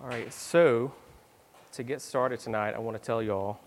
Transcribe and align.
All 0.00 0.06
right, 0.06 0.32
so 0.32 0.92
to 1.72 1.82
get 1.82 2.00
started 2.00 2.38
tonight, 2.38 2.76
I 2.76 2.78
want 2.78 2.96
to 2.96 3.02
tell 3.02 3.20
y'all 3.20 3.58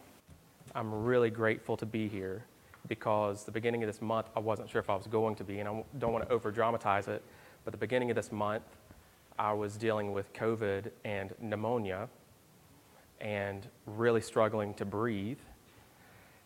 I'm 0.73 1.03
really 1.03 1.29
grateful 1.29 1.75
to 1.75 1.85
be 1.85 2.07
here 2.07 2.45
because 2.87 3.43
the 3.43 3.51
beginning 3.51 3.83
of 3.83 3.87
this 3.87 4.01
month, 4.01 4.27
I 4.33 4.39
wasn't 4.39 4.69
sure 4.69 4.79
if 4.79 4.89
I 4.89 4.95
was 4.95 5.07
going 5.07 5.35
to 5.35 5.43
be, 5.43 5.59
and 5.59 5.67
I 5.67 5.83
don't 5.99 6.13
want 6.13 6.25
to 6.25 6.31
over 6.31 6.49
dramatize 6.49 7.09
it, 7.09 7.21
but 7.65 7.71
the 7.71 7.77
beginning 7.77 8.11
of 8.11 8.15
this 8.15 8.31
month, 8.31 8.63
I 9.37 9.51
was 9.51 9.75
dealing 9.75 10.13
with 10.13 10.31
COVID 10.31 10.91
and 11.03 11.33
pneumonia 11.41 12.07
and 13.19 13.67
really 13.85 14.21
struggling 14.21 14.73
to 14.75 14.85
breathe. 14.85 15.39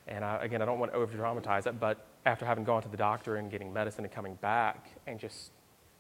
And 0.08 0.26
I, 0.26 0.38
again, 0.38 0.64
I 0.64 0.66
don't 0.66 0.80
want 0.80 0.94
to 0.94 0.98
over 0.98 1.16
dramatize 1.16 1.68
it, 1.68 1.80
but 1.80 2.04
after 2.26 2.44
having 2.44 2.64
gone 2.64 2.82
to 2.82 2.90
the 2.90 2.98
doctor 2.98 3.36
and 3.36 3.52
getting 3.52 3.72
medicine 3.72 4.04
and 4.04 4.12
coming 4.12 4.34
back 4.42 4.90
and 5.06 5.20
just, 5.20 5.52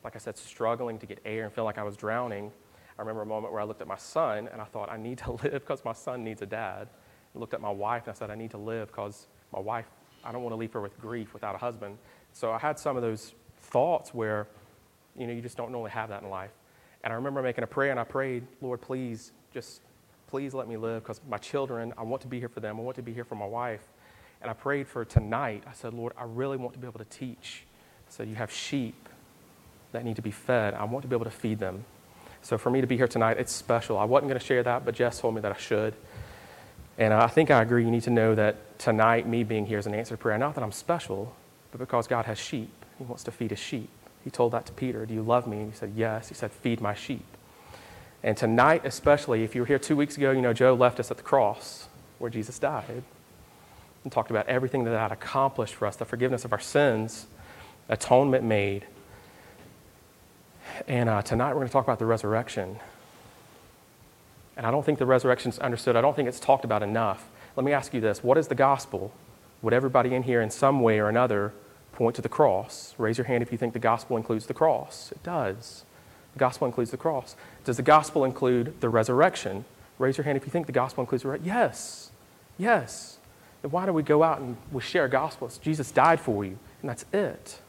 like 0.03 0.15
I 0.15 0.19
said, 0.19 0.39
struggling 0.39 0.97
to 0.97 1.05
get 1.05 1.19
air 1.23 1.43
and 1.43 1.53
feel 1.53 1.65
like 1.65 1.77
I 1.77 1.83
was 1.83 1.95
drowning, 1.95 2.51
I 2.97 3.01
remember 3.01 3.21
a 3.21 3.25
moment 3.25 3.51
where 3.51 3.61
I 3.61 3.65
looked 3.65 3.81
at 3.81 3.87
my 3.87 3.97
son 3.97 4.47
and 4.51 4.61
I 4.61 4.65
thought, 4.65 4.89
I 4.89 4.97
need 4.97 5.17
to 5.19 5.31
live 5.43 5.53
because 5.53 5.83
my 5.83 5.93
son 5.93 6.23
needs 6.23 6.41
a 6.41 6.45
dad. 6.45 6.87
I 7.35 7.39
looked 7.39 7.53
at 7.53 7.61
my 7.61 7.69
wife 7.69 8.03
and 8.07 8.15
I 8.15 8.17
said, 8.17 8.29
I 8.29 8.35
need 8.35 8.51
to 8.51 8.57
live 8.57 8.87
because 8.87 9.27
my 9.51 9.59
wife, 9.59 9.85
I 10.23 10.31
don't 10.31 10.43
want 10.43 10.53
to 10.53 10.57
leave 10.57 10.73
her 10.73 10.81
with 10.81 10.99
grief 10.99 11.33
without 11.33 11.55
a 11.55 11.57
husband. 11.57 11.97
So 12.31 12.51
I 12.51 12.59
had 12.59 12.79
some 12.79 12.95
of 12.95 13.01
those 13.01 13.33
thoughts 13.57 14.13
where, 14.13 14.47
you 15.17 15.27
know, 15.27 15.33
you 15.33 15.41
just 15.41 15.57
don't 15.57 15.71
normally 15.71 15.91
have 15.91 16.09
that 16.09 16.23
in 16.23 16.29
life. 16.29 16.51
And 17.03 17.13
I 17.13 17.15
remember 17.15 17.41
making 17.41 17.63
a 17.63 17.67
prayer 17.67 17.91
and 17.91 17.99
I 17.99 18.03
prayed, 18.03 18.47
Lord, 18.61 18.81
please, 18.81 19.31
just 19.53 19.81
please 20.27 20.53
let 20.53 20.67
me 20.67 20.75
live 20.77 21.03
because 21.03 21.21
my 21.29 21.37
children, 21.37 21.93
I 21.97 22.03
want 22.03 22.21
to 22.23 22.27
be 22.27 22.39
here 22.39 22.49
for 22.49 22.59
them. 22.59 22.79
I 22.79 22.81
want 22.81 22.95
to 22.95 23.03
be 23.03 23.13
here 23.13 23.23
for 23.23 23.35
my 23.35 23.45
wife. 23.45 23.87
And 24.41 24.49
I 24.49 24.53
prayed 24.53 24.87
for 24.87 25.05
tonight. 25.05 25.63
I 25.67 25.73
said, 25.73 25.93
Lord, 25.93 26.13
I 26.17 26.23
really 26.23 26.57
want 26.57 26.73
to 26.73 26.79
be 26.79 26.87
able 26.87 26.99
to 26.99 27.05
teach. 27.05 27.63
So 28.09 28.23
you 28.23 28.35
have 28.35 28.51
sheep 28.51 29.09
that 29.91 30.03
need 30.03 30.15
to 30.15 30.21
be 30.21 30.31
fed. 30.31 30.73
I 30.73 30.83
want 30.83 31.03
to 31.03 31.07
be 31.07 31.15
able 31.15 31.25
to 31.25 31.31
feed 31.31 31.59
them. 31.59 31.85
So 32.45 32.59
for 32.59 32.69
me 32.69 32.79
to 32.79 32.85
be 32.85 32.95
here 32.95 33.07
tonight, 33.07 33.37
it's 33.39 33.51
special. 33.51 33.97
I 33.97 34.03
wasn't 34.03 34.29
going 34.29 34.39
to 34.39 34.45
share 34.45 34.61
that, 34.61 34.85
but 34.85 34.93
Jess 34.93 35.19
told 35.19 35.33
me 35.33 35.41
that 35.41 35.51
I 35.51 35.57
should. 35.57 35.95
And 36.99 37.11
I 37.11 37.25
think 37.25 37.49
I 37.49 37.63
agree. 37.63 37.83
You 37.83 37.89
need 37.89 38.03
to 38.03 38.11
know 38.11 38.35
that 38.35 38.77
tonight, 38.77 39.27
me 39.27 39.43
being 39.43 39.65
here 39.65 39.79
is 39.79 39.87
an 39.87 39.95
answered 39.95 40.19
prayer. 40.19 40.37
Not 40.37 40.53
that 40.53 40.63
I'm 40.63 40.71
special, 40.71 41.35
but 41.71 41.79
because 41.79 42.05
God 42.05 42.25
has 42.25 42.37
sheep. 42.37 42.69
He 42.99 43.03
wants 43.03 43.23
to 43.23 43.31
feed 43.31 43.49
his 43.49 43.57
sheep. 43.57 43.89
He 44.23 44.29
told 44.29 44.51
that 44.51 44.67
to 44.67 44.73
Peter 44.73 45.07
Do 45.07 45.15
you 45.15 45.23
love 45.23 45.47
me? 45.47 45.57
And 45.57 45.71
he 45.71 45.75
said, 45.75 45.93
Yes. 45.95 46.29
He 46.29 46.35
said, 46.35 46.51
Feed 46.51 46.81
my 46.81 46.93
sheep. 46.93 47.25
And 48.21 48.37
tonight, 48.37 48.85
especially, 48.85 49.43
if 49.43 49.55
you 49.55 49.61
were 49.61 49.67
here 49.67 49.79
two 49.79 49.95
weeks 49.95 50.15
ago, 50.15 50.29
you 50.29 50.41
know, 50.43 50.53
Joe 50.53 50.75
left 50.75 50.99
us 50.99 51.09
at 51.09 51.17
the 51.17 51.23
cross 51.23 51.87
where 52.19 52.29
Jesus 52.29 52.59
died 52.59 53.01
and 54.03 54.13
talked 54.13 54.29
about 54.29 54.47
everything 54.47 54.83
that 54.83 54.91
that 54.91 55.11
accomplished 55.11 55.73
for 55.73 55.87
us 55.87 55.95
the 55.95 56.05
forgiveness 56.05 56.45
of 56.45 56.53
our 56.53 56.59
sins, 56.59 57.25
atonement 57.89 58.43
made, 58.43 58.85
and 60.87 61.09
uh, 61.09 61.21
tonight 61.21 61.49
we're 61.49 61.59
going 61.59 61.67
to 61.67 61.73
talk 61.73 61.85
about 61.85 61.99
the 61.99 62.05
resurrection. 62.05 62.77
And 64.57 64.65
I 64.65 64.71
don't 64.71 64.85
think 64.85 64.99
the 64.99 65.05
resurrection 65.05 65.51
is 65.51 65.59
understood. 65.59 65.95
I 65.95 66.01
don't 66.01 66.15
think 66.15 66.27
it's 66.27 66.39
talked 66.39 66.65
about 66.65 66.83
enough. 66.83 67.27
Let 67.55 67.65
me 67.65 67.73
ask 67.73 67.93
you 67.93 68.01
this 68.01 68.23
What 68.23 68.37
is 68.37 68.47
the 68.47 68.55
gospel? 68.55 69.11
Would 69.61 69.73
everybody 69.73 70.13
in 70.13 70.23
here, 70.23 70.41
in 70.41 70.51
some 70.51 70.81
way 70.81 70.99
or 70.99 71.09
another, 71.09 71.53
point 71.93 72.15
to 72.17 72.21
the 72.21 72.29
cross? 72.29 72.93
Raise 72.97 73.17
your 73.17 73.25
hand 73.25 73.41
if 73.41 73.51
you 73.51 73.57
think 73.57 73.73
the 73.73 73.79
gospel 73.79 74.17
includes 74.17 74.45
the 74.45 74.53
cross. 74.53 75.11
It 75.11 75.23
does. 75.23 75.85
The 76.33 76.39
gospel 76.39 76.67
includes 76.67 76.91
the 76.91 76.97
cross. 76.97 77.35
Does 77.63 77.77
the 77.77 77.83
gospel 77.83 78.25
include 78.25 78.79
the 78.81 78.89
resurrection? 78.89 79.65
Raise 79.97 80.17
your 80.17 80.25
hand 80.25 80.37
if 80.37 80.45
you 80.45 80.51
think 80.51 80.65
the 80.67 80.73
gospel 80.73 81.01
includes 81.01 81.23
the 81.23 81.29
resurrection. 81.29 81.47
Yes. 81.47 82.11
Yes. 82.57 83.17
Then 83.61 83.71
why 83.71 83.85
do 83.85 83.93
we 83.93 84.03
go 84.03 84.23
out 84.23 84.39
and 84.39 84.57
we 84.71 84.81
share 84.81 85.07
gospels? 85.07 85.57
Jesus 85.57 85.91
died 85.91 86.19
for 86.19 86.43
you, 86.43 86.59
and 86.81 86.89
that's 86.89 87.05
it 87.13 87.59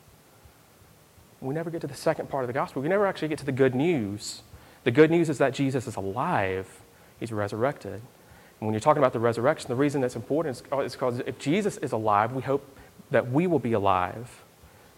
we 1.41 1.55
never 1.55 1.71
get 1.71 1.81
to 1.83 1.87
the 1.87 1.95
second 1.95 2.29
part 2.29 2.45
of 2.45 2.49
the 2.49 2.55
gospel. 2.55 2.83
We 2.83 2.89
never 2.89 3.07
actually 3.07 3.29
get 3.29 3.39
to 3.39 3.47
the 3.47 3.53
good 3.53 3.75
news. 3.75 4.43
The 4.85 4.91
good 4.91 5.11
news 5.11 5.29
is 5.29 5.39
that 5.39 5.53
Jesus 5.53 5.87
is 5.87 5.97
alive, 5.97 6.81
he's 7.19 7.33
resurrected. 7.33 8.01
And 8.61 8.67
when 8.67 8.73
you're 8.73 8.81
talking 8.81 9.03
about 9.03 9.13
the 9.13 9.21
resurrection, 9.21 9.69
the 9.69 9.75
reason 9.75 10.01
that's 10.01 10.17
important 10.17 10.57
is 10.57 10.63
uh, 10.73 10.83
because 10.83 11.19
if 11.21 11.39
Jesus 11.39 11.77
is 11.79 11.93
alive, 11.93 12.33
we 12.33 12.43
hope 12.43 12.65
that 13.11 13.31
we 13.31 13.47
will 13.47 13.59
be 13.59 13.75
alive. 13.75 14.43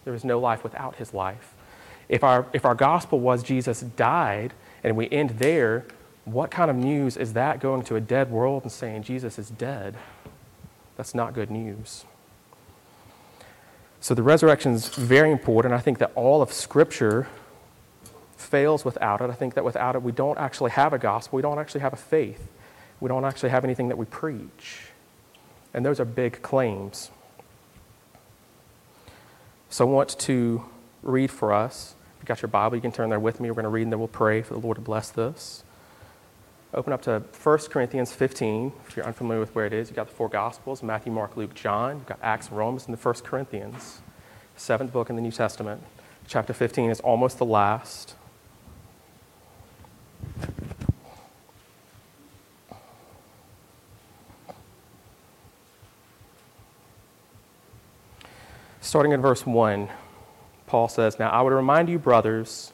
There 0.05 0.13
is 0.13 0.23
no 0.23 0.39
life 0.39 0.63
without 0.63 0.95
his 0.95 1.13
life. 1.13 1.53
If 2.07 2.23
our, 2.23 2.45
if 2.53 2.65
our 2.65 2.75
gospel 2.75 3.19
was 3.19 3.43
Jesus 3.43 3.81
died 3.81 4.53
and 4.83 4.95
we 4.95 5.09
end 5.09 5.31
there, 5.31 5.85
what 6.25 6.51
kind 6.51 6.71
of 6.71 6.77
news 6.77 7.17
is 7.17 7.33
that 7.33 7.59
going 7.59 7.83
to 7.83 7.95
a 7.95 8.01
dead 8.01 8.31
world 8.31 8.63
and 8.63 8.71
saying 8.71 9.03
Jesus 9.03 9.37
is 9.37 9.49
dead? 9.49 9.95
That's 10.95 11.13
not 11.13 11.33
good 11.33 11.51
news. 11.51 12.05
So 14.01 14.13
the 14.13 14.23
resurrection 14.23 14.73
is 14.73 14.87
very 14.89 15.31
important. 15.31 15.73
I 15.73 15.79
think 15.79 15.97
that 15.99 16.11
all 16.15 16.41
of 16.41 16.53
Scripture 16.53 17.27
fails 18.37 18.85
without 18.85 19.21
it. 19.21 19.29
I 19.29 19.33
think 19.33 19.53
that 19.55 19.63
without 19.63 19.95
it, 19.95 20.01
we 20.01 20.11
don't 20.11 20.37
actually 20.37 20.71
have 20.71 20.93
a 20.93 20.97
gospel. 20.97 21.35
We 21.35 21.41
don't 21.41 21.59
actually 21.59 21.81
have 21.81 21.93
a 21.93 21.97
faith. 21.97 22.47
We 22.99 23.09
don't 23.09 23.25
actually 23.25 23.49
have 23.49 23.63
anything 23.63 23.89
that 23.89 23.97
we 23.97 24.05
preach. 24.05 24.87
And 25.73 25.85
those 25.85 25.99
are 25.99 26.05
big 26.05 26.41
claims. 26.41 27.11
So 29.69 29.87
I 29.87 29.91
want 29.91 30.17
to 30.19 30.63
read 31.03 31.29
for 31.29 31.53
us. 31.53 31.95
If 32.15 32.21
you've 32.21 32.27
got 32.27 32.41
your 32.41 32.49
Bible, 32.49 32.75
you 32.75 32.81
can 32.81 32.91
turn 32.91 33.09
there 33.09 33.19
with 33.19 33.39
me. 33.39 33.49
We're 33.49 33.55
going 33.55 33.63
to 33.63 33.69
read 33.69 33.83
and 33.83 33.91
then 33.91 33.99
we'll 33.99 34.07
pray 34.07 34.41
for 34.41 34.55
the 34.55 34.59
Lord 34.59 34.75
to 34.75 34.81
bless 34.81 35.09
this. 35.09 35.63
Open 36.71 36.93
up 36.93 37.01
to 37.03 37.23
1 37.41 37.57
Corinthians 37.71 38.11
15. 38.11 38.71
If 38.87 38.95
you're 38.95 39.05
unfamiliar 39.05 39.39
with 39.39 39.55
where 39.55 39.65
it 39.65 39.73
is, 39.73 39.89
you've 39.89 39.95
got 39.95 40.07
the 40.07 40.13
four 40.13 40.29
Gospels 40.29 40.83
Matthew, 40.83 41.11
Mark, 41.11 41.35
Luke, 41.35 41.55
John. 41.55 41.97
You've 41.97 42.05
got 42.05 42.19
Acts, 42.21 42.51
Romans, 42.51 42.85
and 42.85 42.95
the 42.95 43.01
1 43.01 43.15
Corinthians. 43.23 44.01
Seventh 44.55 44.93
book 44.93 45.09
in 45.09 45.15
the 45.15 45.21
New 45.21 45.31
Testament. 45.31 45.81
Chapter 46.27 46.53
15 46.53 46.91
is 46.91 46.99
almost 46.99 47.39
the 47.39 47.45
last. 47.45 48.13
Starting 58.79 59.11
in 59.11 59.21
verse 59.21 59.45
1, 59.45 59.89
Paul 60.67 60.87
says, 60.87 61.17
Now 61.17 61.29
I 61.29 61.41
would 61.41 61.53
remind 61.53 61.89
you, 61.89 61.97
brothers, 61.97 62.73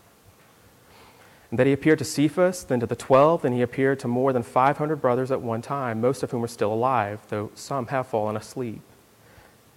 and 1.51 1.59
that 1.59 1.67
he 1.67 1.73
appeared 1.73 1.99
to 1.99 2.05
Cephas, 2.05 2.63
then 2.63 2.79
to 2.79 2.87
the 2.87 2.95
twelve, 2.95 3.41
then 3.41 3.51
he 3.51 3.61
appeared 3.61 3.99
to 3.99 4.07
more 4.07 4.31
than 4.31 4.41
500 4.41 4.95
brothers 4.95 5.31
at 5.31 5.41
one 5.41 5.61
time, 5.61 5.99
most 5.99 6.23
of 6.23 6.31
whom 6.31 6.45
are 6.45 6.47
still 6.47 6.73
alive, 6.73 7.19
though 7.27 7.51
some 7.55 7.87
have 7.87 8.07
fallen 8.07 8.37
asleep. 8.37 8.81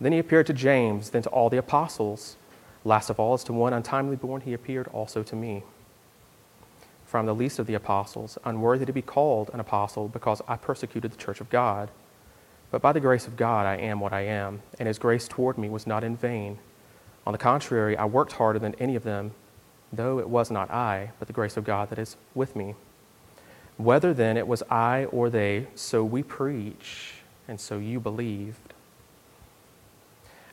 Then 0.01 0.13
he 0.13 0.21
appeared 0.21 0.47
to 0.47 0.53
James, 0.53 1.11
then 1.11 1.23
to 1.23 1.29
all 1.31 1.51
the 1.51 1.57
apostles. 1.57 2.37
Last 2.85 3.11
of 3.11 3.19
all, 3.19 3.35
as 3.35 3.43
to 3.45 3.53
one 3.53 3.73
untimely 3.73 4.15
born, 4.15 4.43
he 4.43 4.53
appeared 4.53 4.87
also 4.89 5.25
to 5.25 5.35
me. 5.35 5.65
For 7.07 7.19
I'm 7.19 7.27
the 7.27 7.35
least 7.35 7.59
of 7.59 7.67
the 7.67 7.75
apostles, 7.75 8.39
unworthy 8.45 8.87
to 8.87 8.93
be 8.93 9.03
called 9.03 9.51
an 9.53 9.59
apostle, 9.59 10.07
because 10.07 10.43
I 10.47 10.57
persecuted 10.57 11.11
the 11.11 11.17
church 11.17 11.41
of 11.41 11.51
God. 11.51 11.91
But 12.71 12.83
by 12.83 12.93
the 12.93 13.01
grace 13.01 13.27
of 13.27 13.37
God, 13.37 13.67
I 13.67 13.77
am 13.79 13.99
what 13.99 14.13
I 14.13 14.21
am, 14.21 14.63
and 14.79 14.87
his 14.87 15.01
grace 15.01 15.27
toward 15.27 15.59
me 15.59 15.69
was 15.69 15.89
not 15.89 16.05
in 16.05 16.17
vain. 16.17 16.59
On 17.27 17.33
the 17.33 17.39
contrary, 17.39 17.97
I 17.97 18.05
worked 18.05 18.33
harder 18.33 18.61
than 18.61 18.77
any 18.77 18.95
of 18.95 19.03
them 19.03 19.33
though 19.97 20.19
it 20.19 20.29
was 20.29 20.51
not 20.51 20.71
I, 20.71 21.11
but 21.19 21.29
the 21.29 21.35
grace 21.35 21.57
of 21.57 21.65
God 21.65 21.91
that 21.91 21.99
is 21.99 22.17
with 22.35 22.57
me. 22.57 22.75
Whether 23.77 24.15
then 24.15 24.37
it 24.37 24.47
was 24.47 24.63
I 24.71 25.07
or 25.07 25.31
they, 25.31 25.67
so 25.75 26.05
we 26.05 26.23
preach, 26.23 27.15
and 27.49 27.61
so 27.61 27.79
you 27.79 27.99
believed. 28.01 28.73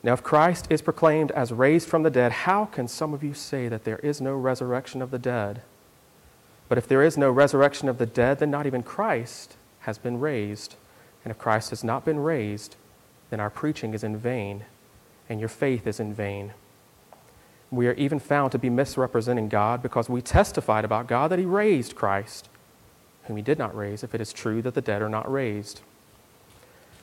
Now, 0.02 0.12
if 0.12 0.22
Christ 0.22 0.66
is 0.68 0.82
proclaimed 0.82 1.30
as 1.30 1.52
raised 1.52 1.88
from 1.88 2.02
the 2.02 2.10
dead, 2.10 2.32
how 2.32 2.64
can 2.64 2.88
some 2.88 3.14
of 3.14 3.22
you 3.22 3.34
say 3.34 3.68
that 3.68 3.84
there 3.84 3.98
is 3.98 4.20
no 4.20 4.34
resurrection 4.34 5.00
of 5.00 5.12
the 5.12 5.18
dead? 5.18 5.62
But 6.68 6.78
if 6.78 6.88
there 6.88 7.02
is 7.02 7.16
no 7.16 7.30
resurrection 7.30 7.88
of 7.88 7.98
the 7.98 8.06
dead, 8.06 8.40
then 8.40 8.50
not 8.50 8.66
even 8.66 8.82
Christ 8.82 9.56
has 9.80 9.98
been 9.98 10.18
raised. 10.18 10.74
And 11.24 11.30
if 11.30 11.38
Christ 11.38 11.70
has 11.70 11.84
not 11.84 12.04
been 12.04 12.18
raised, 12.18 12.74
then 13.30 13.38
our 13.38 13.50
preaching 13.50 13.94
is 13.94 14.02
in 14.02 14.16
vain, 14.16 14.64
and 15.28 15.38
your 15.38 15.48
faith 15.48 15.86
is 15.86 16.00
in 16.00 16.12
vain 16.12 16.52
we 17.72 17.88
are 17.88 17.94
even 17.94 18.18
found 18.18 18.52
to 18.52 18.58
be 18.58 18.68
misrepresenting 18.68 19.48
God 19.48 19.82
because 19.82 20.08
we 20.08 20.20
testified 20.20 20.84
about 20.84 21.06
God 21.06 21.30
that 21.30 21.38
He 21.38 21.46
raised 21.46 21.96
Christ, 21.96 22.50
whom 23.24 23.38
He 23.38 23.42
did 23.42 23.58
not 23.58 23.74
raise, 23.74 24.04
if 24.04 24.14
it 24.14 24.20
is 24.20 24.32
true 24.32 24.60
that 24.60 24.74
the 24.74 24.82
dead 24.82 25.00
are 25.00 25.08
not 25.08 25.30
raised. 25.30 25.80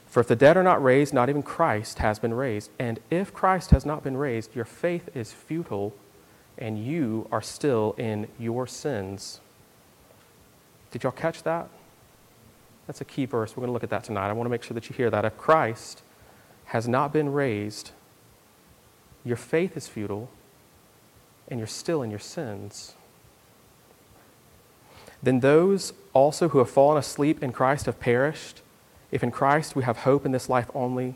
For 0.08 0.20
if 0.20 0.28
the 0.28 0.36
dead 0.36 0.58
are 0.58 0.64
not 0.64 0.82
raised, 0.82 1.12
not 1.12 1.28
even 1.28 1.42
Christ 1.42 2.00
has 2.00 2.20
been 2.20 2.36
raised. 2.36 2.70
And 2.78 3.00
if 3.10 3.34
Christ 3.34 3.72
has 3.72 3.84
not 3.84 4.04
been 4.04 4.16
raised, 4.16 4.56
your 4.56 4.66
faith 4.66 5.10
is 5.16 5.34
futile, 5.34 5.96
and 6.58 6.84
you 6.84 7.28
are 7.32 7.42
still 7.42 7.96
in 7.98 8.28
your 8.38 8.68
sins. 8.68 9.42
Did 10.92 11.02
y'all 11.02 11.12
catch 11.12 11.42
that? 11.44 11.68
That's 12.86 13.02
a 13.02 13.06
key 13.06 13.26
verse. 13.26 13.56
We're 13.56 13.62
going 13.62 13.70
to 13.70 13.74
look 13.74 13.84
at 13.84 13.90
that 13.90 14.04
tonight. 14.04 14.30
I 14.30 14.34
want 14.34 14.46
to 14.46 14.52
make 14.52 14.64
sure 14.64 14.76
that 14.76 14.90
you 14.90 14.96
hear 14.96 15.10
that. 15.10 15.26
If 15.26 15.38
Christ 15.38 16.04
has 16.66 16.88
not 16.88 17.12
been 17.12 17.32
raised, 17.34 17.92
your 19.24 19.38
faith 19.38 19.76
is 19.76 19.88
futile 19.88 20.30
and 21.50 21.60
you're 21.60 21.68
still 21.68 22.02
in 22.02 22.10
your 22.10 22.20
sins. 22.20 22.94
Then 25.22 25.42
those 25.42 25.94
also 26.14 26.50
who 26.50 26.60
have 26.60 26.70
fallen 26.70 26.98
asleep 26.98 27.44
in 27.44 27.52
Christ 27.52 27.88
have 27.88 28.00
perished. 28.00 28.62
If 29.12 29.24
in 29.24 29.32
Christ 29.32 29.76
we 29.76 29.84
have 29.84 30.00
hope 30.00 30.26
in 30.26 30.32
this 30.32 30.48
life 30.48 30.70
only, 30.74 31.16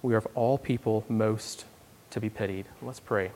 we 0.00 0.14
are 0.14 0.18
of 0.18 0.28
all 0.34 0.56
people 0.56 1.04
most 1.08 1.64
to 2.10 2.20
be 2.20 2.30
pitied. 2.30 2.66
Let's 2.80 3.00
pray. 3.00 3.32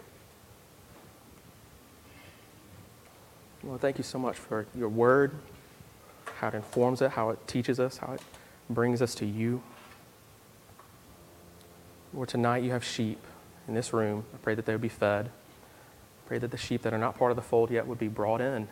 Well, 3.62 3.78
thank 3.78 3.98
you 3.98 4.04
so 4.04 4.18
much 4.18 4.36
for 4.36 4.66
your 4.76 4.88
word, 4.88 5.32
how 6.36 6.48
it 6.48 6.54
informs 6.54 7.02
it, 7.02 7.10
how 7.10 7.30
it 7.30 7.48
teaches 7.48 7.80
us, 7.80 7.98
how 7.98 8.12
it 8.12 8.20
brings 8.70 9.02
us 9.02 9.14
to 9.16 9.26
you. 9.26 9.62
Lord, 12.14 12.28
tonight 12.28 12.62
you 12.62 12.70
have 12.70 12.84
sheep 12.84 13.18
in 13.66 13.74
this 13.74 13.92
room. 13.92 14.24
I 14.32 14.36
pray 14.38 14.54
that 14.54 14.66
they 14.66 14.72
would 14.72 14.80
be 14.80 14.88
fed. 14.88 15.30
Pray 16.26 16.38
that 16.38 16.50
the 16.50 16.56
sheep 16.56 16.82
that 16.82 16.92
are 16.92 16.98
not 16.98 17.16
part 17.16 17.30
of 17.30 17.36
the 17.36 17.42
fold 17.42 17.70
yet 17.70 17.86
would 17.86 17.98
be 17.98 18.08
brought 18.08 18.40
in, 18.40 18.68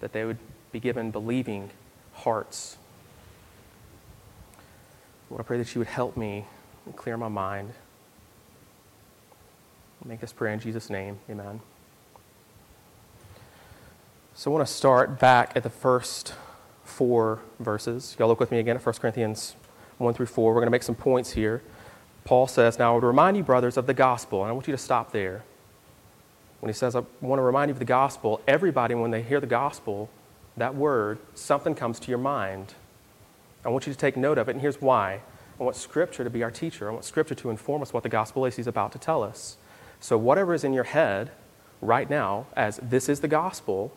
that 0.00 0.12
they 0.12 0.24
would 0.24 0.38
be 0.72 0.80
given 0.80 1.10
believing 1.10 1.70
hearts. 2.12 2.78
Lord, 5.30 5.40
I 5.40 5.44
pray 5.44 5.58
that 5.58 5.74
you 5.74 5.80
would 5.80 5.88
help 5.88 6.16
me 6.16 6.46
and 6.84 6.96
clear 6.96 7.16
my 7.16 7.28
mind. 7.28 7.72
Make 10.04 10.20
this 10.20 10.32
prayer 10.32 10.52
in 10.52 10.60
Jesus' 10.60 10.88
name. 10.88 11.18
Amen. 11.28 11.60
So 14.34 14.50
I 14.50 14.54
want 14.54 14.66
to 14.66 14.72
start 14.72 15.18
back 15.18 15.52
at 15.56 15.64
the 15.64 15.70
first 15.70 16.34
four 16.84 17.40
verses. 17.58 18.14
Y'all 18.18 18.28
look 18.28 18.38
with 18.38 18.52
me 18.52 18.60
again 18.60 18.76
at 18.76 18.86
1 18.86 18.94
Corinthians 18.96 19.56
1 19.98 20.14
through 20.14 20.26
4. 20.26 20.52
We're 20.54 20.60
going 20.60 20.66
to 20.66 20.70
make 20.70 20.84
some 20.84 20.94
points 20.94 21.32
here. 21.32 21.62
Paul 22.24 22.46
says, 22.46 22.78
Now 22.78 22.92
I 22.92 22.94
would 22.94 23.02
remind 23.02 23.36
you, 23.36 23.42
brothers, 23.42 23.76
of 23.76 23.86
the 23.86 23.94
gospel. 23.94 24.42
And 24.42 24.50
I 24.50 24.52
want 24.52 24.68
you 24.68 24.72
to 24.72 24.78
stop 24.78 25.10
there. 25.10 25.42
When 26.60 26.68
he 26.68 26.74
says, 26.74 26.96
I 26.96 27.02
want 27.20 27.38
to 27.38 27.42
remind 27.42 27.68
you 27.68 27.72
of 27.72 27.78
the 27.78 27.84
gospel, 27.84 28.40
everybody, 28.46 28.94
when 28.94 29.10
they 29.10 29.22
hear 29.22 29.40
the 29.40 29.46
gospel, 29.46 30.08
that 30.56 30.74
word, 30.74 31.18
something 31.34 31.74
comes 31.74 32.00
to 32.00 32.08
your 32.08 32.18
mind. 32.18 32.74
I 33.64 33.68
want 33.68 33.86
you 33.86 33.92
to 33.92 33.98
take 33.98 34.16
note 34.16 34.38
of 34.38 34.48
it, 34.48 34.52
and 34.52 34.60
here's 34.60 34.80
why. 34.80 35.20
I 35.58 35.62
want 35.62 35.76
Scripture 35.76 36.24
to 36.24 36.30
be 36.30 36.42
our 36.42 36.50
teacher. 36.50 36.88
I 36.88 36.92
want 36.92 37.04
Scripture 37.04 37.34
to 37.34 37.50
inform 37.50 37.82
us 37.82 37.92
what 37.92 38.02
the 38.02 38.08
gospel 38.08 38.44
is 38.46 38.56
he's 38.56 38.66
about 38.66 38.92
to 38.92 38.98
tell 38.98 39.22
us. 39.22 39.56
So, 40.00 40.16
whatever 40.16 40.54
is 40.54 40.64
in 40.64 40.72
your 40.72 40.84
head 40.84 41.30
right 41.80 42.08
now, 42.08 42.46
as 42.54 42.78
this 42.82 43.08
is 43.08 43.20
the 43.20 43.28
gospel, 43.28 43.92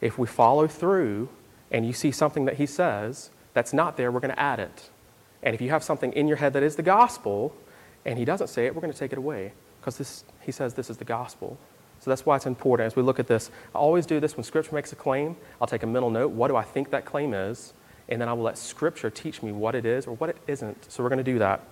if 0.00 0.18
we 0.18 0.26
follow 0.26 0.66
through 0.66 1.28
and 1.70 1.86
you 1.86 1.92
see 1.92 2.10
something 2.10 2.44
that 2.46 2.54
he 2.54 2.66
says 2.66 3.30
that's 3.52 3.72
not 3.72 3.96
there, 3.96 4.10
we're 4.10 4.20
going 4.20 4.34
to 4.34 4.40
add 4.40 4.60
it. 4.60 4.90
And 5.42 5.54
if 5.54 5.60
you 5.60 5.70
have 5.70 5.82
something 5.82 6.12
in 6.12 6.28
your 6.28 6.38
head 6.38 6.52
that 6.54 6.62
is 6.62 6.76
the 6.76 6.82
gospel 6.82 7.54
and 8.04 8.18
he 8.18 8.24
doesn't 8.24 8.48
say 8.48 8.66
it, 8.66 8.74
we're 8.74 8.80
going 8.80 8.92
to 8.92 8.98
take 8.98 9.12
it 9.12 9.18
away 9.18 9.52
because 9.96 10.24
he 10.40 10.52
says 10.52 10.74
this 10.74 10.90
is 10.90 10.96
the 10.96 11.04
gospel. 11.04 11.58
So 12.00 12.10
that's 12.10 12.24
why 12.24 12.36
it's 12.36 12.46
important 12.46 12.86
as 12.86 12.96
we 12.96 13.02
look 13.02 13.18
at 13.18 13.26
this. 13.26 13.50
I 13.74 13.78
always 13.78 14.06
do 14.06 14.20
this 14.20 14.36
when 14.36 14.44
Scripture 14.44 14.74
makes 14.74 14.92
a 14.92 14.96
claim. 14.96 15.36
I'll 15.60 15.66
take 15.66 15.82
a 15.82 15.86
mental 15.86 16.10
note. 16.10 16.30
What 16.30 16.48
do 16.48 16.56
I 16.56 16.62
think 16.62 16.90
that 16.90 17.04
claim 17.04 17.34
is? 17.34 17.72
And 18.08 18.20
then 18.20 18.28
I 18.28 18.32
will 18.32 18.44
let 18.44 18.56
Scripture 18.56 19.10
teach 19.10 19.42
me 19.42 19.52
what 19.52 19.74
it 19.74 19.84
is 19.84 20.06
or 20.06 20.14
what 20.16 20.30
it 20.30 20.36
isn't. 20.46 20.90
So 20.90 21.02
we're 21.02 21.08
going 21.08 21.18
to 21.18 21.24
do 21.24 21.38
that. 21.40 21.62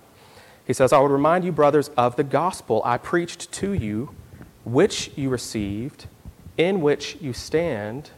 He 0.65 0.73
says, 0.73 0.91
I 0.91 0.99
would 0.99 1.11
remind 1.11 1.45
you, 1.45 1.51
brothers, 1.51 1.89
of 1.95 2.17
the 2.17 2.23
gospel 2.25 2.81
I 2.83 2.97
preached 2.97 3.51
to 3.53 3.71
you, 3.71 4.13
which 4.65 5.11
you 5.15 5.29
received, 5.29 6.07
in 6.57 6.81
which 6.81 7.17
you 7.21 7.31
stand, 7.31 8.11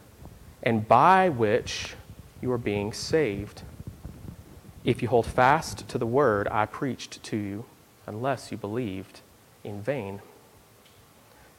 and 0.64 0.88
by 0.88 1.30
which 1.30 1.94
you 2.42 2.52
are 2.52 2.58
being 2.58 2.92
saved. 2.92 3.62
If 4.84 5.04
you 5.04 5.10
hold 5.10 5.28
fast 5.28 5.88
to 5.90 6.00
the 6.00 6.08
word 6.08 6.48
I 6.48 6.66
preached 6.66 7.22
to 7.24 7.38
you, 7.38 7.66
unless 8.08 8.52
you 8.52 8.58
believed 8.58 9.22
in 9.64 9.82
vain. 9.82 10.22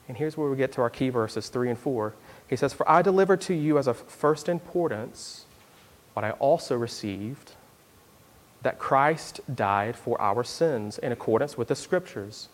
And 0.08 0.16
here's 0.16 0.36
where 0.36 0.50
we 0.50 0.56
get 0.56 0.72
to 0.72 0.82
our 0.82 0.90
key 0.90 1.08
verses 1.08 1.48
3 1.48 1.70
and 1.70 1.78
4. 1.78 2.14
He 2.48 2.56
says, 2.56 2.72
For 2.72 2.88
I 2.90 3.02
delivered 3.02 3.40
to 3.42 3.54
you 3.54 3.78
as 3.78 3.86
of 3.86 3.98
first 3.98 4.48
importance 4.48 5.44
what 6.14 6.24
I 6.24 6.32
also 6.32 6.76
received 6.76 7.52
that 8.62 8.78
Christ 8.78 9.40
died 9.54 9.96
for 9.96 10.20
our 10.20 10.44
sins 10.44 10.98
in 10.98 11.12
accordance 11.12 11.56
with 11.56 11.68
the 11.68 11.74
Scriptures, 11.74 12.48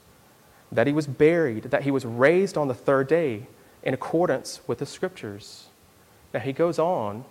that 0.70 0.87
he 0.87 0.93
was 0.93 1.06
buried, 1.06 1.64
that 1.64 1.82
he 1.82 1.90
was 1.90 2.04
raised 2.04 2.56
on 2.56 2.69
the 2.69 2.75
third 2.75 3.08
day 3.08 3.46
in 3.82 3.94
accordance 3.94 4.60
with 4.66 4.78
the 4.78 4.87
Scriptures. 4.87 5.66
Now 6.32 6.40
he 6.40 6.52
goes 6.52 6.78
on, 6.78 7.25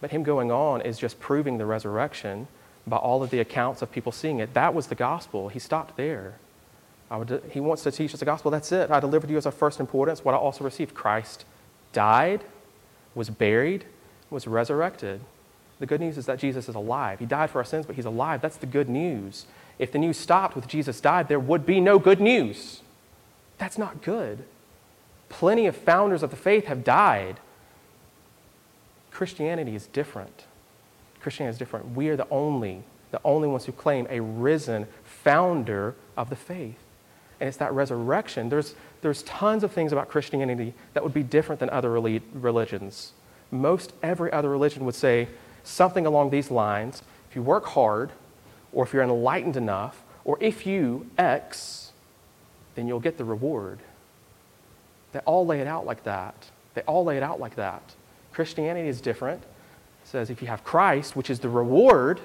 but 0.00 0.10
him 0.10 0.22
going 0.22 0.50
on 0.50 0.80
is 0.80 0.98
just 0.98 1.20
proving 1.20 1.58
the 1.58 1.66
resurrection 1.66 2.48
by 2.86 2.96
all 2.96 3.22
of 3.22 3.30
the 3.30 3.40
accounts 3.40 3.80
of 3.80 3.90
people 3.90 4.12
seeing 4.12 4.38
it. 4.38 4.52
That 4.54 4.74
was 4.74 4.88
the 4.88 4.94
gospel. 4.94 5.48
He 5.48 5.58
stopped 5.58 5.96
there. 5.96 6.34
Would, 7.16 7.42
he 7.50 7.60
wants 7.60 7.82
to 7.84 7.90
teach 7.90 8.14
us 8.14 8.20
the 8.20 8.26
gospel. 8.26 8.50
That's 8.50 8.72
it. 8.72 8.90
I 8.90 9.00
delivered 9.00 9.30
you 9.30 9.36
as 9.36 9.46
of 9.46 9.54
first 9.54 9.80
importance 9.80 10.24
what 10.24 10.34
I 10.34 10.38
also 10.38 10.64
received. 10.64 10.94
Christ 10.94 11.44
died, 11.92 12.44
was 13.14 13.30
buried, 13.30 13.84
was 14.30 14.46
resurrected. 14.46 15.20
The 15.80 15.86
good 15.86 16.00
news 16.00 16.16
is 16.16 16.26
that 16.26 16.38
Jesus 16.38 16.68
is 16.68 16.74
alive. 16.74 17.18
He 17.18 17.26
died 17.26 17.50
for 17.50 17.58
our 17.58 17.64
sins, 17.64 17.86
but 17.86 17.96
he's 17.96 18.04
alive. 18.04 18.40
That's 18.40 18.56
the 18.56 18.66
good 18.66 18.88
news. 18.88 19.46
If 19.78 19.92
the 19.92 19.98
news 19.98 20.16
stopped 20.16 20.54
with 20.54 20.68
Jesus 20.68 21.00
died, 21.00 21.28
there 21.28 21.40
would 21.40 21.66
be 21.66 21.80
no 21.80 21.98
good 21.98 22.20
news. 22.20 22.80
That's 23.58 23.78
not 23.78 24.02
good. 24.02 24.44
Plenty 25.28 25.66
of 25.66 25.76
founders 25.76 26.22
of 26.22 26.30
the 26.30 26.36
faith 26.36 26.66
have 26.66 26.84
died. 26.84 27.40
Christianity 29.10 29.74
is 29.74 29.86
different. 29.86 30.44
Christianity 31.20 31.54
is 31.54 31.58
different. 31.58 31.94
We 31.94 32.08
are 32.08 32.16
the 32.16 32.28
only, 32.30 32.82
the 33.10 33.20
only 33.24 33.48
ones 33.48 33.64
who 33.64 33.72
claim 33.72 34.06
a 34.10 34.20
risen 34.20 34.86
founder 35.02 35.94
of 36.16 36.30
the 36.30 36.36
faith. 36.36 36.83
And 37.40 37.48
it's 37.48 37.56
that 37.58 37.72
resurrection. 37.72 38.48
There's, 38.48 38.74
there's 39.02 39.22
tons 39.24 39.64
of 39.64 39.72
things 39.72 39.92
about 39.92 40.08
Christianity 40.08 40.74
that 40.92 41.02
would 41.02 41.14
be 41.14 41.22
different 41.22 41.60
than 41.60 41.70
other 41.70 41.90
religions. 41.90 43.12
Most 43.50 43.92
every 44.02 44.32
other 44.32 44.48
religion 44.48 44.84
would 44.84 44.94
say 44.94 45.28
something 45.62 46.06
along 46.06 46.30
these 46.30 46.50
lines 46.50 47.02
if 47.28 47.36
you 47.36 47.42
work 47.42 47.66
hard, 47.66 48.10
or 48.72 48.84
if 48.84 48.92
you're 48.92 49.02
enlightened 49.02 49.56
enough, 49.56 50.02
or 50.24 50.38
if 50.40 50.66
you 50.66 51.10
X, 51.18 51.90
then 52.76 52.86
you'll 52.86 53.00
get 53.00 53.18
the 53.18 53.24
reward. 53.24 53.80
They 55.12 55.18
all 55.20 55.44
lay 55.44 55.60
it 55.60 55.66
out 55.66 55.84
like 55.84 56.04
that. 56.04 56.34
They 56.74 56.82
all 56.82 57.04
lay 57.04 57.16
it 57.16 57.22
out 57.22 57.40
like 57.40 57.56
that. 57.56 57.82
Christianity 58.32 58.88
is 58.88 59.00
different. 59.00 59.42
It 59.42 60.08
says 60.08 60.30
if 60.30 60.42
you 60.42 60.48
have 60.48 60.62
Christ, 60.64 61.16
which 61.16 61.30
is 61.30 61.40
the 61.40 61.48
reward, 61.48 62.20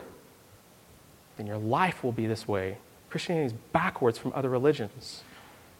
then 1.37 1.47
your 1.47 1.57
life 1.57 2.03
will 2.03 2.11
be 2.11 2.27
this 2.27 2.47
way. 2.47 2.77
Christianity 3.09 3.47
is 3.47 3.53
backwards 3.73 4.17
from 4.17 4.31
other 4.35 4.49
religions. 4.49 5.23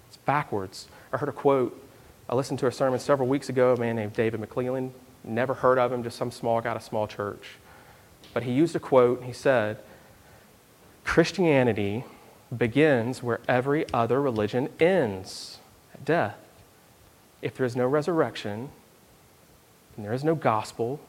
It's 0.08 0.18
backwards. 0.18 0.88
I 1.14 1.18
heard 1.18 1.30
a 1.30 1.34
quote. 1.34 1.80
I 2.28 2.36
listened 2.36 2.60
to 2.60 2.68
a 2.68 2.72
sermon 2.72 3.00
several 3.00 3.28
weeks 3.28 3.50
ago, 3.50 3.74
a 3.74 3.78
man 3.78 3.96
named 3.96 4.14
David 4.14 4.42
McClelland. 4.42 4.92
Never 5.24 5.54
heard 5.54 5.78
of 5.78 5.92
him, 5.92 6.04
just 6.04 6.18
some 6.18 6.32
small 6.32 6.62
guy 6.62 6.72
at 6.72 6.78
a 6.78 6.82
small 6.82 7.08
church. 7.08 7.58
But 8.34 8.44
he 8.44 8.52
used 8.52 8.76
a 8.76 8.80
quote. 8.80 9.24
He 9.24 9.34
said, 9.34 9.80
Christianity 11.04 12.06
begins 12.56 13.22
where 13.22 13.40
every 13.48 13.92
other 13.94 14.22
religion 14.22 14.70
ends 14.80 15.60
at 15.94 16.06
death. 16.06 16.38
If 17.42 17.56
there 17.56 17.66
is 17.66 17.76
no 17.76 17.88
resurrection, 17.88 18.70
and 19.96 20.06
there 20.06 20.14
is 20.14 20.24
no 20.24 20.36
gospel, 20.36 21.00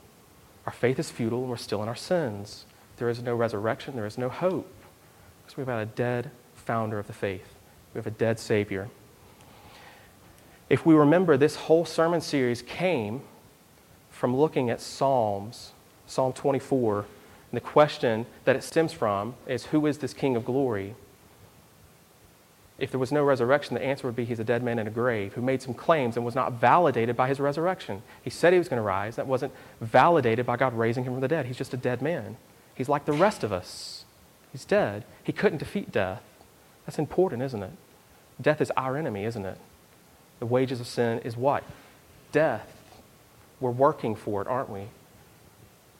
our 0.66 0.72
faith 0.72 0.98
is 0.98 1.10
futile 1.10 1.40
and 1.40 1.50
we're 1.50 1.56
still 1.56 1.82
in 1.82 1.88
our 1.88 1.96
sins. 1.96 2.64
If 2.92 2.98
there 2.98 3.08
is 3.08 3.22
no 3.22 3.34
resurrection, 3.34 3.94
there 3.96 4.06
is 4.06 4.18
no 4.18 4.28
hope. 4.28 4.72
Because 5.50 5.57
we've 5.57 5.66
got 5.66 5.80
a 5.80 5.87
dead 5.87 6.30
founder 6.54 7.00
of 7.00 7.09
the 7.09 7.12
faith, 7.12 7.57
we 7.92 7.99
have 7.99 8.07
a 8.07 8.12
dead 8.12 8.38
Savior. 8.38 8.88
If 10.69 10.87
we 10.87 10.95
remember, 10.95 11.37
this 11.37 11.57
whole 11.57 11.85
sermon 11.85 12.21
series 12.21 12.62
came 12.62 13.23
from 14.11 14.37
looking 14.37 14.71
at 14.71 14.80
Psalms, 14.80 15.73
Psalm 16.07 16.33
24, 16.35 16.99
and 16.99 17.07
the 17.50 17.61
question 17.61 18.26
that 18.45 18.54
it 18.54 18.62
stems 18.62 18.92
from 18.92 19.35
is 19.49 19.66
Who 19.66 19.87
is 19.87 19.99
this 19.99 20.14
King 20.14 20.37
of 20.37 20.45
glory? 20.45 20.95
If 22.78 22.92
there 22.92 23.00
was 23.00 23.11
no 23.11 23.25
resurrection, 23.25 23.75
the 23.75 23.83
answer 23.83 24.07
would 24.07 24.14
be 24.14 24.25
he's 24.25 24.38
a 24.38 24.45
dead 24.45 24.62
man 24.62 24.78
in 24.78 24.87
a 24.87 24.90
grave 24.90 25.33
who 25.33 25.42
made 25.42 25.62
some 25.62 25.75
claims 25.75 26.14
and 26.14 26.25
was 26.25 26.37
not 26.37 26.52
validated 26.52 27.16
by 27.16 27.26
his 27.26 27.40
resurrection. 27.40 28.02
He 28.23 28.30
said 28.30 28.52
he 28.52 28.59
was 28.61 28.69
going 28.69 28.78
to 28.78 28.87
rise. 28.87 29.16
That 29.16 29.26
wasn't 29.26 29.52
validated 29.80 30.47
by 30.47 30.57
God 30.57 30.75
raising 30.75 31.02
him 31.02 31.14
from 31.14 31.21
the 31.21 31.26
dead. 31.26 31.47
He's 31.47 31.59
just 31.59 31.75
a 31.75 31.76
dead 31.76 32.00
man. 32.00 32.37
He's 32.73 32.88
like 32.88 33.04
the 33.04 33.12
rest 33.12 33.42
of 33.42 33.52
us. 33.52 34.00
He's 34.52 34.64
dead. 34.64 35.04
He 35.23 35.33
couldn't 35.33 35.59
defeat 35.59 35.92
death. 35.92 36.23
That's 36.87 36.99
important, 36.99 37.42
isn't 37.42 37.62
it? 37.62 37.73
Death 38.40 38.61
is 38.61 38.73
our 38.76 38.97
enemy, 38.97 39.25
isn't 39.25 39.45
it? 39.45 39.59
The 40.38 40.47
wages 40.47 40.80
of 40.80 40.87
sin 40.87 41.21
is 41.21 41.37
what? 41.37 41.62
Death. 42.33 42.66
We're 43.61 43.71
working 43.71 44.16
for 44.16 44.40
it, 44.40 44.49
aren't 44.49 44.71
we? 44.71 44.85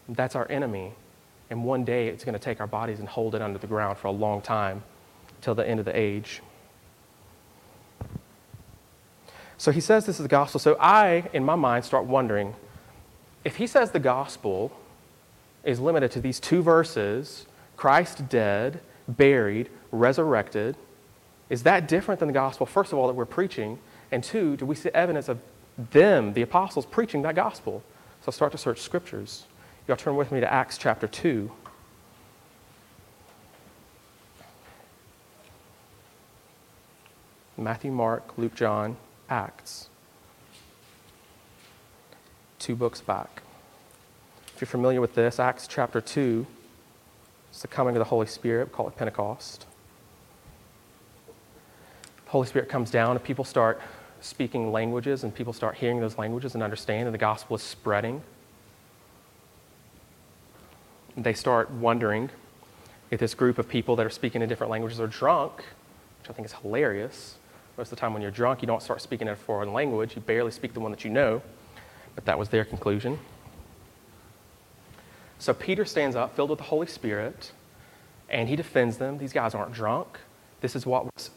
That's 0.09 0.35
our 0.35 0.50
enemy. 0.50 0.92
And 1.50 1.64
one 1.64 1.85
day 1.85 2.09
it's 2.09 2.25
going 2.25 2.33
to 2.33 2.38
take 2.38 2.61
our 2.61 2.66
bodies 2.66 2.99
and 2.99 3.09
hold 3.09 3.35
it 3.35 3.42
under 3.42 3.59
the 3.59 3.66
ground 3.66 3.99
for 3.99 4.09
a 4.09 4.12
long 4.12 4.40
time 4.40 4.83
till 5.40 5.54
the 5.54 5.69
end 5.69 5.78
of 5.78 5.85
the 5.85 5.97
age. 5.97 6.42
So 9.59 9.73
he 9.73 9.80
says 9.80 10.07
this 10.07 10.16
is 10.19 10.23
the 10.23 10.28
gospel. 10.28 10.59
So 10.59 10.76
I, 10.80 11.28
in 11.35 11.45
my 11.45 11.54
mind, 11.54 11.85
start 11.85 12.07
wondering 12.07 12.54
if 13.45 13.57
he 13.57 13.66
says 13.66 13.90
the 13.90 14.00
gospel 14.00 14.73
is 15.64 15.78
limited 15.78 16.11
to 16.12 16.21
these 16.21 16.40
two 16.40 16.62
verses 16.62 17.47
Christ 17.80 18.28
dead, 18.28 18.80
buried, 19.08 19.70
resurrected. 19.90 20.76
Is 21.49 21.62
that 21.62 21.88
different 21.88 22.20
than 22.20 22.26
the 22.26 22.34
gospel, 22.34 22.66
first 22.66 22.92
of 22.92 22.99
all, 22.99 23.06
that 23.06 23.14
we're 23.14 23.25
preaching? 23.25 23.78
And 24.12 24.22
two, 24.22 24.54
do 24.58 24.66
we 24.66 24.75
see 24.75 24.90
evidence 24.90 25.30
of 25.30 25.40
them, 25.90 26.34
the 26.34 26.42
apostles, 26.42 26.84
preaching 26.84 27.22
that 27.22 27.34
gospel? 27.34 27.82
So 28.20 28.30
start 28.32 28.52
to 28.52 28.58
search 28.58 28.82
scriptures. 28.82 29.46
Y'all 29.88 29.96
turn 29.96 30.14
with 30.14 30.30
me 30.30 30.40
to 30.40 30.52
Acts 30.52 30.76
chapter 30.76 31.08
2. 31.08 31.50
Matthew, 37.56 37.92
Mark, 37.92 38.37
Luke, 38.37 38.54
John, 38.54 38.99
Acts. 39.30 39.88
Two 42.58 42.76
books 42.76 43.00
back. 43.00 43.40
If 44.54 44.60
you're 44.60 44.66
familiar 44.66 45.00
with 45.00 45.14
this, 45.14 45.40
Acts 45.40 45.66
chapter 45.66 46.02
2, 46.02 46.46
it's 47.50 47.62
the 47.62 47.69
coming 47.69 47.97
of 47.97 48.00
the 48.00 48.04
Holy 48.04 48.26
Spirit, 48.26 48.69
we 48.69 48.75
call 48.75 48.88
it 48.88 48.97
Pentecost. 48.97 49.66
The 52.25 52.30
Holy 52.30 52.47
Spirit 52.47 52.69
comes 52.69 52.90
down 52.90 53.12
and 53.12 53.23
people 53.23 53.45
start 53.45 53.80
speaking 54.21 54.71
languages 54.71 55.25
and 55.25 55.35
people 55.35 55.52
start 55.52 55.75
hearing 55.75 56.00
those 56.00 56.16
languages 56.16 56.54
and 56.54 56.62
understanding 56.62 57.11
the 57.11 57.19
gospel 57.19 57.57
is 57.57 57.62
spreading. 57.62 58.23
They 61.16 61.35
start 61.35 61.71
wondering 61.71 62.30
if 63.11 63.19
this 63.19 63.35
group 63.35 63.59
of 63.59 63.69
people 63.69 63.97
that 63.97 64.07
are 64.07 64.11
speaking 64.11 64.42
in 64.42 64.49
different 64.49 64.71
languages 64.71 65.00
are 65.00 65.09
drunk, 65.09 65.57
which 66.21 66.30
I 66.30 66.33
think 66.33 66.47
is 66.47 66.52
hilarious. 66.52 67.37
Most 67.76 67.88
of 67.88 67.90
the 67.90 68.00
time, 68.00 68.12
when 68.12 68.23
you're 68.23 68.30
drunk, 68.30 68.62
you 68.62 68.66
don't 68.66 68.83
start 68.83 69.00
speaking 69.00 69.26
in 69.26 69.33
a 69.33 69.37
foreign 69.37 69.73
language. 69.73 70.14
You 70.14 70.23
barely 70.23 70.52
speak 70.52 70.75
the 70.75 70.80
one 70.80 70.92
that 70.92 71.04
you 71.04 71.11
know. 71.11 71.42
But 72.14 72.25
that 72.26 72.38
was 72.38 72.49
their 72.49 72.64
conclusion. 72.64 73.19
So 75.40 75.54
Peter 75.54 75.87
stands 75.87 76.16
up, 76.16 76.37
filled 76.37 76.50
with 76.50 76.59
the 76.59 76.66
Holy 76.66 76.87
Spirit, 76.87 77.52
and 78.28 78.47
he 78.47 78.56
defends 78.56 78.99
them. 78.99 79.16
These 79.16 79.32
guys 79.32 79.54
aren't 79.54 79.73
drunk. 79.73 80.18
This 80.61 80.76
is 80.76 80.85
what 80.85 81.06
was 81.06 81.30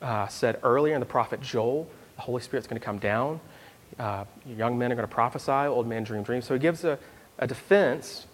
uh, 0.00 0.26
said 0.26 0.58
earlier 0.62 0.94
in 0.94 1.00
the 1.00 1.06
prophet 1.06 1.42
Joel. 1.42 1.86
The 2.16 2.22
Holy 2.22 2.40
Spirit's 2.40 2.66
going 2.66 2.80
to 2.80 2.84
come 2.84 2.98
down. 2.98 3.40
Uh, 3.98 4.24
young 4.46 4.78
men 4.78 4.90
are 4.90 4.94
going 4.94 5.06
to 5.06 5.14
prophesy, 5.14 5.52
old 5.52 5.86
men 5.86 6.02
dream 6.02 6.22
dreams. 6.22 6.46
So 6.46 6.54
he 6.54 6.60
gives 6.60 6.82
a, 6.84 6.98
a 7.38 7.46
defense. 7.46 8.26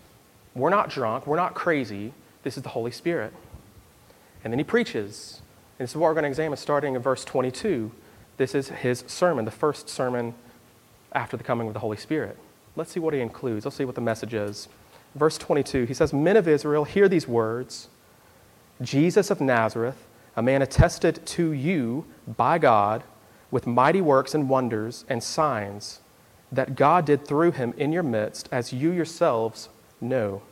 We're 0.54 0.70
not 0.70 0.88
drunk. 0.88 1.26
We're 1.26 1.36
not 1.36 1.52
crazy. 1.54 2.12
This 2.44 2.56
is 2.56 2.62
the 2.62 2.68
Holy 2.68 2.92
Spirit. 2.92 3.34
And 4.44 4.52
then 4.52 4.58
he 4.60 4.64
preaches. 4.64 5.42
And 5.80 5.84
this 5.84 5.90
is 5.90 5.96
what 5.96 6.06
we're 6.06 6.14
going 6.14 6.22
to 6.22 6.28
examine 6.28 6.56
starting 6.56 6.94
in 6.94 7.02
verse 7.02 7.24
22. 7.24 7.90
This 8.36 8.54
is 8.54 8.68
his 8.68 9.02
sermon, 9.08 9.44
the 9.44 9.50
first 9.50 9.88
sermon 9.88 10.34
after 11.12 11.36
the 11.36 11.42
coming 11.42 11.66
of 11.66 11.74
the 11.74 11.80
Holy 11.80 11.96
Spirit. 11.96 12.38
Let's 12.76 12.92
see 12.92 13.00
what 13.00 13.14
he 13.14 13.20
includes. 13.20 13.64
Let's 13.64 13.76
see 13.76 13.84
what 13.84 13.96
the 13.96 14.00
message 14.00 14.32
is. 14.32 14.68
Verse 15.14 15.38
22, 15.38 15.84
he 15.84 15.94
says, 15.94 16.12
Men 16.12 16.36
of 16.36 16.46
Israel, 16.46 16.84
hear 16.84 17.08
these 17.08 17.26
words 17.26 17.88
Jesus 18.80 19.30
of 19.30 19.40
Nazareth, 19.40 20.06
a 20.36 20.42
man 20.42 20.62
attested 20.62 21.24
to 21.26 21.52
you 21.52 22.04
by 22.26 22.58
God 22.58 23.02
with 23.50 23.66
mighty 23.66 24.00
works 24.00 24.34
and 24.34 24.48
wonders 24.48 25.04
and 25.08 25.22
signs 25.22 26.00
that 26.52 26.76
God 26.76 27.04
did 27.04 27.26
through 27.26 27.52
him 27.52 27.74
in 27.76 27.92
your 27.92 28.02
midst, 28.02 28.48
as 28.52 28.72
you 28.72 28.90
yourselves 28.90 29.68
know. 30.00 30.42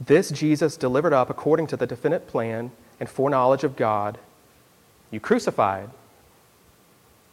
This 0.00 0.30
Jesus 0.30 0.76
delivered 0.76 1.12
up 1.12 1.28
according 1.28 1.66
to 1.68 1.76
the 1.76 1.86
definite 1.86 2.26
plan 2.26 2.70
and 3.00 3.08
foreknowledge 3.08 3.64
of 3.64 3.76
God. 3.76 4.18
You 5.10 5.20
crucified. 5.20 5.90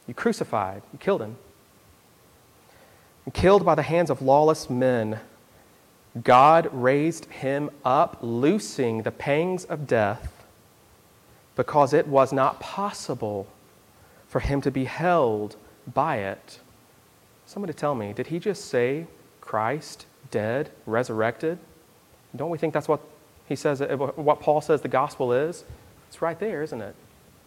You 0.07 0.13
crucified. 0.13 0.81
You 0.91 0.99
killed 0.99 1.21
him. 1.21 1.37
And 3.25 3.33
killed 3.33 3.65
by 3.65 3.75
the 3.75 3.83
hands 3.83 4.09
of 4.09 4.21
lawless 4.21 4.69
men, 4.69 5.19
God 6.23 6.69
raised 6.71 7.25
him 7.25 7.69
up, 7.83 8.17
loosing 8.21 9.01
the 9.01 9.11
pangs 9.11 9.65
of 9.65 9.85
death, 9.85 10.45
because 11.55 11.93
it 11.93 12.07
was 12.07 12.31
not 12.31 12.59
possible 12.59 13.47
for 14.27 14.39
him 14.39 14.61
to 14.61 14.71
be 14.71 14.85
held 14.85 15.55
by 15.93 16.17
it. 16.17 16.59
Somebody 17.45 17.73
tell 17.73 17.95
me, 17.95 18.13
did 18.13 18.27
he 18.27 18.39
just 18.39 18.65
say 18.65 19.07
Christ, 19.41 20.05
dead, 20.31 20.71
resurrected? 20.85 21.59
Don't 22.35 22.49
we 22.49 22.57
think 22.57 22.73
that's 22.73 22.87
what 22.87 23.01
he 23.47 23.55
says, 23.55 23.81
uh, 23.81 23.95
what 23.97 24.39
Paul 24.39 24.61
says 24.61 24.81
the 24.81 24.87
gospel 24.87 25.31
is? 25.31 25.63
It's 26.07 26.21
right 26.21 26.39
there, 26.39 26.63
isn't 26.63 26.81
it? 26.81 26.95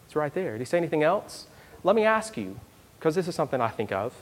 It's 0.07 0.15
right 0.15 0.33
there. 0.33 0.53
Did 0.53 0.61
he 0.61 0.65
say 0.65 0.79
anything 0.79 1.03
else? 1.03 1.47
Let 1.85 1.97
me 1.97 2.05
ask 2.05 2.37
you, 2.37 2.59
because 2.99 3.15
this 3.15 3.29
is 3.29 3.35
something 3.35 3.61
I 3.61 3.69
think 3.69 3.93
of. 3.93 4.15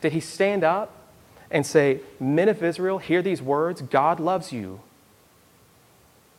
Did 0.00 0.12
he 0.12 0.20
stand 0.20 0.64
up 0.64 0.92
and 1.50 1.64
say, 1.64 2.00
Men 2.20 2.48
of 2.48 2.62
Israel, 2.62 2.98
hear 2.98 3.22
these 3.22 3.42
words 3.42 3.80
God 3.82 4.20
loves 4.20 4.52
you? 4.52 4.80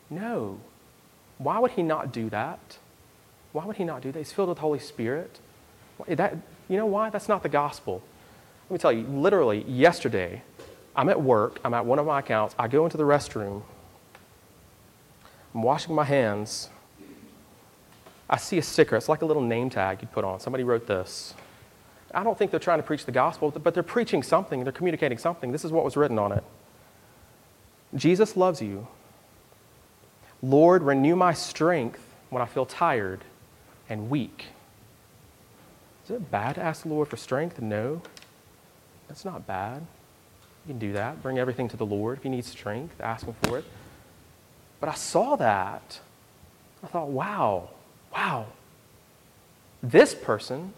No. 0.09 0.59
Why 1.37 1.59
would 1.59 1.71
he 1.71 1.83
not 1.83 2.11
do 2.11 2.29
that? 2.29 2.77
Why 3.51 3.65
would 3.65 3.77
he 3.77 3.83
not 3.83 4.01
do 4.01 4.11
that? 4.11 4.19
He's 4.19 4.31
filled 4.31 4.49
with 4.49 4.57
the 4.57 4.61
Holy 4.61 4.79
Spirit. 4.79 5.39
That, 6.07 6.37
you 6.67 6.77
know 6.77 6.85
why? 6.85 7.09
That's 7.09 7.27
not 7.27 7.43
the 7.43 7.49
gospel. 7.49 8.01
Let 8.69 8.73
me 8.73 8.79
tell 8.79 8.91
you, 8.91 9.03
literally, 9.03 9.63
yesterday, 9.63 10.43
I'm 10.95 11.09
at 11.09 11.21
work, 11.21 11.59
I'm 11.63 11.73
at 11.73 11.85
one 11.85 11.97
of 11.97 12.05
my 12.05 12.19
accounts, 12.19 12.55
I 12.59 12.67
go 12.67 12.85
into 12.85 12.97
the 12.97 13.03
restroom, 13.03 13.63
I'm 15.53 15.63
washing 15.63 15.95
my 15.95 16.03
hands. 16.03 16.69
I 18.29 18.37
see 18.37 18.59
a 18.59 18.61
sticker. 18.61 18.95
It's 18.95 19.09
like 19.09 19.23
a 19.23 19.25
little 19.25 19.41
name 19.41 19.71
tag 19.71 20.03
you 20.03 20.07
put 20.07 20.23
on. 20.23 20.39
Somebody 20.39 20.63
wrote 20.63 20.85
this. 20.85 21.33
I 22.13 22.23
don't 22.23 22.37
think 22.37 22.51
they're 22.51 22.59
trying 22.59 22.79
to 22.79 22.83
preach 22.83 23.05
the 23.05 23.11
gospel, 23.11 23.51
but 23.51 23.73
they're 23.73 23.83
preaching 23.83 24.23
something. 24.23 24.63
They're 24.63 24.71
communicating 24.71 25.17
something. 25.17 25.51
This 25.51 25.63
is 25.63 25.71
what 25.71 25.85
was 25.85 25.95
written 25.95 26.17
on 26.19 26.31
it 26.31 26.43
Jesus 27.95 28.37
loves 28.37 28.61
you. 28.61 28.87
Lord, 30.41 30.83
renew 30.83 31.15
my 31.15 31.33
strength 31.33 32.01
when 32.29 32.41
I 32.41 32.45
feel 32.45 32.65
tired 32.65 33.23
and 33.89 34.09
weak. 34.09 34.47
Is 36.05 36.11
it 36.11 36.31
bad 36.31 36.55
to 36.55 36.61
ask 36.61 36.83
the 36.83 36.89
Lord 36.89 37.07
for 37.07 37.17
strength? 37.17 37.61
No. 37.61 38.01
That's 39.07 39.25
not 39.25 39.45
bad. 39.45 39.81
You 40.65 40.73
can 40.73 40.79
do 40.79 40.93
that. 40.93 41.21
Bring 41.21 41.39
everything 41.39 41.67
to 41.69 41.77
the 41.77 41.85
Lord. 41.85 42.17
If 42.17 42.25
you 42.25 42.31
need 42.31 42.45
strength, 42.45 43.01
ask 43.01 43.25
Him 43.25 43.35
for 43.41 43.57
it. 43.57 43.65
But 44.79 44.89
I 44.89 44.93
saw 44.93 45.35
that. 45.35 45.99
I 46.83 46.87
thought, 46.87 47.09
wow, 47.09 47.69
wow. 48.13 48.47
This 49.83 50.15
person 50.15 50.73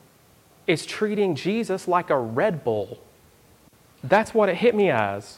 is 0.67 0.85
treating 0.85 1.35
Jesus 1.35 1.87
like 1.87 2.09
a 2.09 2.17
Red 2.17 2.63
Bull. 2.63 2.99
That's 4.03 4.33
what 4.33 4.49
it 4.49 4.55
hit 4.55 4.75
me 4.75 4.89
as. 4.89 5.37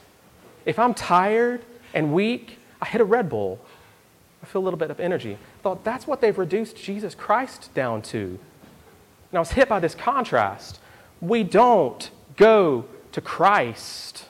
If 0.66 0.80
I'm 0.80 0.94
tired 0.94 1.64
and 1.94 2.14
weak, 2.14 2.58
I 2.82 2.86
hit 2.86 3.02
a 3.02 3.06
Red 3.06 3.30
Bull. 3.30 3.60
I 4.42 4.46
feel 4.46 4.62
a 4.62 4.66
little 4.66 4.80
bit 4.80 4.92
of 4.92 5.00
energy. 5.00 5.34
I 5.34 5.62
thought 5.62 5.84
that's 5.84 6.06
what 6.06 6.22
they've 6.22 6.38
reduced 6.38 6.76
Jesus 6.76 7.16
Christ 7.16 7.74
down 7.74 8.02
to. 8.04 8.40
And 9.32 9.38
I 9.38 9.40
was 9.40 9.52
hit 9.52 9.70
by 9.70 9.80
this 9.80 9.96
contrast. 9.96 10.80
We 11.22 11.44
don't 11.44 12.10
go 12.36 12.86
to 13.14 13.22
Christ 13.22 14.26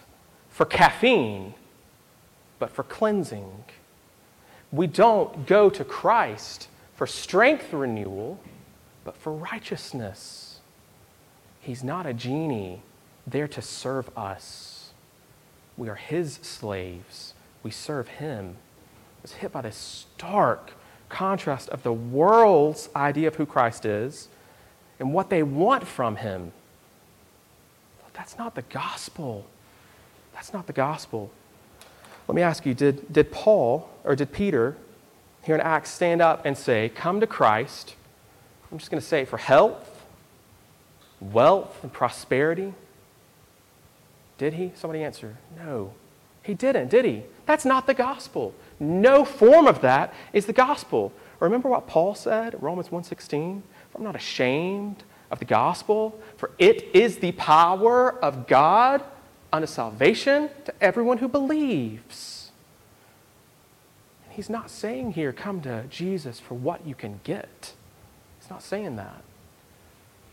for 0.49 0.65
caffeine, 0.65 1.55
but 2.59 2.69
for 2.69 2.83
cleansing. 2.83 3.63
We 4.71 4.87
don't 4.87 5.45
go 5.45 5.69
to 5.69 5.83
Christ 5.83 6.67
for 6.95 7.07
strength 7.07 7.73
renewal, 7.73 8.39
but 9.03 9.17
for 9.17 9.33
righteousness. 9.33 10.42
He's 11.63 11.83
not 11.83 12.05
a 12.05 12.13
genie 12.13 12.81
there 13.25 13.47
to 13.47 13.61
serve 13.61 14.15
us. 14.17 14.91
We 15.77 15.87
are 15.89 15.95
His 15.95 16.39
slaves. 16.41 17.33
We 17.63 17.71
serve 17.71 18.07
Him. 18.09 18.57
I 18.57 19.21
was 19.21 19.31
hit 19.33 19.53
by 19.53 19.61
this 19.61 19.77
stark 19.77 20.73
contrast 21.07 21.69
of 21.69 21.83
the 21.83 21.93
world's 21.93 22.89
idea 22.95 23.29
of 23.29 23.35
who 23.35 23.45
Christ 23.45 23.85
is 23.85 24.27
and 24.99 25.13
what 25.13 25.29
they 25.29 25.41
want 25.41 25.87
from 25.87 26.17
Him. 26.17 26.51
But 28.03 28.13
that's 28.13 28.37
not 28.37 28.55
the 28.55 28.63
gospel. 28.63 29.45
That's 30.33 30.51
not 30.51 30.67
the 30.67 30.73
gospel. 30.73 31.31
Let 32.27 32.35
me 32.35 32.41
ask 32.41 32.65
you 32.65 32.73
did, 32.73 33.11
did 33.11 33.31
Paul 33.31 33.89
or 34.03 34.17
did 34.17 34.33
Peter 34.33 34.75
here 35.43 35.55
in 35.55 35.61
Acts 35.61 35.91
stand 35.91 36.21
up 36.21 36.45
and 36.45 36.57
say, 36.57 36.89
Come 36.89 37.21
to 37.21 37.27
Christ? 37.27 37.95
I'm 38.69 38.77
just 38.77 38.91
going 38.91 38.99
to 39.01 39.07
say 39.07 39.21
it 39.21 39.29
for 39.29 39.37
health, 39.37 39.92
wealth, 41.31 41.79
and 41.83 41.93
prosperity. 41.93 42.73
Did 44.37 44.53
he? 44.55 44.71
Somebody 44.75 45.03
answer. 45.03 45.37
No. 45.57 45.93
He 46.43 46.53
didn't, 46.53 46.89
did 46.89 47.05
he? 47.05 47.23
That's 47.45 47.65
not 47.65 47.87
the 47.87 47.93
gospel. 47.93 48.53
No 48.79 49.23
form 49.23 49.67
of 49.67 49.81
that 49.81 50.13
is 50.33 50.45
the 50.45 50.53
gospel. 50.53 51.13
Remember 51.39 51.69
what 51.69 51.87
Paul 51.87 52.15
said, 52.15 52.61
Romans 52.61 52.89
1:16? 52.89 53.61
I'm 53.95 54.03
not 54.03 54.15
ashamed 54.15 55.03
of 55.31 55.39
the 55.39 55.45
gospel, 55.45 56.19
for 56.37 56.51
it 56.57 56.83
is 56.93 57.17
the 57.17 57.31
power 57.33 58.13
of 58.23 58.47
God 58.47 59.03
unto 59.51 59.67
salvation 59.67 60.49
to 60.65 60.73
everyone 60.81 61.19
who 61.19 61.27
believes. 61.27 62.51
And 64.25 64.33
He's 64.33 64.49
not 64.49 64.69
saying 64.69 65.13
here, 65.13 65.31
come 65.31 65.61
to 65.61 65.85
Jesus 65.89 66.39
for 66.39 66.55
what 66.55 66.85
you 66.85 66.95
can 66.95 67.19
get. 67.23 67.73
He's 68.39 68.49
not 68.49 68.63
saying 68.63 68.95
that. 68.97 69.21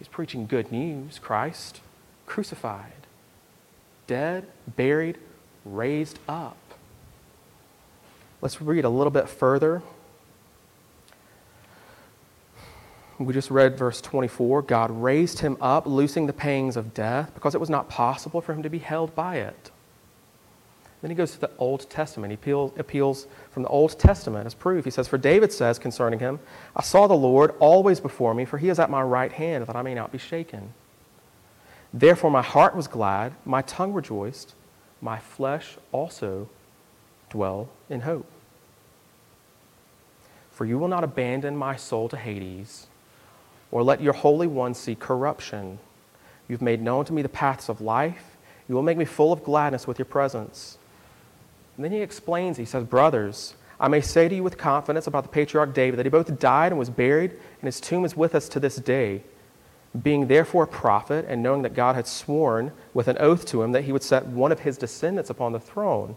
He's 0.00 0.09
preaching 0.09 0.47
good 0.47 0.73
news 0.73 1.21
Christ 1.21 1.83
crucified, 2.25 3.07
dead, 4.07 4.47
buried, 4.76 5.19
raised 5.64 6.19
up. 6.28 6.57
Let's 8.40 8.62
read 8.62 8.85
a 8.85 8.88
little 8.88 9.11
bit 9.11 9.28
further. 9.28 9.83
We 13.19 13.35
just 13.35 13.50
read 13.50 13.76
verse 13.76 14.00
24. 14.00 14.62
God 14.62 14.90
raised 14.90 15.40
him 15.40 15.59
up, 15.61 15.87
loosing 15.87 16.26
the 16.26 16.33
pangs 16.33 16.76
of 16.76 16.95
death, 16.95 17.35
because 17.35 17.54
it 17.54 17.61
was 17.61 17.69
not 17.69 17.90
possible 17.90 18.40
for 18.40 18.54
him 18.54 18.62
to 18.62 18.71
be 18.71 18.78
held 18.78 19.14
by 19.14 19.37
it. 19.37 19.71
Then 21.02 21.11
he 21.11 21.14
goes 21.14 21.33
to 21.33 21.40
the 21.40 21.50
Old 21.59 21.88
Testament. 21.88 22.30
He 22.30 22.35
appeals, 22.35 22.73
appeals 22.78 23.26
from 23.50 23.62
the 23.62 23.69
Old 23.71 23.99
Testament 23.99 24.47
as 24.47 24.54
proof. 24.54 24.85
He 24.85 24.90
says, 24.90 25.09
For 25.09 25.16
David 25.16 25.52
says 25.52 25.78
concerning 25.78 26.19
him, 26.19 26.40
I 26.76 26.83
saw 26.83 27.07
the 27.07 27.14
Lord 27.14 27.54
always 27.59 28.00
before 28.00 28.35
me, 28.35 28.45
for 28.45 28.59
he 28.59 28.69
is 28.69 28.78
at 28.78 28.90
my 28.90 29.02
right 29.02 29.33
hand, 29.33 29.66
that 29.66 29.76
I 29.76 29.83
may 29.83 29.95
not 29.95 30.12
be 30.12 30.19
shaken. 30.19 30.75
Therefore 31.92 32.30
my 32.30 32.42
heart 32.42 32.76
was 32.76 32.87
glad, 32.87 33.33
my 33.45 33.62
tongue 33.62 33.92
rejoiced, 33.92 34.54
my 35.00 35.19
flesh 35.19 35.76
also 35.90 36.49
dwell 37.30 37.69
in 37.88 38.00
hope. 38.02 38.26
For 40.50 40.66
you 40.66 40.78
will 40.78 40.88
not 40.88 41.04
abandon 41.04 41.57
my 41.57 41.76
soul 41.76 42.09
to 42.11 42.16
Hades, 42.16 42.88
or 43.71 43.83
let 43.83 44.02
your 44.02 44.12
Holy 44.12 44.47
One 44.47 44.75
see 44.75 44.95
corruption. 44.95 45.78
You've 46.49 46.61
made 46.61 46.83
known 46.83 47.07
to 47.07 47.12
me 47.12 47.23
the 47.23 47.28
paths 47.28 47.71
of 47.71 47.80
life. 47.80 48.37
You 48.69 48.75
will 48.75 48.83
make 48.83 48.99
me 48.99 49.04
full 49.04 49.33
of 49.33 49.42
gladness 49.42 49.87
with 49.87 49.99
your 49.99 50.07
presence. 50.07 50.76
And 51.77 51.85
then 51.85 51.93
he 51.93 52.00
explains, 52.00 52.57
he 52.57 52.65
says, 52.65 52.85
Brothers, 52.85 53.55
I 53.79 53.89
may 53.89 54.03
say 54.03 54.29
to 54.29 54.35
you 54.35 54.43
with 54.43 54.59
confidence 54.59 55.07
about 55.07 55.23
the 55.23 55.31
patriarch 55.31 55.73
David 55.73 55.99
that 55.99 56.07
he 56.07 56.11
both 56.11 56.39
died 56.39 56.73
and 56.73 56.79
was 56.79 56.91
buried, 56.91 57.31
and 57.31 57.62
his 57.62 57.81
tomb 57.81 58.05
is 58.05 58.17
with 58.17 58.35
us 58.35 58.49
to 58.50 58.61
this 58.61 58.77
day. 58.77 59.23
Being 60.00 60.27
therefore 60.27 60.65
a 60.65 60.69
prophet, 60.69 61.25
and 61.29 61.43
knowing 61.43 61.62
that 61.62 61.75
God 61.75 61.97
had 61.97 62.07
sworn 62.07 62.73
with 62.93 63.09
an 63.09 63.17
oath 63.19 63.47
to 63.47 63.62
him 63.62 63.73
that 63.73 63.85
he 63.85 63.93
would 63.93 64.03
set 64.03 64.27
one 64.27 64.53
of 64.53 64.61
his 64.61 64.77
descendants 64.77 65.31
upon 65.31 65.53
the 65.53 65.59
throne. 65.59 66.15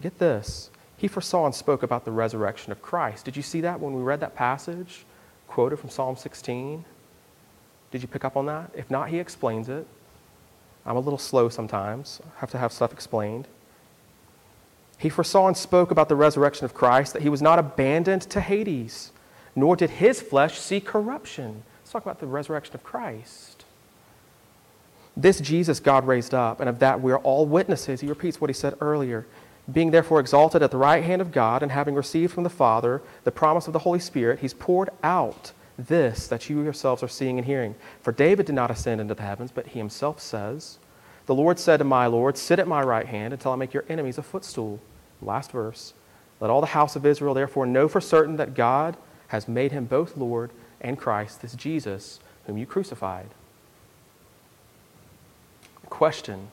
Get 0.00 0.18
this. 0.18 0.70
He 0.96 1.06
foresaw 1.06 1.44
and 1.44 1.54
spoke 1.54 1.82
about 1.82 2.04
the 2.04 2.10
resurrection 2.10 2.72
of 2.72 2.80
Christ. 2.80 3.26
Did 3.26 3.36
you 3.36 3.42
see 3.42 3.60
that 3.60 3.78
when 3.78 3.94
we 3.94 4.02
read 4.02 4.20
that 4.20 4.34
passage 4.34 5.04
quoted 5.46 5.78
from 5.78 5.90
Psalm 5.90 6.16
16? 6.16 6.84
Did 7.90 8.02
you 8.02 8.08
pick 8.08 8.24
up 8.24 8.36
on 8.36 8.46
that? 8.46 8.70
If 8.74 8.90
not, 8.90 9.10
he 9.10 9.18
explains 9.18 9.68
it. 9.68 9.86
I'm 10.86 10.96
a 10.96 11.00
little 11.00 11.18
slow 11.18 11.48
sometimes. 11.48 12.20
I 12.24 12.40
have 12.40 12.50
to 12.50 12.58
have 12.58 12.72
stuff 12.72 12.92
explained. 12.92 13.46
He 14.98 15.08
foresaw 15.08 15.48
and 15.48 15.56
spoke 15.56 15.90
about 15.90 16.08
the 16.08 16.16
resurrection 16.16 16.64
of 16.64 16.74
Christ, 16.74 17.12
that 17.12 17.22
he 17.22 17.28
was 17.28 17.42
not 17.42 17.58
abandoned 17.58 18.22
to 18.22 18.40
Hades, 18.40 19.12
nor 19.54 19.76
did 19.76 19.90
his 19.90 20.20
flesh 20.20 20.58
see 20.58 20.80
corruption. 20.80 21.62
Let's 21.82 21.92
talk 21.92 22.02
about 22.02 22.20
the 22.20 22.26
resurrection 22.26 22.74
of 22.74 22.82
Christ. 22.82 23.64
This 25.16 25.40
Jesus 25.40 25.80
God 25.80 26.06
raised 26.06 26.34
up, 26.34 26.60
and 26.60 26.68
of 26.68 26.80
that 26.80 27.00
we 27.00 27.12
are 27.12 27.18
all 27.18 27.46
witnesses. 27.46 28.00
He 28.00 28.08
repeats 28.08 28.40
what 28.40 28.50
he 28.50 28.54
said 28.54 28.74
earlier. 28.80 29.26
Being 29.72 29.92
therefore 29.92 30.20
exalted 30.20 30.62
at 30.62 30.70
the 30.70 30.76
right 30.76 31.04
hand 31.04 31.22
of 31.22 31.32
God, 31.32 31.62
and 31.62 31.72
having 31.72 31.94
received 31.94 32.32
from 32.32 32.44
the 32.44 32.50
Father 32.50 33.00
the 33.24 33.30
promise 33.30 33.66
of 33.66 33.72
the 33.72 33.80
Holy 33.80 34.00
Spirit, 34.00 34.40
he's 34.40 34.54
poured 34.54 34.90
out 35.02 35.52
this 35.78 36.26
that 36.28 36.48
you 36.48 36.62
yourselves 36.62 37.02
are 37.02 37.08
seeing 37.08 37.38
and 37.38 37.46
hearing. 37.46 37.74
For 38.00 38.12
David 38.12 38.46
did 38.46 38.54
not 38.54 38.70
ascend 38.70 39.00
into 39.00 39.14
the 39.14 39.22
heavens, 39.22 39.50
but 39.50 39.68
he 39.68 39.78
himself 39.78 40.20
says, 40.20 40.78
The 41.26 41.34
Lord 41.34 41.58
said 41.58 41.78
to 41.78 41.84
my 41.84 42.06
Lord, 42.06 42.36
Sit 42.36 42.58
at 42.58 42.68
my 42.68 42.82
right 42.82 43.06
hand 43.06 43.32
until 43.32 43.52
I 43.52 43.56
make 43.56 43.72
your 43.72 43.84
enemies 43.88 44.18
a 44.18 44.22
footstool. 44.22 44.80
Last 45.22 45.52
verse. 45.52 45.94
Let 46.40 46.50
all 46.50 46.60
the 46.60 46.68
house 46.68 46.96
of 46.96 47.06
Israel 47.06 47.34
therefore 47.34 47.66
know 47.66 47.88
for 47.88 48.00
certain 48.00 48.36
that 48.36 48.54
God 48.54 48.96
has 49.28 49.48
made 49.48 49.72
him 49.72 49.86
both 49.86 50.16
Lord 50.16 50.50
and 50.80 50.98
Christ, 50.98 51.40
this 51.40 51.54
Jesus 51.54 52.20
whom 52.46 52.58
you 52.58 52.66
crucified. 52.66 53.28
Question. 55.86 56.48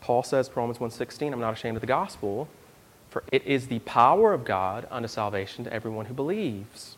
Paul 0.00 0.22
says, 0.22 0.50
Romans 0.54 0.78
1.16, 0.78 1.32
I'm 1.32 1.40
not 1.40 1.52
ashamed 1.52 1.76
of 1.76 1.80
the 1.80 1.86
gospel, 1.86 2.48
for 3.10 3.22
it 3.30 3.44
is 3.44 3.68
the 3.68 3.80
power 3.80 4.32
of 4.32 4.44
God 4.44 4.86
unto 4.90 5.08
salvation 5.08 5.64
to 5.64 5.72
everyone 5.72 6.06
who 6.06 6.14
believes. 6.14 6.96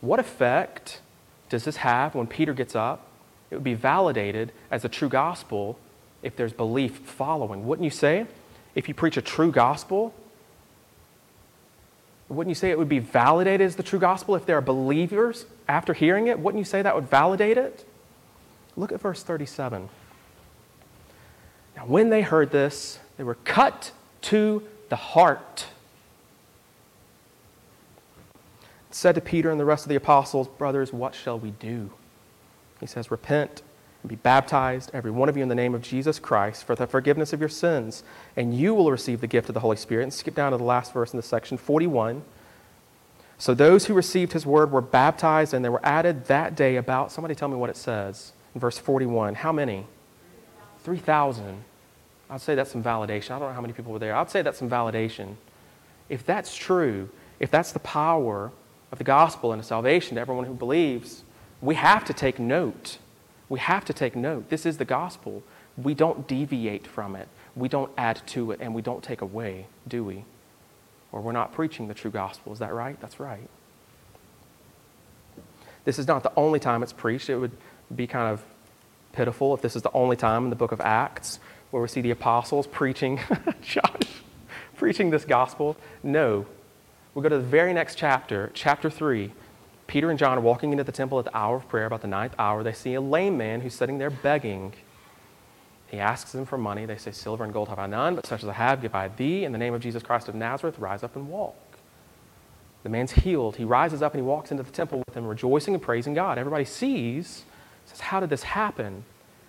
What 0.00 0.20
effect 0.20 1.00
does 1.48 1.64
this 1.64 1.76
have 1.76 2.14
when 2.14 2.26
Peter 2.26 2.52
gets 2.52 2.74
up? 2.74 3.05
It 3.50 3.54
would 3.54 3.64
be 3.64 3.74
validated 3.74 4.52
as 4.70 4.84
a 4.84 4.88
true 4.88 5.08
gospel 5.08 5.78
if 6.22 6.36
there's 6.36 6.52
belief 6.52 6.96
following. 6.98 7.66
Wouldn't 7.66 7.84
you 7.84 7.90
say? 7.90 8.26
If 8.74 8.88
you 8.88 8.94
preach 8.94 9.16
a 9.16 9.22
true 9.22 9.52
gospel, 9.52 10.12
wouldn't 12.28 12.50
you 12.50 12.54
say 12.56 12.70
it 12.70 12.78
would 12.78 12.88
be 12.88 12.98
validated 12.98 13.64
as 13.64 13.76
the 13.76 13.82
true 13.82 13.98
gospel 13.98 14.34
if 14.34 14.46
there 14.46 14.58
are 14.58 14.62
believers 14.62 15.46
after 15.68 15.92
hearing 15.94 16.26
it? 16.26 16.38
Wouldn't 16.38 16.58
you 16.58 16.64
say 16.64 16.82
that 16.82 16.94
would 16.94 17.08
validate 17.08 17.56
it? 17.56 17.84
Look 18.76 18.92
at 18.92 19.00
verse 19.00 19.22
37. 19.22 19.88
Now, 21.76 21.86
when 21.86 22.10
they 22.10 22.22
heard 22.22 22.50
this, 22.50 22.98
they 23.16 23.24
were 23.24 23.36
cut 23.36 23.92
to 24.22 24.62
the 24.88 24.96
heart. 24.96 25.66
It 28.90 28.94
said 28.94 29.14
to 29.14 29.20
Peter 29.20 29.50
and 29.50 29.60
the 29.60 29.64
rest 29.64 29.84
of 29.84 29.88
the 29.88 29.94
apostles, 29.94 30.48
Brothers, 30.48 30.92
what 30.92 31.14
shall 31.14 31.38
we 31.38 31.50
do? 31.52 31.90
He 32.80 32.86
says, 32.86 33.10
Repent 33.10 33.62
and 34.02 34.08
be 34.10 34.16
baptized, 34.16 34.90
every 34.92 35.10
one 35.10 35.28
of 35.28 35.36
you, 35.36 35.42
in 35.42 35.48
the 35.48 35.54
name 35.54 35.74
of 35.74 35.82
Jesus 35.82 36.18
Christ 36.18 36.64
for 36.64 36.74
the 36.74 36.86
forgiveness 36.86 37.32
of 37.32 37.40
your 37.40 37.48
sins, 37.48 38.02
and 38.36 38.56
you 38.56 38.74
will 38.74 38.90
receive 38.90 39.20
the 39.20 39.26
gift 39.26 39.48
of 39.48 39.54
the 39.54 39.60
Holy 39.60 39.76
Spirit. 39.76 40.04
And 40.04 40.12
skip 40.12 40.34
down 40.34 40.52
to 40.52 40.58
the 40.58 40.64
last 40.64 40.92
verse 40.92 41.12
in 41.12 41.16
the 41.16 41.22
section, 41.22 41.56
41. 41.56 42.22
So 43.38 43.52
those 43.52 43.86
who 43.86 43.94
received 43.94 44.32
his 44.32 44.46
word 44.46 44.70
were 44.70 44.80
baptized, 44.80 45.54
and 45.54 45.64
there 45.64 45.72
were 45.72 45.84
added 45.84 46.26
that 46.26 46.54
day 46.54 46.76
about, 46.76 47.12
somebody 47.12 47.34
tell 47.34 47.48
me 47.48 47.56
what 47.56 47.70
it 47.70 47.76
says 47.76 48.32
in 48.54 48.60
verse 48.60 48.78
41. 48.78 49.34
How 49.34 49.52
many? 49.52 49.86
3,000. 50.84 51.64
I'd 52.30 52.40
say 52.40 52.54
that's 52.54 52.70
some 52.70 52.82
validation. 52.82 53.32
I 53.32 53.38
don't 53.38 53.48
know 53.48 53.54
how 53.54 53.60
many 53.60 53.72
people 53.72 53.92
were 53.92 53.98
there. 53.98 54.14
I'd 54.14 54.30
say 54.30 54.42
that's 54.42 54.58
some 54.58 54.70
validation. 54.70 55.36
If 56.08 56.24
that's 56.24 56.54
true, 56.56 57.08
if 57.40 57.50
that's 57.50 57.72
the 57.72 57.80
power 57.80 58.52
of 58.90 58.98
the 58.98 59.04
gospel 59.04 59.52
and 59.52 59.60
the 59.60 59.66
salvation 59.66 60.14
to 60.14 60.20
everyone 60.20 60.44
who 60.44 60.54
believes, 60.54 61.24
we 61.60 61.74
have 61.74 62.04
to 62.04 62.12
take 62.12 62.38
note. 62.38 62.98
We 63.48 63.58
have 63.60 63.84
to 63.86 63.92
take 63.92 64.16
note. 64.16 64.50
This 64.50 64.66
is 64.66 64.78
the 64.78 64.84
gospel. 64.84 65.42
We 65.76 65.94
don't 65.94 66.26
deviate 66.26 66.86
from 66.86 67.16
it. 67.16 67.28
We 67.54 67.68
don't 67.68 67.90
add 67.96 68.20
to 68.28 68.50
it, 68.50 68.60
and 68.60 68.74
we 68.74 68.82
don't 68.82 69.02
take 69.02 69.20
away, 69.20 69.66
do 69.86 70.04
we? 70.04 70.24
Or 71.12 71.20
we're 71.20 71.32
not 71.32 71.52
preaching 71.52 71.88
the 71.88 71.94
true 71.94 72.10
gospel. 72.10 72.52
Is 72.52 72.58
that 72.58 72.74
right? 72.74 73.00
That's 73.00 73.20
right. 73.20 73.48
This 75.84 75.98
is 75.98 76.06
not 76.06 76.22
the 76.22 76.32
only 76.36 76.58
time 76.58 76.82
it's 76.82 76.92
preached. 76.92 77.30
It 77.30 77.38
would 77.38 77.52
be 77.94 78.06
kind 78.06 78.32
of 78.32 78.44
pitiful 79.12 79.54
if 79.54 79.62
this 79.62 79.76
is 79.76 79.82
the 79.82 79.92
only 79.92 80.16
time 80.16 80.44
in 80.44 80.50
the 80.50 80.56
book 80.56 80.72
of 80.72 80.80
Acts 80.80 81.38
where 81.70 81.82
we 81.82 81.88
see 81.88 82.00
the 82.00 82.10
apostles 82.10 82.66
preaching, 82.66 83.20
Josh, 83.62 84.22
preaching 84.76 85.10
this 85.10 85.24
gospel. 85.24 85.76
No. 86.02 86.46
We'll 87.14 87.22
go 87.22 87.28
to 87.28 87.38
the 87.38 87.42
very 87.42 87.72
next 87.72 87.96
chapter, 87.96 88.50
chapter 88.54 88.90
3. 88.90 89.32
Peter 89.86 90.10
and 90.10 90.18
John 90.18 90.38
are 90.38 90.40
walking 90.40 90.72
into 90.72 90.84
the 90.84 90.92
temple 90.92 91.18
at 91.18 91.24
the 91.24 91.36
hour 91.36 91.56
of 91.56 91.68
prayer, 91.68 91.86
about 91.86 92.02
the 92.02 92.08
ninth 92.08 92.34
hour. 92.38 92.62
They 92.62 92.72
see 92.72 92.94
a 92.94 93.00
lame 93.00 93.36
man 93.36 93.60
who's 93.60 93.74
sitting 93.74 93.98
there 93.98 94.10
begging. 94.10 94.72
He 95.88 95.98
asks 96.00 96.32
them 96.32 96.44
for 96.44 96.58
money. 96.58 96.86
They 96.86 96.96
say, 96.96 97.12
Silver 97.12 97.44
and 97.44 97.52
gold 97.52 97.68
have 97.68 97.78
I 97.78 97.86
none, 97.86 98.16
but 98.16 98.26
such 98.26 98.42
as 98.42 98.48
I 98.48 98.54
have 98.54 98.82
give 98.82 98.94
I 98.94 99.08
thee. 99.08 99.44
In 99.44 99.52
the 99.52 99.58
name 99.58 99.74
of 99.74 99.80
Jesus 99.80 100.02
Christ 100.02 100.28
of 100.28 100.34
Nazareth, 100.34 100.78
rise 100.78 101.02
up 101.02 101.14
and 101.14 101.28
walk. 101.28 101.54
The 102.82 102.88
man's 102.88 103.12
healed. 103.12 103.56
He 103.56 103.64
rises 103.64 104.02
up 104.02 104.14
and 104.14 104.22
he 104.22 104.26
walks 104.26 104.50
into 104.50 104.62
the 104.62 104.70
temple 104.70 105.02
with 105.06 105.14
them, 105.14 105.26
rejoicing 105.26 105.74
and 105.74 105.82
praising 105.82 106.14
God. 106.14 106.38
Everybody 106.38 106.64
sees, 106.64 107.44
says, 107.84 108.00
How 108.00 108.20
did 108.20 108.30
this 108.30 108.42
happen? 108.42 109.04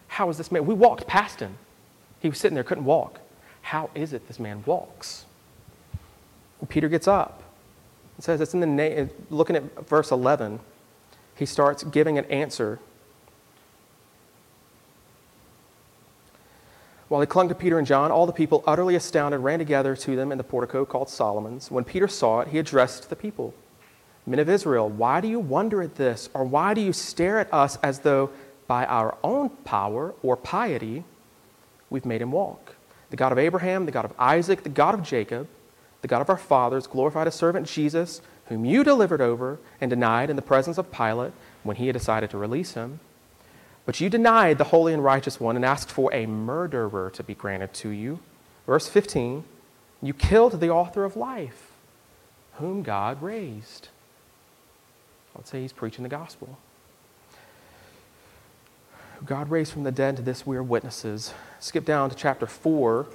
How 0.08 0.30
is 0.30 0.38
this 0.38 0.52
man? 0.52 0.66
We 0.66 0.76
walked 0.76 1.08
past 1.08 1.40
him. 1.40 1.58
He 2.20 2.30
was 2.30 2.38
sitting 2.38 2.56
there, 2.56 2.64
couldn't 2.64 2.86
walk. 2.86 3.20
How 3.62 3.90
is 3.94 4.14
it 4.14 4.28
this 4.28 4.40
man 4.40 4.64
walks? 4.66 5.26
Peter 6.70 6.90
gets 6.90 7.08
up. 7.08 7.44
It 8.18 8.24
says 8.24 8.42
it's 8.42 8.54
in 8.54 8.60
the 8.60 8.68
name, 8.68 9.10
looking 9.30 9.56
at 9.56 9.88
verse 9.88 10.12
11, 10.12 10.60
he 11.36 11.46
starts 11.46 11.84
giving 11.84 12.18
an 12.18 12.26
answer. 12.26 12.80
While 17.10 17.22
he 17.22 17.28
clung 17.28 17.48
to 17.50 17.56
Peter 17.56 17.78
and 17.78 17.88
John, 17.88 18.12
all 18.12 18.26
the 18.26 18.34
people, 18.34 18.64
utterly 18.68 18.96
astounded, 18.96 19.40
ran 19.40 19.60
together 19.60 19.96
to 19.96 20.16
them 20.16 20.32
in 20.32 20.38
the 20.38 20.44
portico 20.44 20.84
called 20.84 21.10
Solomon's. 21.10 21.72
When 21.72 21.84
Peter 21.84 22.08
saw 22.08 22.42
it, 22.42 22.50
he 22.50 22.58
addressed 22.58 23.10
the 23.10 23.16
people 23.16 23.54
Men 24.28 24.40
of 24.40 24.50
Israel, 24.50 24.90
why 24.90 25.22
do 25.22 25.30
you 25.30 25.40
wonder 25.40 25.82
at 25.82 25.96
this? 25.96 26.30
Or 26.34 26.44
why 26.44 26.74
do 26.74 26.82
you 26.82 26.92
stare 26.92 27.40
at 27.40 27.52
us 27.54 27.78
as 27.82 28.00
though 28.00 28.30
by 28.68 28.86
our 28.86 29.18
own 29.24 29.50
power 29.64 30.14
or 30.22 30.36
piety 30.36 31.06
we've 31.90 32.06
made 32.06 32.22
him 32.22 32.34
walk? 32.34 32.76
The 33.10 33.16
God 33.16 33.32
of 33.32 33.38
Abraham, 33.38 33.86
the 33.86 33.92
God 33.94 34.04
of 34.04 34.14
Isaac, 34.20 34.64
the 34.64 34.70
God 34.70 34.94
of 34.94 35.02
Jacob, 35.02 35.48
the 36.02 36.08
God 36.08 36.22
of 36.22 36.30
our 36.30 36.38
fathers, 36.38 36.88
glorified 36.88 37.28
a 37.28 37.32
servant 37.32 37.68
Jesus, 37.68 38.22
whom 38.48 38.66
you 38.66 38.84
delivered 38.84 39.22
over 39.22 39.60
and 39.82 39.90
denied 39.90 40.30
in 40.30 40.36
the 40.36 40.42
presence 40.42 40.78
of 40.78 40.92
Pilate 40.92 41.34
when 41.64 41.78
he 41.78 41.88
had 41.88 41.94
decided 41.94 42.30
to 42.30 42.38
release 42.38 42.74
him. 42.74 43.00
But 43.86 44.02
you 44.02 44.10
denied 44.10 44.58
the 44.58 44.66
holy 44.66 44.94
and 44.94 45.04
righteous 45.04 45.40
one 45.40 45.56
and 45.56 45.64
asked 45.64 45.90
for 45.90 46.14
a 46.14 46.26
murderer 46.26 47.10
to 47.12 47.24
be 47.24 47.34
granted 47.34 47.74
to 47.76 47.90
you. 47.90 48.20
Verse 48.66 48.88
15 48.88 49.44
You 50.02 50.14
killed 50.14 50.60
the 50.60 50.70
author 50.70 51.04
of 51.04 51.16
life, 51.16 51.72
whom 52.56 52.84
God 52.84 53.22
raised. 53.22 53.88
I 55.34 55.40
would 55.40 55.48
say 55.48 55.62
he's 55.62 55.74
preaching 55.74 56.04
the 56.04 56.10
gospel. 56.10 56.58
God 59.26 59.50
raised 59.50 59.72
from 59.72 59.84
the 59.84 59.92
dead, 59.92 60.16
to 60.18 60.22
this 60.22 60.46
we 60.46 60.58
are 60.58 60.64
witnesses. 60.64 61.34
Skip 61.60 61.86
down 61.86 62.10
to 62.10 62.16
chapter 62.16 62.46
4. 62.46 63.08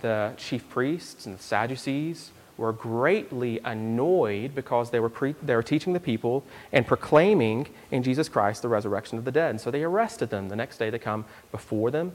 The 0.00 0.32
chief 0.36 0.68
priests 0.68 1.26
and 1.26 1.38
the 1.38 1.42
Sadducees 1.42 2.30
were 2.56 2.72
greatly 2.72 3.60
annoyed 3.64 4.54
because 4.54 4.90
they 4.90 5.00
were, 5.00 5.08
pre- 5.08 5.34
they 5.42 5.56
were 5.56 5.62
teaching 5.62 5.92
the 5.92 6.00
people 6.00 6.44
and 6.72 6.86
proclaiming 6.86 7.66
in 7.90 8.02
Jesus 8.02 8.28
Christ 8.28 8.62
the 8.62 8.68
resurrection 8.68 9.18
of 9.18 9.24
the 9.24 9.32
dead. 9.32 9.50
And 9.50 9.60
so 9.60 9.70
they 9.70 9.82
arrested 9.82 10.30
them. 10.30 10.48
The 10.48 10.56
next 10.56 10.78
day 10.78 10.90
they 10.90 10.98
come 10.98 11.24
before 11.50 11.90
them. 11.90 12.12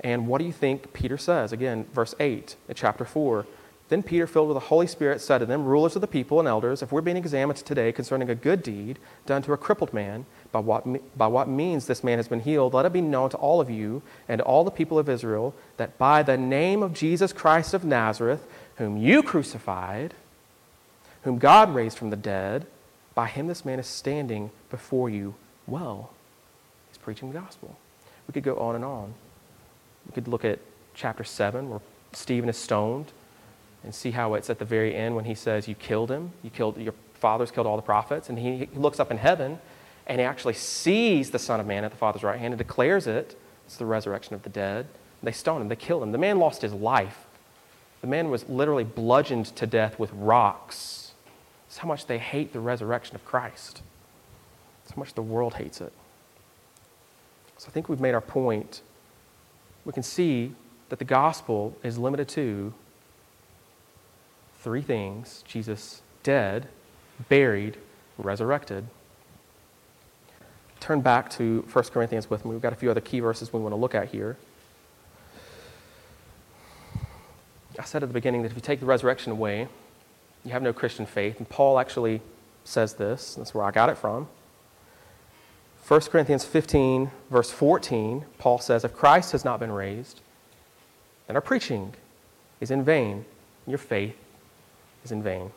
And 0.00 0.26
what 0.26 0.38
do 0.38 0.44
you 0.44 0.52
think 0.52 0.92
Peter 0.92 1.18
says? 1.18 1.52
Again, 1.52 1.86
verse 1.92 2.14
8 2.18 2.56
in 2.68 2.74
chapter 2.74 3.04
4. 3.04 3.46
Then 3.94 4.02
Peter, 4.02 4.26
filled 4.26 4.48
with 4.48 4.56
the 4.56 4.70
Holy 4.70 4.88
Spirit, 4.88 5.20
said 5.20 5.38
to 5.38 5.46
them, 5.46 5.64
Rulers 5.64 5.94
of 5.94 6.00
the 6.00 6.08
people 6.08 6.40
and 6.40 6.48
elders, 6.48 6.82
if 6.82 6.90
we're 6.90 7.00
being 7.00 7.16
examined 7.16 7.58
today 7.58 7.92
concerning 7.92 8.28
a 8.28 8.34
good 8.34 8.60
deed 8.60 8.98
done 9.24 9.40
to 9.42 9.52
a 9.52 9.56
crippled 9.56 9.94
man, 9.94 10.26
by 10.50 10.58
what, 10.58 11.16
by 11.16 11.28
what 11.28 11.46
means 11.46 11.86
this 11.86 12.02
man 12.02 12.18
has 12.18 12.26
been 12.26 12.40
healed, 12.40 12.74
let 12.74 12.86
it 12.86 12.92
be 12.92 13.00
known 13.00 13.30
to 13.30 13.36
all 13.36 13.60
of 13.60 13.70
you 13.70 14.02
and 14.28 14.40
all 14.40 14.64
the 14.64 14.72
people 14.72 14.98
of 14.98 15.08
Israel 15.08 15.54
that 15.76 15.96
by 15.96 16.24
the 16.24 16.36
name 16.36 16.82
of 16.82 16.92
Jesus 16.92 17.32
Christ 17.32 17.72
of 17.72 17.84
Nazareth, 17.84 18.44
whom 18.78 18.96
you 18.96 19.22
crucified, 19.22 20.14
whom 21.22 21.38
God 21.38 21.72
raised 21.72 21.96
from 21.96 22.10
the 22.10 22.16
dead, 22.16 22.66
by 23.14 23.28
him 23.28 23.46
this 23.46 23.64
man 23.64 23.78
is 23.78 23.86
standing 23.86 24.50
before 24.70 25.08
you 25.08 25.36
well. 25.68 26.10
He's 26.90 26.98
preaching 26.98 27.32
the 27.32 27.38
gospel. 27.38 27.78
We 28.26 28.32
could 28.32 28.42
go 28.42 28.56
on 28.56 28.74
and 28.74 28.84
on. 28.84 29.14
We 30.04 30.14
could 30.14 30.26
look 30.26 30.44
at 30.44 30.58
chapter 30.94 31.22
7, 31.22 31.70
where 31.70 31.80
Stephen 32.12 32.48
is 32.48 32.56
stoned 32.56 33.12
and 33.84 33.94
see 33.94 34.10
how 34.10 34.34
it's 34.34 34.50
at 34.50 34.58
the 34.58 34.64
very 34.64 34.94
end 34.94 35.14
when 35.14 35.26
he 35.26 35.34
says, 35.34 35.68
You 35.68 35.74
killed 35.74 36.10
him, 36.10 36.32
you 36.42 36.50
killed 36.50 36.78
your 36.78 36.94
fathers 37.14 37.50
killed 37.50 37.66
all 37.66 37.76
the 37.76 37.82
prophets. 37.82 38.28
And 38.28 38.38
he, 38.38 38.66
he 38.66 38.78
looks 38.78 39.00
up 39.00 39.10
in 39.10 39.16
heaven 39.16 39.58
and 40.06 40.20
he 40.20 40.26
actually 40.26 40.54
sees 40.54 41.30
the 41.30 41.38
Son 41.38 41.60
of 41.60 41.66
Man 41.66 41.84
at 41.84 41.90
the 41.90 41.96
Father's 41.96 42.22
right 42.22 42.38
hand 42.38 42.52
and 42.52 42.58
declares 42.58 43.06
it. 43.06 43.38
It's 43.64 43.76
the 43.76 43.86
resurrection 43.86 44.34
of 44.34 44.42
the 44.42 44.50
dead. 44.50 44.86
They 45.22 45.32
stone 45.32 45.62
him, 45.62 45.68
they 45.68 45.76
kill 45.76 46.02
him. 46.02 46.12
The 46.12 46.18
man 46.18 46.38
lost 46.38 46.60
his 46.60 46.74
life. 46.74 47.24
The 48.02 48.06
man 48.06 48.28
was 48.28 48.46
literally 48.46 48.84
bludgeoned 48.84 49.46
to 49.56 49.66
death 49.66 49.98
with 49.98 50.12
rocks. 50.12 51.12
That's 51.66 51.78
how 51.78 51.88
much 51.88 52.06
they 52.06 52.18
hate 52.18 52.52
the 52.52 52.60
resurrection 52.60 53.14
of 53.14 53.24
Christ. 53.24 53.80
That's 54.82 54.94
how 54.94 55.00
much 55.00 55.14
the 55.14 55.22
world 55.22 55.54
hates 55.54 55.80
it. 55.80 55.94
So 57.56 57.68
I 57.68 57.70
think 57.70 57.88
we've 57.88 58.00
made 58.00 58.12
our 58.12 58.20
point. 58.20 58.82
We 59.86 59.94
can 59.94 60.02
see 60.02 60.54
that 60.90 60.98
the 60.98 61.06
gospel 61.06 61.74
is 61.82 61.96
limited 61.96 62.28
to 62.28 62.74
three 64.64 64.82
things 64.82 65.44
Jesus 65.46 66.00
dead, 66.22 66.66
buried, 67.28 67.76
resurrected. 68.16 68.86
Turn 70.80 71.02
back 71.02 71.30
to 71.30 71.64
1 71.72 71.84
Corinthians 71.86 72.28
with 72.28 72.44
me. 72.44 72.52
We've 72.52 72.62
got 72.62 72.72
a 72.72 72.76
few 72.76 72.90
other 72.90 73.00
key 73.00 73.20
verses 73.20 73.52
we 73.52 73.60
want 73.60 73.72
to 73.72 73.76
look 73.76 73.94
at 73.94 74.08
here. 74.08 74.36
I 77.78 77.84
said 77.84 78.02
at 78.02 78.08
the 78.08 78.14
beginning 78.14 78.42
that 78.42 78.50
if 78.50 78.56
you 78.56 78.62
take 78.62 78.80
the 78.80 78.86
resurrection 78.86 79.32
away, 79.32 79.68
you 80.44 80.52
have 80.52 80.62
no 80.62 80.72
Christian 80.72 81.06
faith. 81.06 81.38
And 81.38 81.48
Paul 81.48 81.78
actually 81.78 82.22
says 82.64 82.94
this. 82.94 83.34
That's 83.34 83.54
where 83.54 83.64
I 83.64 83.70
got 83.70 83.90
it 83.90 83.98
from. 83.98 84.28
1 85.86 86.00
Corinthians 86.02 86.44
15, 86.44 87.10
verse 87.30 87.50
14, 87.50 88.24
Paul 88.38 88.58
says, 88.58 88.84
If 88.84 88.94
Christ 88.94 89.32
has 89.32 89.44
not 89.44 89.60
been 89.60 89.72
raised, 89.72 90.20
then 91.26 91.36
our 91.36 91.42
preaching 91.42 91.94
is 92.60 92.70
in 92.70 92.82
vain, 92.82 93.26
your 93.66 93.78
faith 93.78 94.16
is 95.04 95.12
in 95.12 95.22
vain. 95.22 95.52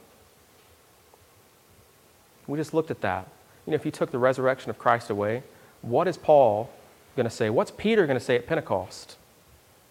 We 2.48 2.58
just 2.58 2.74
looked 2.74 2.92
at 2.92 3.02
that. 3.02 3.28
You 3.66 3.72
know, 3.72 3.76
if 3.76 3.86
you 3.86 3.92
took 3.92 4.12
the 4.12 4.20
resurrection 4.20 4.70
of 4.70 4.78
Christ 4.78 5.10
away, 5.10 5.44
what 5.82 6.08
is 6.08 6.18
Paul 6.18 6.70
going 7.16 7.26
to 7.26 7.36
say? 7.36 7.50
What's 7.50 7.72
Peter 7.72 8.06
going 8.06 8.18
to 8.18 8.24
say 8.24 8.36
at 8.36 8.48
Pentecost? 8.48 9.18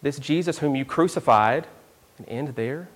This 0.02 0.18
Jesus 0.18 0.58
whom 0.58 0.74
you 0.74 0.84
crucified, 0.84 1.66
and 2.18 2.28
end 2.28 2.48
there? 2.54 2.88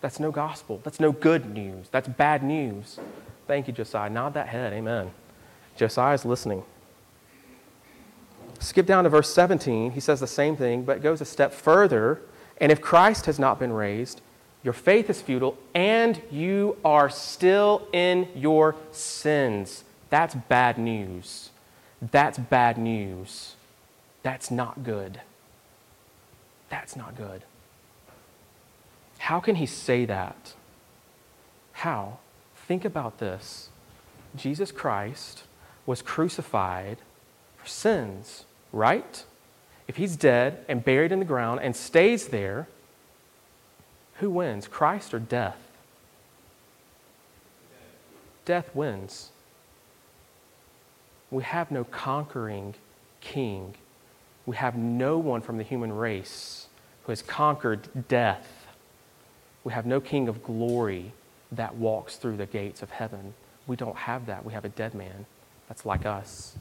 That's 0.00 0.20
no 0.20 0.30
gospel. 0.30 0.80
That's 0.84 1.00
no 1.00 1.12
good 1.12 1.52
news. 1.52 1.88
That's 1.90 2.08
bad 2.08 2.42
news. 2.42 2.98
Thank 3.46 3.66
you, 3.66 3.72
Josiah. 3.72 4.08
Nod 4.08 4.34
that 4.34 4.48
head. 4.48 4.72
Amen. 4.72 5.10
Josiah's 5.76 6.24
listening. 6.24 6.62
Skip 8.60 8.86
down 8.86 9.04
to 9.04 9.10
verse 9.10 9.32
17. 9.32 9.92
He 9.92 10.00
says 10.00 10.20
the 10.20 10.26
same 10.26 10.56
thing, 10.56 10.82
but 10.84 11.02
goes 11.02 11.20
a 11.20 11.24
step 11.24 11.52
further. 11.52 12.20
And 12.60 12.72
if 12.72 12.80
Christ 12.80 13.26
has 13.26 13.38
not 13.38 13.58
been 13.58 13.72
raised, 13.72 14.20
your 14.62 14.72
faith 14.72 15.08
is 15.08 15.22
futile, 15.22 15.56
and 15.74 16.20
you 16.30 16.76
are 16.84 17.08
still 17.08 17.86
in 17.92 18.28
your 18.34 18.74
sins. 18.90 19.84
That's 20.10 20.34
bad 20.34 20.78
news. 20.78 21.50
That's 22.00 22.38
bad 22.38 22.78
news. 22.78 23.54
That's 24.22 24.50
not 24.50 24.82
good. 24.82 25.20
That's 26.70 26.96
not 26.96 27.16
good. 27.16 27.44
How 29.18 29.40
can 29.40 29.56
he 29.56 29.66
say 29.66 30.04
that? 30.04 30.54
How? 31.72 32.18
Think 32.66 32.84
about 32.84 33.18
this. 33.18 33.70
Jesus 34.36 34.72
Christ 34.72 35.44
was 35.86 36.02
crucified 36.02 36.98
for 37.56 37.66
sins, 37.66 38.44
right? 38.72 39.24
If 39.86 39.96
he's 39.96 40.16
dead 40.16 40.64
and 40.68 40.84
buried 40.84 41.12
in 41.12 41.18
the 41.18 41.24
ground 41.24 41.60
and 41.62 41.74
stays 41.74 42.28
there, 42.28 42.68
who 44.18 44.30
wins, 44.30 44.66
Christ 44.66 45.14
or 45.14 45.18
death? 45.18 45.56
Death 48.44 48.70
wins. 48.74 49.30
We 51.30 51.42
have 51.42 51.70
no 51.70 51.84
conquering 51.84 52.74
king. 53.20 53.74
We 54.46 54.56
have 54.56 54.76
no 54.76 55.18
one 55.18 55.40
from 55.40 55.58
the 55.58 55.62
human 55.62 55.92
race 55.92 56.66
who 57.04 57.12
has 57.12 57.22
conquered 57.22 58.08
death. 58.08 58.66
We 59.64 59.72
have 59.72 59.86
no 59.86 60.00
king 60.00 60.28
of 60.28 60.42
glory 60.42 61.12
that 61.52 61.76
walks 61.76 62.16
through 62.16 62.38
the 62.38 62.46
gates 62.46 62.82
of 62.82 62.90
heaven. 62.90 63.34
We 63.66 63.76
don't 63.76 63.96
have 63.96 64.26
that. 64.26 64.44
We 64.44 64.52
have 64.52 64.64
a 64.64 64.70
dead 64.70 64.94
man 64.94 65.26
that's 65.68 65.84
like 65.84 66.06
us. 66.06 66.56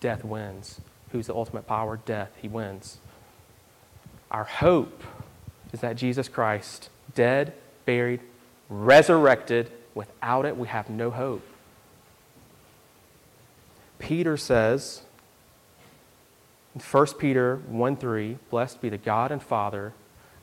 Death 0.00 0.24
wins. 0.24 0.80
Who's 1.10 1.26
the 1.26 1.34
ultimate 1.34 1.66
power? 1.66 1.98
Death. 2.06 2.30
He 2.40 2.48
wins. 2.48 2.98
Our 4.30 4.44
hope 4.44 5.02
is 5.72 5.80
that 5.80 5.96
Jesus 5.96 6.28
Christ 6.28 6.88
dead, 7.14 7.54
buried, 7.84 8.20
resurrected. 8.68 9.70
Without 9.94 10.46
it, 10.46 10.56
we 10.56 10.68
have 10.68 10.88
no 10.88 11.10
hope. 11.10 11.46
Peter 13.98 14.36
says 14.36 15.02
in 16.74 16.80
1 16.80 17.06
Peter 17.18 17.56
1 17.68 17.96
3, 17.96 18.38
Blessed 18.50 18.80
be 18.80 18.88
the 18.88 18.98
God 18.98 19.30
and 19.30 19.42
Father 19.42 19.92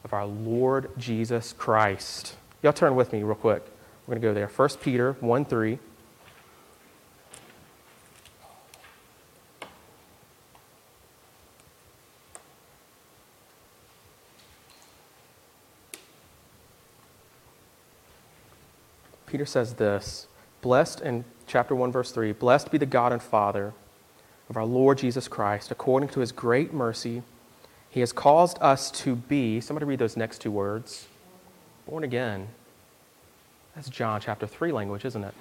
of 0.03 0.13
our 0.13 0.25
Lord 0.25 0.91
Jesus 0.97 1.53
Christ. 1.53 2.35
Y'all 2.61 2.73
turn 2.73 2.95
with 2.95 3.11
me 3.11 3.23
real 3.23 3.35
quick. 3.35 3.65
We're 4.05 4.15
going 4.15 4.21
to 4.21 4.27
go 4.27 4.33
there. 4.33 4.47
1 4.47 4.69
Peter 4.81 5.13
1 5.19 5.45
3. 5.45 5.79
Peter 19.39 19.45
says 19.45 19.75
this 19.75 20.27
Blessed 20.61 20.99
in 20.99 21.23
chapter 21.47 21.73
1, 21.73 21.93
verse 21.93 22.11
3 22.11 22.33
Blessed 22.33 22.71
be 22.71 22.77
the 22.77 22.85
God 22.85 23.13
and 23.13 23.23
Father 23.23 23.71
of 24.49 24.57
our 24.57 24.65
Lord 24.65 24.97
Jesus 24.97 25.29
Christ, 25.29 25.71
according 25.71 26.09
to 26.09 26.19
his 26.19 26.33
great 26.33 26.73
mercy, 26.73 27.23
he 27.89 28.01
has 28.01 28.11
caused 28.11 28.57
us 28.59 28.91
to 28.91 29.15
be, 29.15 29.61
somebody 29.61 29.85
read 29.85 29.99
those 29.99 30.17
next 30.17 30.39
two 30.39 30.51
words, 30.51 31.07
born 31.87 32.03
again. 32.03 32.49
That's 33.75 33.87
John 33.87 34.19
chapter 34.19 34.45
3 34.45 34.73
language, 34.73 35.05
isn't 35.05 35.23
it? 35.23 35.33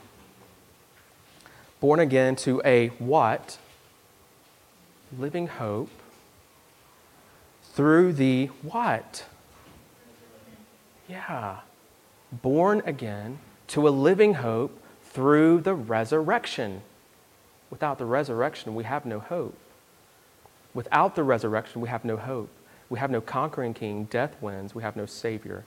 Born 1.80 1.98
again 1.98 2.36
to 2.36 2.62
a 2.64 2.90
what? 3.00 3.58
Living 5.18 5.48
hope 5.48 5.90
through 7.72 8.12
the 8.12 8.46
what? 8.62 9.24
Yeah. 11.08 11.62
Born 12.30 12.80
again 12.86 13.40
to 13.68 13.86
a 13.86 13.90
living 13.90 14.34
hope 14.34 14.78
through 15.02 15.60
the 15.60 15.74
resurrection. 15.74 16.82
Without 17.70 17.98
the 17.98 18.04
resurrection, 18.04 18.74
we 18.74 18.84
have 18.84 19.04
no 19.06 19.20
hope. 19.20 19.56
Without 20.74 21.14
the 21.14 21.22
resurrection, 21.22 21.80
we 21.80 21.88
have 21.88 22.04
no 22.04 22.16
hope. 22.16 22.50
We 22.88 22.98
have 22.98 23.10
no 23.10 23.20
conquering 23.20 23.74
king. 23.74 24.04
Death 24.04 24.36
wins. 24.40 24.74
We 24.74 24.82
have 24.82 24.96
no 24.96 25.06
savior. 25.06 25.64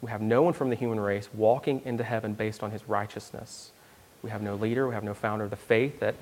We 0.00 0.10
have 0.10 0.20
no 0.20 0.42
one 0.42 0.52
from 0.52 0.70
the 0.70 0.76
human 0.76 1.00
race 1.00 1.28
walking 1.32 1.82
into 1.84 2.04
heaven 2.04 2.34
based 2.34 2.62
on 2.62 2.70
his 2.70 2.88
righteousness. 2.88 3.72
We 4.22 4.30
have 4.30 4.42
no 4.42 4.54
leader. 4.54 4.86
We 4.86 4.94
have 4.94 5.04
no 5.04 5.14
founder 5.14 5.44
of 5.44 5.50
the 5.50 5.56
faith 5.56 6.00
that 6.00 6.14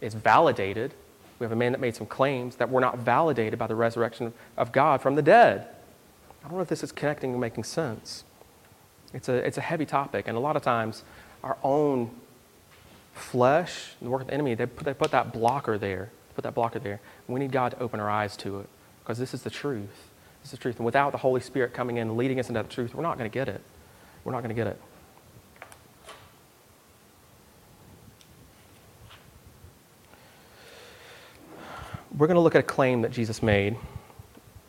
is 0.00 0.14
validated. 0.14 0.94
We 1.38 1.44
have 1.44 1.52
a 1.52 1.56
man 1.56 1.72
that 1.72 1.80
made 1.80 1.96
some 1.96 2.06
claims 2.06 2.56
that 2.56 2.70
were 2.70 2.80
not 2.80 2.98
validated 2.98 3.58
by 3.58 3.66
the 3.66 3.74
resurrection 3.74 4.32
of 4.56 4.72
God 4.72 5.02
from 5.02 5.14
the 5.14 5.22
dead. 5.22 5.66
I 6.44 6.48
don't 6.48 6.56
know 6.56 6.62
if 6.62 6.68
this 6.68 6.82
is 6.82 6.92
connecting 6.92 7.32
and 7.32 7.40
making 7.40 7.64
sense. 7.64 8.24
It's 9.14 9.28
a, 9.28 9.34
it's 9.34 9.56
a 9.56 9.62
heavy 9.62 9.86
topic, 9.86 10.26
and 10.28 10.36
a 10.36 10.40
lot 10.40 10.56
of 10.56 10.62
times 10.62 11.04
our 11.42 11.56
own 11.62 12.10
flesh, 13.14 13.94
the 14.02 14.10
work 14.10 14.22
of 14.22 14.26
the 14.26 14.34
enemy, 14.34 14.54
they 14.54 14.66
put, 14.66 14.84
they 14.84 14.92
put 14.92 15.12
that 15.12 15.32
blocker 15.32 15.78
there. 15.78 16.10
put 16.34 16.42
that 16.42 16.54
blocker 16.54 16.80
there. 16.80 17.00
We 17.28 17.38
need 17.38 17.52
God 17.52 17.70
to 17.70 17.78
open 17.78 18.00
our 18.00 18.10
eyes 18.10 18.36
to 18.38 18.60
it 18.60 18.68
because 19.02 19.18
this 19.18 19.32
is 19.32 19.42
the 19.42 19.50
truth. 19.50 20.10
This 20.42 20.52
is 20.52 20.58
the 20.58 20.62
truth. 20.62 20.76
And 20.76 20.84
without 20.84 21.12
the 21.12 21.18
Holy 21.18 21.40
Spirit 21.40 21.72
coming 21.72 21.96
in 21.96 22.08
and 22.08 22.16
leading 22.16 22.40
us 22.40 22.48
into 22.48 22.62
the 22.62 22.68
truth, 22.68 22.94
we're 22.94 23.02
not 23.02 23.16
going 23.16 23.30
to 23.30 23.32
get 23.32 23.48
it. 23.48 23.62
We're 24.24 24.32
not 24.32 24.42
going 24.42 24.48
to 24.48 24.54
get 24.54 24.66
it. 24.66 24.80
We're 32.16 32.26
going 32.26 32.36
to 32.36 32.40
look 32.40 32.54
at 32.54 32.60
a 32.60 32.62
claim 32.62 33.02
that 33.02 33.10
Jesus 33.10 33.42
made. 33.42 33.76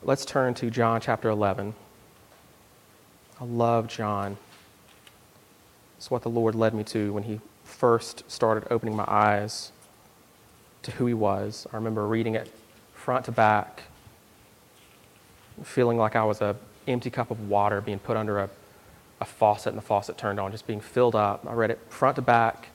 Let's 0.03 0.25
turn 0.25 0.53
to 0.55 0.69
John 0.69 1.01
chapter 1.01 1.29
11. 1.29 1.73
I 3.39 3.43
love 3.43 3.87
John. 3.87 4.37
It's 5.97 6.09
what 6.09 6.21
the 6.21 6.29
Lord 6.29 6.55
led 6.55 6.73
me 6.73 6.83
to 6.85 7.13
when 7.13 7.23
He 7.23 7.41
first 7.63 8.29
started 8.31 8.65
opening 8.71 8.95
my 8.95 9.05
eyes 9.07 9.71
to 10.83 10.91
who 10.91 11.05
He 11.05 11.13
was. 11.13 11.67
I 11.71 11.75
remember 11.75 12.07
reading 12.07 12.35
it 12.35 12.51
front 12.93 13.25
to 13.25 13.31
back, 13.31 13.83
feeling 15.63 15.97
like 15.97 16.15
I 16.15 16.23
was 16.23 16.41
an 16.41 16.55
empty 16.87 17.09
cup 17.09 17.29
of 17.29 17.49
water 17.49 17.81
being 17.81 17.99
put 17.99 18.17
under 18.17 18.39
a, 18.39 18.49
a 19.19 19.25
faucet 19.25 19.67
and 19.67 19.77
the 19.77 19.85
faucet 19.85 20.17
turned 20.17 20.39
on, 20.39 20.51
just 20.51 20.65
being 20.65 20.81
filled 20.81 21.15
up. 21.15 21.45
I 21.47 21.53
read 21.53 21.71
it 21.71 21.79
front 21.89 22.15
to 22.15 22.21
back. 22.21 22.69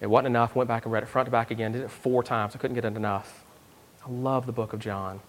It 0.00 0.08
wasn't 0.08 0.26
enough. 0.26 0.54
Went 0.56 0.68
back 0.68 0.84
and 0.84 0.92
read 0.92 1.02
it 1.02 1.06
front 1.06 1.26
to 1.26 1.30
back 1.30 1.50
again. 1.50 1.72
Did 1.72 1.82
it 1.82 1.90
four 1.90 2.22
times. 2.22 2.54
I 2.54 2.58
couldn't 2.58 2.74
get 2.74 2.84
it 2.84 2.96
enough. 2.96 3.44
I 4.04 4.10
love 4.10 4.46
the 4.46 4.52
book 4.52 4.72
of 4.72 4.80
John. 4.80 5.20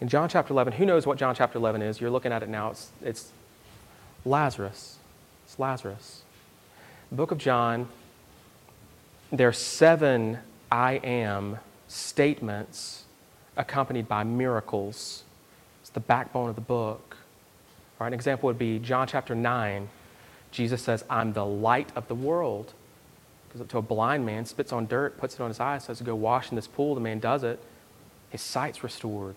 In 0.00 0.08
John 0.08 0.28
chapter 0.28 0.52
11, 0.52 0.74
who 0.74 0.86
knows 0.86 1.06
what 1.06 1.18
John 1.18 1.34
chapter 1.34 1.58
11 1.58 1.82
is? 1.82 2.00
You're 2.00 2.10
looking 2.10 2.30
at 2.30 2.42
it 2.42 2.48
now. 2.48 2.70
It's, 2.70 2.90
it's 3.02 3.32
Lazarus. 4.24 4.98
It's 5.44 5.58
Lazarus. 5.58 6.22
Book 7.10 7.32
of 7.32 7.38
John, 7.38 7.88
there 9.32 9.48
are 9.48 9.52
seven 9.52 10.38
I 10.70 10.94
am 11.02 11.58
statements 11.88 13.04
accompanied 13.56 14.06
by 14.06 14.22
miracles. 14.22 15.24
It's 15.80 15.90
the 15.90 16.00
backbone 16.00 16.48
of 16.48 16.54
the 16.54 16.60
book. 16.60 17.16
All 17.98 18.04
right, 18.04 18.08
an 18.08 18.14
example 18.14 18.46
would 18.46 18.58
be 18.58 18.78
John 18.78 19.08
chapter 19.08 19.34
9. 19.34 19.88
Jesus 20.52 20.80
says, 20.80 21.04
I'm 21.10 21.32
the 21.32 21.44
light 21.44 21.90
of 21.96 22.06
the 22.06 22.14
world. 22.14 22.72
Goes 23.52 23.62
up 23.62 23.68
to 23.68 23.78
a 23.78 23.82
blind 23.82 24.24
man, 24.24 24.44
spits 24.44 24.72
on 24.72 24.86
dirt, 24.86 25.18
puts 25.18 25.34
it 25.34 25.40
on 25.40 25.48
his 25.48 25.58
eyes, 25.58 25.84
says, 25.84 25.98
to 25.98 26.04
Go 26.04 26.14
wash 26.14 26.50
in 26.50 26.56
this 26.56 26.68
pool. 26.68 26.94
The 26.94 27.00
man 27.00 27.18
does 27.18 27.42
it. 27.42 27.58
His 28.30 28.42
sight's 28.42 28.84
restored. 28.84 29.34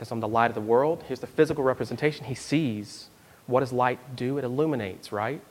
Says, 0.00 0.10
I'm 0.10 0.20
the 0.20 0.28
light 0.28 0.50
of 0.50 0.54
the 0.54 0.62
world. 0.62 1.04
Here's 1.06 1.20
the 1.20 1.26
physical 1.26 1.62
representation. 1.62 2.24
He 2.24 2.34
sees. 2.34 3.10
What 3.46 3.60
does 3.60 3.70
light 3.70 4.16
do? 4.16 4.38
It 4.38 4.44
illuminates, 4.44 5.12
right? 5.12 5.42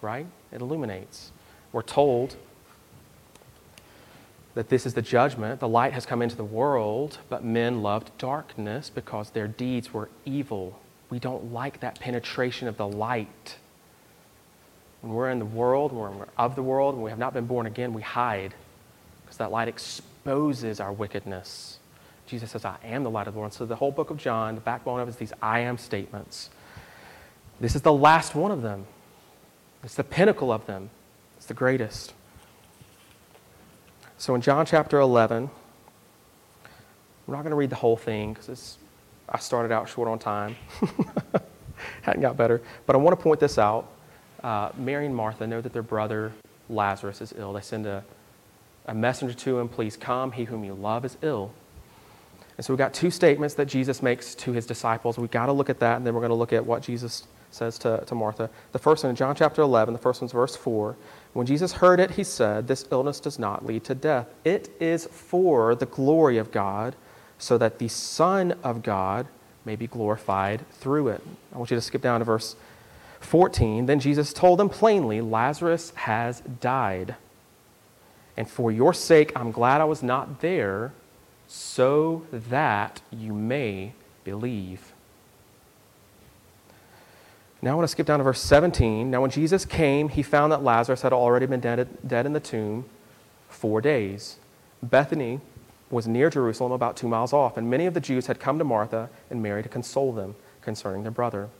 Right? 0.00 0.26
It 0.50 0.62
illuminates. 0.62 1.32
We're 1.70 1.82
told 1.82 2.36
that 4.54 4.70
this 4.70 4.86
is 4.86 4.94
the 4.94 5.02
judgment. 5.02 5.60
The 5.60 5.68
light 5.68 5.92
has 5.92 6.06
come 6.06 6.22
into 6.22 6.34
the 6.34 6.44
world, 6.44 7.18
but 7.28 7.44
men 7.44 7.82
loved 7.82 8.16
darkness 8.16 8.88
because 8.88 9.30
their 9.30 9.48
deeds 9.48 9.92
were 9.92 10.08
evil. 10.24 10.80
We 11.10 11.18
don't 11.18 11.52
like 11.52 11.80
that 11.80 12.00
penetration 12.00 12.68
of 12.68 12.78
the 12.78 12.88
light. 12.88 13.56
When 15.02 15.12
we're 15.12 15.30
in 15.30 15.40
the 15.40 15.44
world, 15.44 15.92
when 15.92 16.18
we're 16.18 16.26
of 16.38 16.54
the 16.54 16.62
world, 16.62 16.94
when 16.94 17.04
we 17.04 17.10
have 17.10 17.18
not 17.18 17.34
been 17.34 17.44
born 17.44 17.66
again, 17.66 17.92
we 17.92 18.00
hide 18.00 18.54
because 19.26 19.36
that 19.36 19.50
light 19.50 19.68
exposes 19.68 20.80
our 20.80 20.90
wickedness. 20.90 21.80
Jesus 22.26 22.50
says, 22.50 22.64
I 22.64 22.76
am 22.84 23.02
the 23.02 23.10
light 23.10 23.26
of 23.26 23.34
the 23.34 23.40
world. 23.40 23.52
So 23.52 23.66
the 23.66 23.76
whole 23.76 23.90
book 23.90 24.10
of 24.10 24.16
John, 24.16 24.54
the 24.54 24.60
backbone 24.60 25.00
of 25.00 25.08
it 25.08 25.10
is 25.10 25.16
these 25.16 25.32
I 25.42 25.60
am 25.60 25.76
statements. 25.78 26.50
This 27.60 27.74
is 27.74 27.82
the 27.82 27.92
last 27.92 28.34
one 28.34 28.50
of 28.50 28.62
them. 28.62 28.86
It's 29.82 29.94
the 29.94 30.04
pinnacle 30.04 30.50
of 30.50 30.66
them. 30.66 30.90
It's 31.36 31.46
the 31.46 31.54
greatest. 31.54 32.14
So 34.16 34.34
in 34.34 34.40
John 34.40 34.64
chapter 34.64 34.98
11, 34.98 35.50
I'm 37.26 37.32
not 37.32 37.42
going 37.42 37.50
to 37.50 37.56
read 37.56 37.70
the 37.70 37.76
whole 37.76 37.96
thing 37.96 38.32
because 38.32 38.78
I 39.28 39.38
started 39.38 39.72
out 39.72 39.88
short 39.88 40.08
on 40.08 40.18
time. 40.18 40.56
Hadn't 42.02 42.22
got 42.22 42.36
better. 42.36 42.62
But 42.86 42.96
I 42.96 42.98
want 42.98 43.18
to 43.18 43.22
point 43.22 43.40
this 43.40 43.58
out. 43.58 43.90
Uh, 44.42 44.70
Mary 44.76 45.06
and 45.06 45.14
Martha 45.14 45.46
know 45.46 45.60
that 45.60 45.72
their 45.72 45.82
brother 45.82 46.32
Lazarus 46.68 47.20
is 47.20 47.34
ill. 47.36 47.52
They 47.52 47.60
send 47.60 47.86
a, 47.86 48.04
a 48.86 48.94
messenger 48.94 49.34
to 49.34 49.58
him, 49.58 49.68
please 49.68 49.96
come, 49.96 50.32
he 50.32 50.44
whom 50.44 50.64
you 50.64 50.74
love 50.74 51.04
is 51.04 51.16
ill. 51.22 51.52
And 52.56 52.64
so 52.64 52.72
we've 52.72 52.78
got 52.78 52.94
two 52.94 53.10
statements 53.10 53.54
that 53.54 53.66
Jesus 53.66 54.02
makes 54.02 54.34
to 54.36 54.52
his 54.52 54.66
disciples. 54.66 55.18
We've 55.18 55.30
got 55.30 55.46
to 55.46 55.52
look 55.52 55.70
at 55.70 55.80
that, 55.80 55.96
and 55.96 56.06
then 56.06 56.14
we're 56.14 56.20
going 56.20 56.30
to 56.30 56.36
look 56.36 56.52
at 56.52 56.64
what 56.64 56.82
Jesus 56.82 57.26
says 57.50 57.78
to, 57.78 58.04
to 58.06 58.14
Martha. 58.14 58.50
The 58.72 58.78
first 58.78 59.02
one 59.02 59.10
in 59.10 59.16
John 59.16 59.34
chapter 59.34 59.62
11, 59.62 59.92
the 59.92 59.98
first 59.98 60.20
one's 60.20 60.32
verse 60.32 60.54
4. 60.54 60.96
When 61.32 61.46
Jesus 61.46 61.72
heard 61.72 62.00
it, 62.00 62.12
he 62.12 62.24
said, 62.24 62.68
This 62.68 62.86
illness 62.90 63.20
does 63.20 63.38
not 63.38 63.66
lead 63.66 63.84
to 63.84 63.94
death. 63.94 64.28
It 64.44 64.70
is 64.80 65.06
for 65.06 65.74
the 65.74 65.86
glory 65.86 66.38
of 66.38 66.52
God, 66.52 66.94
so 67.38 67.58
that 67.58 67.78
the 67.78 67.88
Son 67.88 68.54
of 68.62 68.82
God 68.82 69.26
may 69.64 69.76
be 69.76 69.86
glorified 69.86 70.68
through 70.72 71.08
it. 71.08 71.22
I 71.52 71.58
want 71.58 71.70
you 71.70 71.76
to 71.76 71.80
skip 71.80 72.02
down 72.02 72.20
to 72.20 72.24
verse 72.24 72.54
14. 73.20 73.86
Then 73.86 73.98
Jesus 73.98 74.32
told 74.32 74.58
them 74.58 74.68
plainly, 74.68 75.20
Lazarus 75.20 75.92
has 75.96 76.40
died. 76.40 77.16
And 78.36 78.48
for 78.48 78.70
your 78.70 78.92
sake, 78.92 79.32
I'm 79.34 79.52
glad 79.52 79.80
I 79.80 79.84
was 79.84 80.02
not 80.02 80.40
there 80.40 80.92
so 81.54 82.26
that 82.32 83.00
you 83.12 83.32
may 83.32 83.92
believe. 84.24 84.92
Now 87.62 87.70
I 87.70 87.74
want 87.76 87.84
to 87.84 87.92
skip 87.92 88.06
down 88.06 88.18
to 88.18 88.24
verse 88.24 88.40
17. 88.40 89.08
Now, 89.08 89.20
when 89.20 89.30
Jesus 89.30 89.64
came, 89.64 90.08
he 90.08 90.22
found 90.22 90.50
that 90.50 90.64
Lazarus 90.64 91.02
had 91.02 91.12
already 91.12 91.46
been 91.46 91.60
dead, 91.60 91.88
dead 92.06 92.26
in 92.26 92.32
the 92.32 92.40
tomb 92.40 92.86
four 93.48 93.80
days. 93.80 94.38
Bethany 94.82 95.40
was 95.90 96.08
near 96.08 96.28
Jerusalem, 96.28 96.72
about 96.72 96.96
two 96.96 97.06
miles 97.06 97.32
off, 97.32 97.56
and 97.56 97.70
many 97.70 97.86
of 97.86 97.94
the 97.94 98.00
Jews 98.00 98.26
had 98.26 98.40
come 98.40 98.58
to 98.58 98.64
Martha 98.64 99.08
and 99.30 99.40
Mary 99.40 99.62
to 99.62 99.68
console 99.68 100.12
them 100.12 100.34
concerning 100.60 101.02
their 101.04 101.12
brother. 101.12 101.50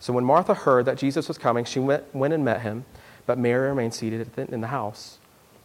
So 0.00 0.12
when 0.12 0.24
Martha 0.24 0.54
heard 0.54 0.84
that 0.86 0.98
Jesus 0.98 1.28
was 1.28 1.38
coming, 1.38 1.64
she 1.64 1.78
went, 1.78 2.12
went 2.12 2.34
and 2.34 2.44
met 2.44 2.62
him, 2.62 2.86
but 3.24 3.38
Mary 3.38 3.68
remained 3.68 3.94
seated 3.94 4.28
in 4.36 4.60
the 4.60 4.66
house. 4.66 5.18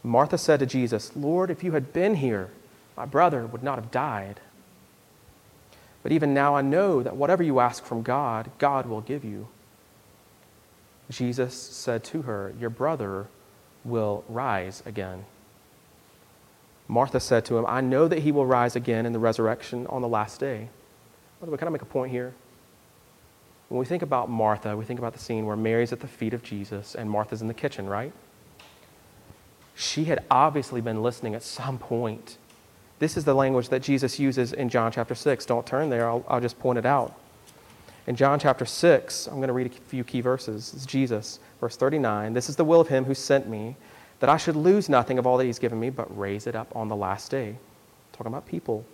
Martha 0.03 0.37
said 0.37 0.59
to 0.59 0.67
Jesus, 0.67 1.15
Lord, 1.15 1.49
if 1.49 1.63
you 1.63 1.71
had 1.71 1.91
been 1.91 2.15
here, 2.15 2.51
my 2.99 3.05
brother 3.05 3.47
would 3.47 3.63
not 3.63 3.79
have 3.79 3.91
died. 3.91 4.41
But 6.03 6.11
even 6.11 6.33
now 6.33 6.55
I 6.55 6.61
know 6.61 7.01
that 7.01 7.15
whatever 7.15 7.41
you 7.41 7.61
ask 7.61 7.85
from 7.85 8.01
God, 8.01 8.51
God 8.59 8.85
will 8.85 8.99
give 8.99 9.23
you. 9.23 9.47
Jesus 11.09 11.55
said 11.55 12.03
to 12.05 12.23
her, 12.23 12.53
Your 12.59 12.69
brother 12.69 13.27
will 13.85 14.25
rise 14.27 14.83
again. 14.85 15.23
Martha 16.89 17.21
said 17.21 17.45
to 17.45 17.57
him, 17.57 17.65
I 17.67 17.79
know 17.79 18.09
that 18.09 18.19
he 18.19 18.33
will 18.33 18.45
rise 18.45 18.75
again 18.75 19.05
in 19.05 19.13
the 19.13 19.19
resurrection 19.19 19.87
on 19.87 20.01
the 20.01 20.07
last 20.07 20.39
day. 20.39 20.67
By 21.39 21.45
the 21.45 21.51
way, 21.51 21.57
can 21.57 21.69
I 21.69 21.71
make 21.71 21.81
a 21.81 21.85
point 21.85 22.11
here? 22.11 22.33
When 23.69 23.79
we 23.79 23.85
think 23.85 24.01
about 24.01 24.29
Martha, 24.29 24.75
we 24.75 24.83
think 24.83 24.99
about 24.99 25.13
the 25.13 25.19
scene 25.19 25.45
where 25.45 25.55
Mary's 25.55 25.93
at 25.93 26.01
the 26.01 26.07
feet 26.07 26.33
of 26.33 26.43
Jesus 26.43 26.95
and 26.95 27.09
Martha's 27.09 27.41
in 27.41 27.47
the 27.47 27.53
kitchen, 27.53 27.87
right? 27.87 28.11
She 29.75 30.05
had 30.05 30.25
obviously 30.29 30.81
been 30.81 31.01
listening 31.01 31.33
at 31.33 31.43
some 31.43 31.77
point 31.77 32.37
this 32.99 33.15
is 33.15 33.23
the 33.23 33.33
language 33.33 33.69
that 33.69 33.81
Jesus 33.81 34.19
uses 34.19 34.51
in 34.51 34.69
John 34.69 34.91
chapter 34.91 35.15
6. 35.15 35.45
Don't 35.45 35.65
turn 35.65 35.89
there, 35.89 36.09
I'll, 36.09 36.23
I'll 36.27 36.41
just 36.41 36.59
point 36.59 36.77
it 36.77 36.85
out. 36.85 37.17
In 38.07 38.15
John 38.15 38.39
chapter 38.39 38.65
6, 38.65 39.27
I'm 39.27 39.35
going 39.35 39.47
to 39.47 39.53
read 39.53 39.67
a 39.67 39.69
few 39.69 40.03
key 40.03 40.19
verses. 40.19 40.73
It's 40.75 40.85
Jesus, 40.85 41.39
verse 41.61 41.77
39. 41.77 42.33
This 42.33 42.49
is 42.49 42.55
the 42.57 42.65
will 42.65 42.81
of 42.81 42.89
him 42.89 43.05
who 43.05 43.13
sent 43.13 43.47
me, 43.47 43.77
that 44.19 44.29
I 44.29 44.37
should 44.37 44.55
lose 44.55 44.89
nothing 44.89 45.17
of 45.17 45.25
all 45.25 45.37
that 45.37 45.45
he's 45.45 45.59
given 45.59 45.79
me, 45.79 45.89
but 45.89 46.17
raise 46.17 46.45
it 46.45 46.55
up 46.55 46.75
on 46.75 46.89
the 46.89 46.95
last 46.95 47.31
day. 47.31 47.55
Talking 48.11 48.33
about 48.33 48.45
people. 48.45 48.85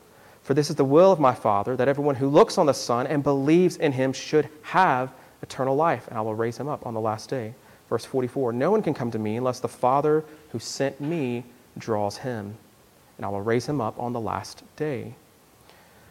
For 0.44 0.54
this 0.54 0.70
is 0.70 0.76
the 0.76 0.86
will 0.86 1.12
of 1.12 1.20
my 1.20 1.34
Father, 1.34 1.76
that 1.76 1.88
everyone 1.88 2.16
who 2.16 2.30
looks 2.30 2.60
on 2.60 2.68
the 2.68 2.74
Son 2.74 3.08
and 3.08 3.24
believes 3.24 3.78
in 3.78 3.92
him 3.92 4.14
should 4.14 4.50
have 4.62 5.12
eternal 5.42 5.76
life, 5.76 6.08
and 6.10 6.18
I 6.18 6.22
will 6.22 6.36
raise 6.36 6.58
him 6.58 6.68
up 6.68 6.86
on 6.86 6.94
the 6.94 7.02
last 7.02 7.30
day. 7.30 7.56
Verse 7.90 8.06
44 8.06 8.54
No 8.54 8.70
one 8.70 8.84
can 8.84 8.94
come 8.94 9.10
to 9.12 9.20
me 9.20 9.38
unless 9.38 9.60
the 9.60 9.68
Father 9.68 10.24
who 10.52 10.60
sent 10.60 11.02
me 11.02 11.44
draws 11.78 12.18
him 12.18 12.58
and 13.18 13.26
I 13.26 13.30
will 13.30 13.42
raise 13.42 13.68
him 13.68 13.82
up 13.82 13.98
on 14.00 14.14
the 14.14 14.20
last 14.20 14.64
day. 14.76 15.16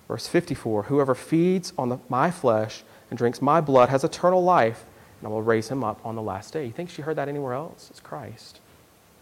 Verse 0.09 0.27
54 0.27 0.85
Whoever 0.85 1.15
feeds 1.15 1.73
on 1.79 1.89
the, 1.89 1.99
my 2.09 2.31
flesh 2.31 2.83
and 3.11 3.19
drinks 3.19 3.43
my 3.43 3.61
blood 3.61 3.89
has 3.89 4.05
eternal 4.05 4.43
life, 4.43 4.85
and 5.21 5.29
I 5.29 5.31
will 5.31 5.43
raise 5.43 5.69
him 5.69 5.85
up 5.85 6.01
on 6.05 6.17
the 6.17 6.23
last 6.23 6.53
day. 6.53 6.67
You 6.67 6.73
think 6.73 6.91
she 6.91 7.03
heard 7.03 7.17
that 7.17 7.29
anywhere 7.29 7.55
else? 7.55 7.89
It's 7.91 8.01
Christ. 8.01 8.61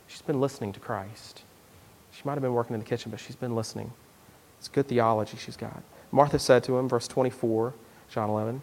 She's 0.07 0.23
been 0.23 0.41
listening 0.41 0.73
to 0.73 0.81
Christ. 0.81 1.43
She 2.13 2.23
might 2.25 2.35
have 2.35 2.43
been 2.43 2.53
working 2.53 2.75
in 2.75 2.81
the 2.81 2.87
kitchen, 2.87 3.11
but 3.11 3.21
she's 3.21 3.37
been 3.37 3.57
listening. 3.57 3.93
It's 4.59 4.69
good 4.69 4.87
theology 4.87 5.37
she's 5.39 5.57
got. 5.57 5.83
Martha 6.11 6.39
said 6.39 6.63
to 6.65 6.77
him, 6.77 6.89
verse 6.89 7.09
24, 7.09 7.73
John 8.11 8.29
11, 8.29 8.61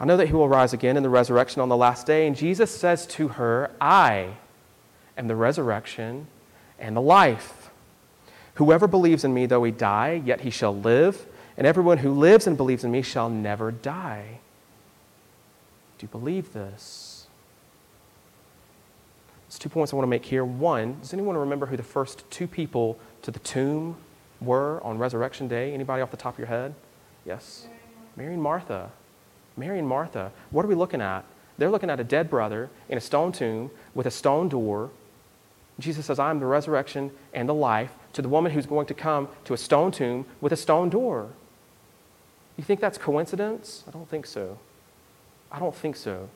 I 0.00 0.04
know 0.04 0.16
that 0.16 0.28
he 0.28 0.32
will 0.32 0.48
rise 0.48 0.72
again 0.72 0.96
in 0.96 1.02
the 1.02 1.08
resurrection 1.08 1.60
on 1.60 1.68
the 1.68 1.76
last 1.76 2.06
day. 2.06 2.26
And 2.28 2.36
Jesus 2.36 2.70
says 2.70 3.06
to 3.08 3.28
her, 3.28 3.72
I 3.80 4.36
am 5.16 5.26
the 5.26 5.34
resurrection 5.34 6.28
and 6.78 6.96
the 6.96 7.00
life. 7.00 7.57
Whoever 8.58 8.88
believes 8.88 9.22
in 9.22 9.32
me, 9.32 9.46
though 9.46 9.62
he 9.62 9.70
die, 9.70 10.20
yet 10.24 10.40
he 10.40 10.50
shall 10.50 10.76
live, 10.76 11.26
and 11.56 11.64
everyone 11.64 11.98
who 11.98 12.12
lives 12.12 12.44
and 12.44 12.56
believes 12.56 12.82
in 12.82 12.90
me 12.90 13.02
shall 13.02 13.30
never 13.30 13.70
die. 13.70 14.40
Do 15.96 16.04
you 16.04 16.08
believe 16.08 16.52
this? 16.52 17.28
There's 19.46 19.60
two 19.60 19.68
points 19.68 19.92
I 19.92 19.96
want 19.96 20.06
to 20.06 20.10
make 20.10 20.24
here. 20.24 20.44
One, 20.44 20.98
does 21.00 21.12
anyone 21.12 21.36
remember 21.36 21.66
who 21.66 21.76
the 21.76 21.84
first 21.84 22.28
two 22.32 22.48
people 22.48 22.98
to 23.22 23.30
the 23.30 23.38
tomb 23.38 23.96
were 24.40 24.82
on 24.82 24.98
resurrection 24.98 25.46
day? 25.46 25.72
Anybody 25.72 26.02
off 26.02 26.10
the 26.10 26.16
top 26.16 26.34
of 26.34 26.40
your 26.40 26.48
head? 26.48 26.74
Yes? 27.24 27.68
Mary 28.16 28.34
and 28.34 28.42
Martha. 28.42 28.90
Mary 29.56 29.78
and 29.78 29.86
Martha. 29.86 30.32
What 30.50 30.64
are 30.64 30.68
we 30.68 30.74
looking 30.74 31.00
at? 31.00 31.24
They're 31.58 31.70
looking 31.70 31.90
at 31.90 32.00
a 32.00 32.04
dead 32.04 32.28
brother 32.28 32.70
in 32.88 32.98
a 32.98 33.00
stone 33.00 33.30
tomb 33.30 33.70
with 33.94 34.06
a 34.06 34.10
stone 34.10 34.48
door. 34.48 34.90
Jesus 35.78 36.06
says, 36.06 36.18
I 36.18 36.30
am 36.30 36.40
the 36.40 36.46
resurrection 36.46 37.12
and 37.32 37.48
the 37.48 37.54
life 37.54 37.92
to 38.12 38.22
the 38.22 38.28
woman 38.28 38.52
who's 38.52 38.66
going 38.66 38.86
to 38.86 38.94
come 38.94 39.28
to 39.44 39.54
a 39.54 39.56
stone 39.56 39.92
tomb 39.92 40.26
with 40.40 40.52
a 40.52 40.56
stone 40.56 40.88
door. 40.88 41.30
You 42.56 42.64
think 42.64 42.80
that's 42.80 42.98
coincidence? 42.98 43.84
I 43.86 43.90
don't 43.90 44.08
think 44.08 44.26
so. 44.26 44.58
I 45.50 45.58
don't 45.58 45.74
think 45.74 45.96
so. 45.96 46.28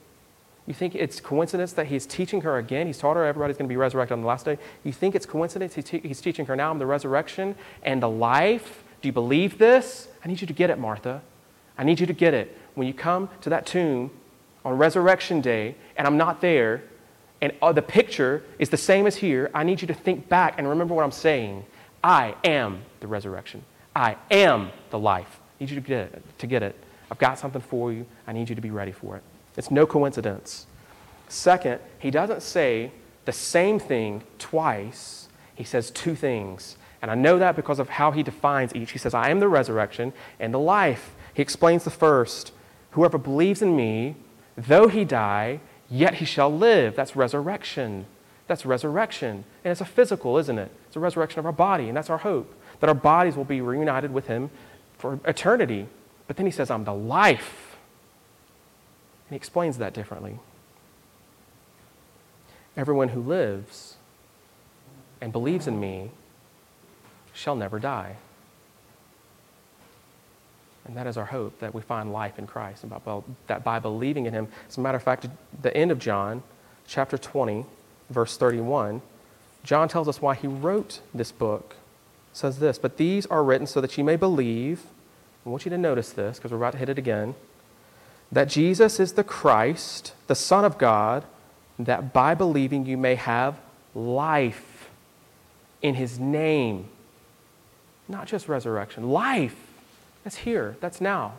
You 0.66 0.74
think 0.74 0.94
it's 0.94 1.20
coincidence 1.20 1.72
that 1.72 1.88
he's 1.88 2.06
teaching 2.06 2.42
her 2.42 2.56
again? 2.56 2.86
He's 2.86 2.98
taught 2.98 3.16
her 3.16 3.24
everybody's 3.24 3.56
going 3.56 3.66
to 3.66 3.72
be 3.72 3.76
resurrected 3.76 4.12
on 4.12 4.20
the 4.20 4.28
last 4.28 4.44
day. 4.44 4.58
You 4.84 4.92
think 4.92 5.14
it's 5.14 5.26
coincidence 5.26 5.74
he's, 5.74 5.84
te- 5.84 6.00
he's 6.00 6.20
teaching 6.20 6.46
her 6.46 6.54
now 6.54 6.70
I'm 6.70 6.78
the 6.78 6.86
resurrection 6.86 7.56
and 7.82 8.00
the 8.00 8.08
life? 8.08 8.84
Do 9.00 9.08
you 9.08 9.12
believe 9.12 9.58
this? 9.58 10.08
I 10.24 10.28
need 10.28 10.40
you 10.40 10.46
to 10.46 10.52
get 10.52 10.70
it, 10.70 10.78
Martha. 10.78 11.22
I 11.76 11.82
need 11.82 11.98
you 11.98 12.06
to 12.06 12.12
get 12.12 12.32
it. 12.34 12.56
When 12.74 12.86
you 12.86 12.94
come 12.94 13.28
to 13.40 13.50
that 13.50 13.66
tomb 13.66 14.12
on 14.64 14.78
resurrection 14.78 15.40
day 15.40 15.74
and 15.96 16.06
I'm 16.06 16.16
not 16.16 16.40
there, 16.40 16.84
and 17.42 17.52
uh, 17.60 17.72
the 17.72 17.82
picture 17.82 18.44
is 18.60 18.70
the 18.70 18.76
same 18.76 19.06
as 19.06 19.16
here, 19.16 19.50
I 19.52 19.64
need 19.64 19.80
you 19.80 19.88
to 19.88 19.94
think 19.94 20.28
back 20.28 20.54
and 20.56 20.68
remember 20.68 20.94
what 20.94 21.02
I'm 21.02 21.10
saying. 21.10 21.64
I 22.02 22.36
am 22.44 22.82
the 23.00 23.08
resurrection. 23.08 23.64
I 23.94 24.16
am 24.30 24.70
the 24.90 24.98
life. 24.98 25.40
I 25.40 25.64
need 25.64 25.70
you 25.70 25.80
to 25.80 25.86
get 25.86 26.14
it. 26.14 26.38
To 26.38 26.46
get 26.46 26.62
it. 26.62 26.76
I've 27.10 27.18
got 27.18 27.38
something 27.38 27.60
for 27.60 27.92
you. 27.92 28.06
I 28.28 28.32
need 28.32 28.48
you 28.48 28.54
to 28.54 28.60
be 28.60 28.70
ready 28.70 28.92
for 28.92 29.16
it. 29.16 29.22
It's 29.56 29.72
no 29.72 29.86
coincidence. 29.86 30.66
Second, 31.28 31.80
he 31.98 32.12
doesn't 32.12 32.42
say 32.42 32.92
the 33.24 33.32
same 33.32 33.80
thing 33.80 34.22
twice. 34.38 35.28
He 35.56 35.64
says 35.64 35.90
two 35.90 36.14
things. 36.14 36.76
And 37.02 37.10
I 37.10 37.16
know 37.16 37.40
that 37.40 37.56
because 37.56 37.80
of 37.80 37.88
how 37.88 38.12
he 38.12 38.22
defines 38.22 38.72
each. 38.74 38.92
He 38.92 38.98
says, 38.98 39.14
I 39.14 39.30
am 39.30 39.40
the 39.40 39.48
resurrection 39.48 40.12
and 40.38 40.54
the 40.54 40.60
life. 40.60 41.12
He 41.34 41.42
explains 41.42 41.82
the 41.82 41.90
first 41.90 42.52
Whoever 42.92 43.16
believes 43.16 43.62
in 43.62 43.74
me, 43.74 44.16
though 44.54 44.86
he 44.86 45.06
die, 45.06 45.60
yet 45.92 46.14
he 46.14 46.24
shall 46.24 46.52
live. 46.52 46.96
That's 46.96 47.14
resurrection. 47.14 48.06
That's 48.48 48.66
resurrection. 48.66 49.44
And 49.62 49.70
it's 49.70 49.80
a 49.80 49.84
physical, 49.84 50.38
isn't 50.38 50.58
it? 50.58 50.72
It's 50.88 50.96
a 50.96 51.00
resurrection 51.00 51.38
of 51.38 51.46
our 51.46 51.52
body, 51.52 51.88
and 51.88 51.96
that's 51.96 52.10
our 52.10 52.18
hope 52.18 52.52
that 52.80 52.88
our 52.88 52.94
bodies 52.94 53.36
will 53.36 53.44
be 53.44 53.60
reunited 53.60 54.12
with 54.12 54.26
him 54.26 54.50
for 54.98 55.20
eternity. 55.24 55.86
But 56.26 56.36
then 56.36 56.46
he 56.46 56.52
says, 56.52 56.68
I'm 56.68 56.82
the 56.82 56.92
life. 56.92 57.76
And 59.28 59.34
he 59.34 59.36
explains 59.36 59.78
that 59.78 59.94
differently. 59.94 60.40
Everyone 62.76 63.10
who 63.10 63.20
lives 63.20 63.96
and 65.20 65.30
believes 65.30 65.68
in 65.68 65.78
me 65.78 66.10
shall 67.32 67.54
never 67.54 67.78
die. 67.78 68.16
And 70.84 70.96
that 70.96 71.06
is 71.06 71.16
our 71.16 71.24
hope 71.24 71.60
that 71.60 71.74
we 71.74 71.80
find 71.80 72.12
life 72.12 72.38
in 72.38 72.46
Christ, 72.46 72.82
and 72.82 72.92
that 73.46 73.64
by 73.64 73.78
believing 73.78 74.26
in 74.26 74.34
Him. 74.34 74.48
As 74.68 74.76
a 74.76 74.80
matter 74.80 74.96
of 74.96 75.02
fact, 75.02 75.26
the 75.60 75.76
end 75.76 75.90
of 75.90 75.98
John, 75.98 76.42
chapter 76.86 77.16
20, 77.16 77.64
verse 78.10 78.36
31, 78.36 79.00
John 79.64 79.88
tells 79.88 80.08
us 80.08 80.20
why 80.20 80.34
he 80.34 80.46
wrote 80.46 81.00
this 81.14 81.30
book. 81.30 81.76
It 82.32 82.36
says 82.36 82.58
this, 82.58 82.78
But 82.78 82.96
these 82.96 83.26
are 83.26 83.44
written 83.44 83.66
so 83.66 83.80
that 83.80 83.96
you 83.96 84.04
may 84.04 84.16
believe. 84.16 84.82
I 85.46 85.48
want 85.48 85.64
you 85.64 85.70
to 85.70 85.78
notice 85.78 86.10
this 86.10 86.38
because 86.38 86.50
we're 86.50 86.58
about 86.58 86.72
to 86.72 86.78
hit 86.78 86.88
it 86.88 86.98
again. 86.98 87.34
That 88.30 88.48
Jesus 88.48 88.98
is 88.98 89.12
the 89.12 89.24
Christ, 89.24 90.14
the 90.26 90.34
Son 90.34 90.64
of 90.64 90.78
God, 90.78 91.24
that 91.78 92.12
by 92.12 92.34
believing 92.34 92.86
you 92.86 92.96
may 92.96 93.14
have 93.14 93.60
life 93.94 94.90
in 95.80 95.94
His 95.94 96.18
name. 96.18 96.88
Not 98.08 98.26
just 98.26 98.48
resurrection, 98.48 99.10
life. 99.10 99.56
That's 100.24 100.36
here, 100.36 100.76
that's 100.80 101.00
now. 101.00 101.34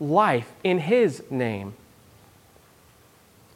Life 0.00 0.52
in 0.64 0.78
His 0.78 1.22
name. 1.30 1.74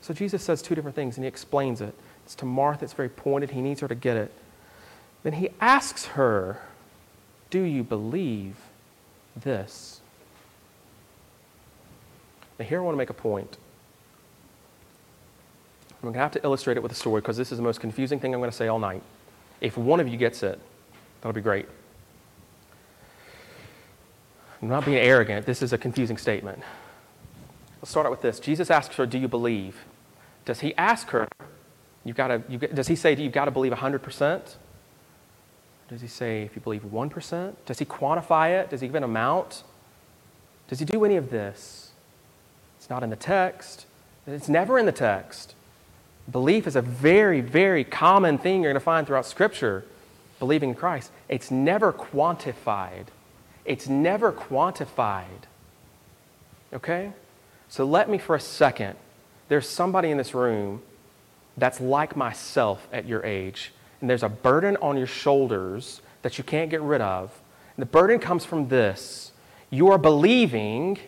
So 0.00 0.14
Jesus 0.14 0.42
says 0.42 0.62
two 0.62 0.74
different 0.74 0.94
things 0.94 1.16
and 1.16 1.24
He 1.24 1.28
explains 1.28 1.80
it. 1.80 1.94
It's 2.24 2.34
to 2.36 2.44
Martha, 2.44 2.84
it's 2.84 2.94
very 2.94 3.08
pointed. 3.08 3.50
He 3.50 3.60
needs 3.60 3.80
her 3.80 3.88
to 3.88 3.94
get 3.94 4.16
it. 4.16 4.32
Then 5.22 5.34
He 5.34 5.50
asks 5.60 6.06
her, 6.06 6.60
Do 7.50 7.60
you 7.60 7.82
believe 7.82 8.56
this? 9.36 10.00
Now, 12.58 12.66
here 12.66 12.78
I 12.80 12.82
want 12.82 12.94
to 12.94 12.98
make 12.98 13.10
a 13.10 13.14
point. 13.14 13.56
I'm 16.02 16.06
going 16.06 16.14
to 16.14 16.20
have 16.20 16.32
to 16.32 16.42
illustrate 16.44 16.76
it 16.76 16.82
with 16.82 16.92
a 16.92 16.94
story 16.94 17.20
because 17.20 17.36
this 17.36 17.52
is 17.52 17.58
the 17.58 17.62
most 17.62 17.80
confusing 17.80 18.20
thing 18.20 18.32
I'm 18.32 18.40
going 18.40 18.50
to 18.50 18.56
say 18.56 18.68
all 18.68 18.78
night. 18.78 19.02
If 19.60 19.76
one 19.76 20.00
of 20.00 20.08
you 20.08 20.16
gets 20.16 20.42
it, 20.42 20.58
that'll 21.20 21.34
be 21.34 21.42
great. 21.42 21.66
I'm 24.62 24.68
not 24.68 24.84
being 24.84 24.98
arrogant. 24.98 25.46
This 25.46 25.62
is 25.62 25.72
a 25.72 25.78
confusing 25.78 26.18
statement. 26.18 26.62
Let's 27.80 27.90
start 27.90 28.06
out 28.06 28.10
with 28.10 28.20
this. 28.20 28.40
Jesus 28.40 28.70
asks 28.70 28.94
her, 28.96 29.06
Do 29.06 29.18
you 29.18 29.28
believe? 29.28 29.84
Does 30.44 30.60
he 30.60 30.74
ask 30.76 31.08
her, 31.10 31.28
you've 32.04 32.16
got 32.16 32.28
to, 32.28 32.42
you, 32.48 32.58
does 32.58 32.88
he 32.88 32.96
say, 32.96 33.14
You've 33.14 33.32
got 33.32 33.46
to 33.46 33.50
believe 33.50 33.72
100%? 33.72 34.56
Does 35.88 36.00
he 36.00 36.08
say, 36.08 36.42
If 36.42 36.54
you 36.54 36.60
believe 36.60 36.82
1%? 36.82 37.54
Does 37.64 37.78
he 37.78 37.84
quantify 37.84 38.60
it? 38.60 38.70
Does 38.70 38.80
he 38.82 38.88
give 38.88 38.96
an 38.96 39.04
amount? 39.04 39.62
Does 40.68 40.78
he 40.78 40.84
do 40.84 41.04
any 41.04 41.16
of 41.16 41.30
this? 41.30 41.90
It's 42.78 42.90
not 42.90 43.02
in 43.02 43.10
the 43.10 43.16
text. 43.16 43.86
It's 44.26 44.48
never 44.48 44.78
in 44.78 44.86
the 44.86 44.92
text. 44.92 45.54
Belief 46.30 46.66
is 46.66 46.76
a 46.76 46.82
very, 46.82 47.40
very 47.40 47.82
common 47.82 48.38
thing 48.38 48.62
you're 48.62 48.72
going 48.72 48.74
to 48.74 48.80
find 48.80 49.06
throughout 49.06 49.26
Scripture. 49.26 49.84
Believing 50.38 50.70
in 50.70 50.74
Christ. 50.74 51.10
It's 51.28 51.50
never 51.50 51.92
quantified. 51.92 53.06
It's 53.64 53.88
never 53.88 54.32
quantified. 54.32 55.24
Okay? 56.72 57.12
So 57.68 57.84
let 57.84 58.08
me 58.08 58.18
for 58.18 58.34
a 58.34 58.40
second. 58.40 58.96
There's 59.48 59.68
somebody 59.68 60.10
in 60.10 60.18
this 60.18 60.34
room 60.34 60.82
that's 61.56 61.80
like 61.80 62.16
myself 62.16 62.86
at 62.92 63.06
your 63.06 63.24
age, 63.24 63.72
and 64.00 64.08
there's 64.08 64.22
a 64.22 64.28
burden 64.28 64.76
on 64.80 64.96
your 64.96 65.06
shoulders 65.06 66.00
that 66.22 66.38
you 66.38 66.44
can't 66.44 66.70
get 66.70 66.80
rid 66.80 67.00
of. 67.00 67.30
And 67.76 67.82
the 67.82 67.86
burden 67.86 68.18
comes 68.18 68.44
from 68.44 68.68
this 68.68 69.32
you 69.70 69.88
are 69.88 69.98
believing 69.98 70.98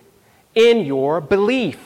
in 0.54 0.84
your 0.84 1.20
belief. 1.20 1.80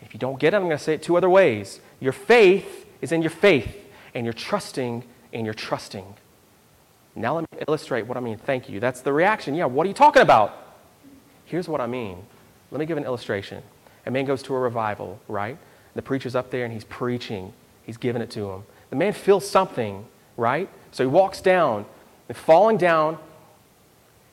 If 0.00 0.14
you 0.14 0.20
don't 0.20 0.40
get 0.40 0.54
it, 0.54 0.56
I'm 0.56 0.64
going 0.64 0.78
to 0.78 0.82
say 0.82 0.94
it 0.94 1.02
two 1.02 1.16
other 1.16 1.28
ways. 1.28 1.80
Your 2.00 2.12
faith 2.12 2.86
is 3.02 3.12
in 3.12 3.20
your 3.20 3.30
faith, 3.30 3.76
and 4.14 4.24
you're 4.24 4.32
trusting 4.32 5.04
in 5.32 5.44
your 5.44 5.54
trusting. 5.54 6.14
Now 7.18 7.34
let 7.34 7.52
me 7.52 7.58
illustrate 7.66 8.06
what 8.06 8.16
I 8.16 8.20
mean. 8.20 8.38
Thank 8.38 8.68
you. 8.68 8.80
That's 8.80 9.00
the 9.00 9.12
reaction. 9.12 9.54
Yeah, 9.54 9.64
what 9.66 9.84
are 9.84 9.88
you 9.88 9.94
talking 9.94 10.22
about? 10.22 10.56
Here's 11.44 11.68
what 11.68 11.80
I 11.80 11.86
mean. 11.86 12.24
Let 12.70 12.78
me 12.78 12.86
give 12.86 12.96
an 12.96 13.04
illustration. 13.04 13.62
A 14.06 14.10
man 14.10 14.24
goes 14.24 14.42
to 14.44 14.54
a 14.54 14.58
revival, 14.58 15.20
right? 15.28 15.58
The 15.94 16.02
preacher's 16.02 16.36
up 16.36 16.50
there 16.50 16.64
and 16.64 16.72
he's 16.72 16.84
preaching. 16.84 17.52
He's 17.84 17.96
giving 17.96 18.22
it 18.22 18.30
to 18.32 18.50
him. 18.50 18.62
The 18.90 18.96
man 18.96 19.12
feels 19.12 19.48
something, 19.48 20.06
right? 20.36 20.68
So 20.92 21.02
he 21.02 21.08
walks 21.08 21.40
down, 21.40 21.86
and 22.28 22.36
falling 22.36 22.76
down, 22.76 23.18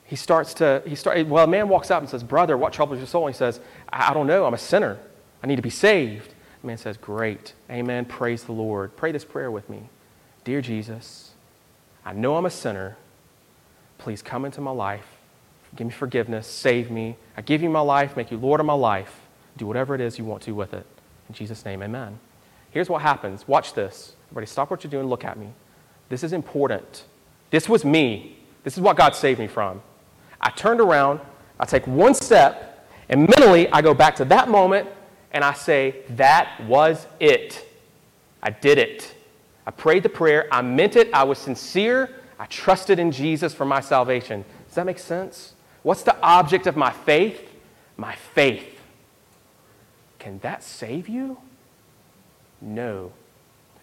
he 0.04 0.16
starts 0.16 0.54
to, 0.54 0.82
he 0.86 0.94
start, 0.94 1.26
well, 1.26 1.44
a 1.44 1.48
man 1.48 1.68
walks 1.68 1.90
up 1.90 2.00
and 2.00 2.08
says, 2.08 2.22
Brother, 2.22 2.56
what 2.56 2.72
troubles 2.72 2.98
your 2.98 3.06
soul? 3.06 3.26
And 3.26 3.34
he 3.34 3.38
says, 3.38 3.60
I, 3.92 4.10
I 4.10 4.14
don't 4.14 4.26
know. 4.26 4.46
I'm 4.46 4.54
a 4.54 4.58
sinner. 4.58 4.98
I 5.42 5.46
need 5.46 5.56
to 5.56 5.62
be 5.62 5.70
saved. 5.70 6.32
The 6.60 6.66
man 6.66 6.78
says, 6.78 6.96
Great. 6.96 7.54
Amen. 7.68 8.04
Praise 8.04 8.44
the 8.44 8.52
Lord. 8.52 8.96
Pray 8.96 9.10
this 9.10 9.24
prayer 9.24 9.50
with 9.50 9.68
me. 9.68 9.88
Dear 10.44 10.60
Jesus, 10.60 11.25
I 12.06 12.12
know 12.12 12.36
I'm 12.36 12.46
a 12.46 12.50
sinner. 12.50 12.96
Please 13.98 14.22
come 14.22 14.44
into 14.44 14.60
my 14.60 14.70
life. 14.70 15.04
Give 15.74 15.88
me 15.88 15.92
forgiveness. 15.92 16.46
Save 16.46 16.90
me. 16.90 17.16
I 17.36 17.42
give 17.42 17.60
you 17.60 17.68
my 17.68 17.80
life. 17.80 18.16
Make 18.16 18.30
you 18.30 18.38
Lord 18.38 18.60
of 18.60 18.66
my 18.66 18.72
life. 18.72 19.20
Do 19.56 19.66
whatever 19.66 19.94
it 19.94 20.00
is 20.00 20.18
you 20.18 20.24
want 20.24 20.42
to 20.44 20.52
with 20.52 20.72
it. 20.72 20.86
In 21.28 21.34
Jesus' 21.34 21.64
name, 21.64 21.82
amen. 21.82 22.18
Here's 22.70 22.88
what 22.88 23.02
happens. 23.02 23.48
Watch 23.48 23.74
this. 23.74 24.14
Everybody, 24.28 24.46
stop 24.46 24.70
what 24.70 24.84
you're 24.84 24.90
doing. 24.90 25.08
Look 25.08 25.24
at 25.24 25.36
me. 25.36 25.48
This 26.08 26.22
is 26.22 26.32
important. 26.32 27.04
This 27.50 27.68
was 27.68 27.84
me. 27.84 28.38
This 28.62 28.76
is 28.76 28.80
what 28.80 28.96
God 28.96 29.16
saved 29.16 29.40
me 29.40 29.48
from. 29.48 29.82
I 30.40 30.50
turned 30.50 30.80
around. 30.80 31.20
I 31.58 31.64
take 31.64 31.86
one 31.86 32.14
step, 32.14 32.86
and 33.08 33.22
mentally, 33.22 33.68
I 33.70 33.80
go 33.80 33.94
back 33.94 34.14
to 34.16 34.24
that 34.26 34.48
moment 34.48 34.88
and 35.32 35.42
I 35.42 35.54
say, 35.54 36.02
That 36.10 36.60
was 36.66 37.06
it. 37.18 37.66
I 38.42 38.50
did 38.50 38.78
it. 38.78 39.15
I 39.66 39.72
prayed 39.72 40.02
the 40.02 40.08
prayer. 40.08 40.46
I 40.52 40.62
meant 40.62 40.96
it. 40.96 41.12
I 41.12 41.24
was 41.24 41.38
sincere. 41.38 42.10
I 42.38 42.46
trusted 42.46 42.98
in 42.98 43.10
Jesus 43.10 43.52
for 43.52 43.64
my 43.64 43.80
salvation. 43.80 44.44
Does 44.66 44.76
that 44.76 44.86
make 44.86 44.98
sense? 44.98 45.54
What's 45.82 46.02
the 46.02 46.16
object 46.20 46.66
of 46.66 46.76
my 46.76 46.90
faith? 46.90 47.50
My 47.96 48.14
faith. 48.14 48.80
Can 50.18 50.38
that 50.40 50.62
save 50.62 51.08
you? 51.08 51.38
No. 52.60 53.12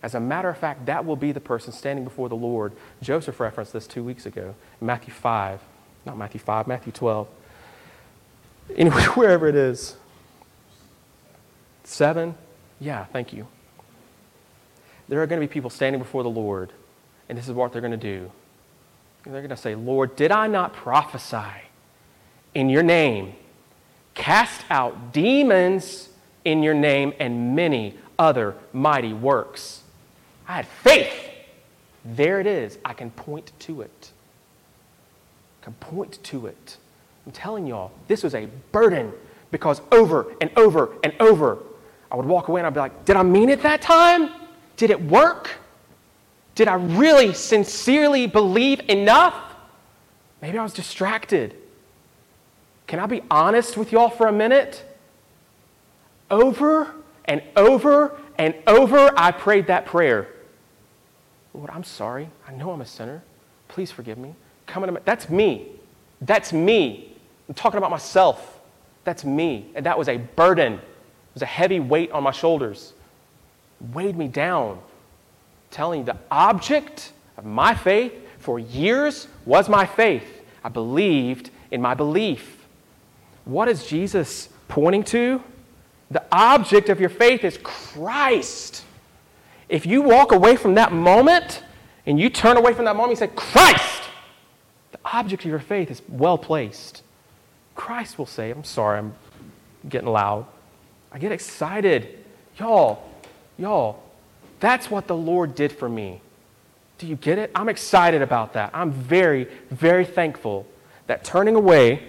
As 0.02 0.16
a 0.16 0.20
matter 0.20 0.50
of 0.50 0.58
fact, 0.58 0.86
that 0.86 1.06
will 1.06 1.16
be 1.16 1.32
the 1.32 1.40
person 1.40 1.72
standing 1.72 2.04
before 2.04 2.28
the 2.28 2.36
Lord. 2.36 2.74
Joseph 3.02 3.40
referenced 3.40 3.74
this 3.74 3.88
two 3.88 4.04
weeks 4.04 4.26
ago 4.26 4.56
Matthew 4.82 5.14
5. 5.14 5.62
Not 6.06 6.18
Matthew 6.18 6.42
5, 6.42 6.68
Matthew 6.68 6.92
12. 6.92 7.28
Anyway, 8.76 9.04
wherever 9.16 9.48
it 9.48 9.56
is. 9.56 9.96
Seven? 11.84 12.36
Yeah, 12.80 13.06
thank 13.06 13.34
you. 13.34 13.48
There 15.08 15.22
are 15.22 15.28
going 15.28 15.42
to 15.42 15.48
be 15.48 15.52
people 15.52 15.70
standing 15.70 16.02
before 16.02 16.24
the 16.24 16.30
Lord, 16.30 16.72
and 17.30 17.38
this 17.38 17.48
is 17.48 17.54
what 17.54 17.72
they're 17.72 17.82
going 17.82 17.92
to 17.92 17.98
do. 17.98 18.32
They're 19.24 19.34
going 19.34 19.50
to 19.50 19.58
say, 19.58 19.76
Lord, 19.76 20.16
did 20.16 20.32
I 20.32 20.48
not 20.48 20.74
prophesy 20.74 21.62
in 22.54 22.70
your 22.70 22.84
name, 22.84 23.34
cast 24.14 24.64
out 24.70 25.14
demons 25.14 26.10
in 26.44 26.62
your 26.62 26.74
name, 26.74 27.14
and 27.20 27.56
many 27.56 27.98
other 28.20 28.56
mighty 28.74 29.14
works? 29.14 29.82
I 30.48 30.58
had 30.58 30.68
faith. 30.68 31.32
There 32.04 32.42
it 32.42 32.48
is. 32.48 32.78
I 32.84 32.94
can 32.94 33.12
point 33.12 33.52
to 33.60 33.82
it. 33.82 34.12
I 35.62 35.66
can 35.66 35.74
point 35.76 36.22
to 36.24 36.48
it. 36.48 36.78
I'm 37.26 37.32
telling 37.32 37.66
y'all, 37.66 37.92
this 38.10 38.24
was 38.24 38.36
a 38.36 38.48
burden 38.74 39.14
because 39.52 39.82
over 39.92 40.34
and 40.42 40.52
over 40.58 40.90
and 41.04 41.14
over, 41.22 41.60
I 42.12 42.18
would 42.18 42.26
walk 42.26 42.50
away 42.50 42.60
and 42.60 42.68
I'd 42.68 42.74
be 42.74 42.82
like, 42.82 43.06
Did 43.06 43.16
I 43.16 43.24
mean 43.24 43.50
it 43.50 43.62
that 43.62 43.82
time? 43.82 44.30
Did 44.78 44.90
it 44.90 45.02
work? 45.02 45.52
Did 46.56 46.68
I 46.68 46.76
really 46.76 47.34
sincerely 47.34 48.28
believe 48.28 48.82
enough? 48.90 49.36
Maybe 50.42 50.58
I 50.58 50.64
was 50.64 50.74
distracted. 50.74 51.56
Can 52.88 53.00
I 53.00 53.06
be 53.06 53.22
honest 53.32 53.78
with 53.78 53.92
y'all 53.92 54.10
for 54.10 54.28
a 54.28 54.32
minute? 54.32 54.84
Over 56.30 56.94
and 57.26 57.42
over 57.56 58.20
and 58.38 58.56
over, 58.68 59.12
I 59.18 59.32
prayed 59.32 59.68
that 59.68 59.86
prayer. 59.86 60.28
Lord, 61.54 61.70
I'm 61.70 61.84
sorry. 61.84 62.30
I 62.48 62.52
know 62.54 62.72
I'm 62.72 62.82
a 62.82 62.86
sinner. 62.86 63.24
Please 63.68 63.92
forgive 63.92 64.18
me. 64.18 64.34
Come 64.66 64.84
into 64.84 64.94
my, 64.94 65.00
that's 65.06 65.30
me. 65.30 65.68
That's 66.22 66.52
me. 66.52 67.16
I'm 67.48 67.54
talking 67.54 67.78
about 67.78 67.92
myself. 67.92 68.60
That's 69.04 69.24
me. 69.24 69.72
And 69.76 69.86
that 69.86 69.98
was 69.98 70.10
a 70.10 70.18
burden. 70.18 70.74
It 70.74 70.82
was 71.34 71.42
a 71.42 71.48
heavy 71.48 71.80
weight 71.80 72.12
on 72.12 72.24
my 72.24 72.32
shoulders. 72.32 72.94
Weighed 73.92 74.18
me 74.18 74.28
down. 74.28 74.80
telling 75.74 76.06
the 76.06 76.16
object 76.30 77.12
of 77.36 77.46
my 77.46 77.74
faith 77.74 78.14
for 78.38 78.60
years 78.60 79.28
was 79.46 79.68
my 79.68 79.86
faith. 79.86 80.42
I 80.64 80.70
believed 80.70 81.50
in 81.72 81.82
my 81.82 81.96
belief. 81.96 82.66
What 83.46 83.68
is 83.68 83.86
Jesus 83.86 84.50
pointing 84.68 85.04
to? 85.06 85.42
The 86.12 86.24
object 86.32 86.90
of 86.90 87.00
your 87.00 87.10
faith 87.10 87.44
is 87.44 87.58
Christ. 87.64 88.84
If 89.68 89.86
you 89.86 90.04
walk 90.04 90.32
away 90.32 90.56
from 90.56 90.76
that 90.76 90.94
moment 90.94 91.64
and 92.06 92.20
you 92.20 92.30
turn 92.30 92.56
away 92.58 92.74
from 92.74 92.86
that 92.86 92.96
moment, 92.96 93.20
you 93.20 93.28
say, 93.28 93.34
Christ, 93.36 94.04
the 94.92 95.00
object 95.06 95.44
of 95.44 95.50
your 95.50 95.60
faith 95.60 95.90
is 95.90 96.02
well 96.08 96.38
placed. 96.38 97.02
Christ 97.76 98.20
will 98.20 98.28
say, 98.28 98.52
I'm 98.52 98.64
sorry, 98.64 99.00
I'm 99.00 99.16
getting 99.90 100.10
loud. 100.10 100.46
I 101.12 101.18
get 101.18 101.32
excited. 101.32 102.24
Y'all, 102.60 103.10
y'all, 103.58 104.02
that's 104.60 104.90
what 104.90 105.08
the 105.08 105.16
Lord 105.16 105.56
did 105.56 105.72
for 105.72 105.90
me. 105.90 106.22
Do 106.98 107.08
you 107.08 107.16
get 107.16 107.38
it? 107.38 107.52
I'm 107.54 107.70
excited 107.70 108.22
about 108.22 108.54
that. 108.54 108.72
I'm 108.74 108.92
very, 108.92 109.50
very 109.70 110.06
thankful 110.06 110.66
that 111.08 111.24
turning 111.24 111.56
away, 111.56 112.02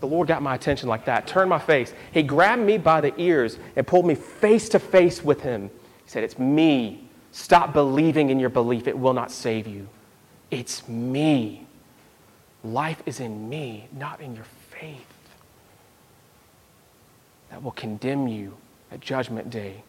the 0.00 0.06
Lord 0.06 0.26
got 0.26 0.42
my 0.42 0.54
attention 0.54 0.88
like 0.88 1.04
that, 1.04 1.26
turned 1.26 1.50
my 1.50 1.58
face. 1.58 1.94
He 2.12 2.22
grabbed 2.22 2.62
me 2.62 2.78
by 2.78 3.00
the 3.00 3.14
ears 3.20 3.58
and 3.76 3.86
pulled 3.86 4.06
me 4.06 4.14
face 4.14 4.68
to 4.70 4.78
face 4.78 5.22
with 5.22 5.40
Him. 5.40 5.68
He 6.04 6.10
said, 6.10 6.24
It's 6.24 6.38
me. 6.38 7.08
Stop 7.30 7.72
believing 7.72 8.30
in 8.30 8.38
your 8.38 8.50
belief, 8.50 8.86
it 8.86 8.98
will 8.98 9.14
not 9.14 9.30
save 9.30 9.66
you. 9.66 9.88
It's 10.50 10.86
me. 10.88 11.66
Life 12.64 13.02
is 13.06 13.20
in 13.20 13.48
me, 13.48 13.88
not 13.92 14.20
in 14.20 14.34
your 14.34 14.44
faith. 14.70 15.06
That 17.50 17.62
will 17.62 17.70
condemn 17.72 18.28
you 18.28 18.56
at 18.90 19.00
Judgment 19.00 19.48
Day. 19.48 19.82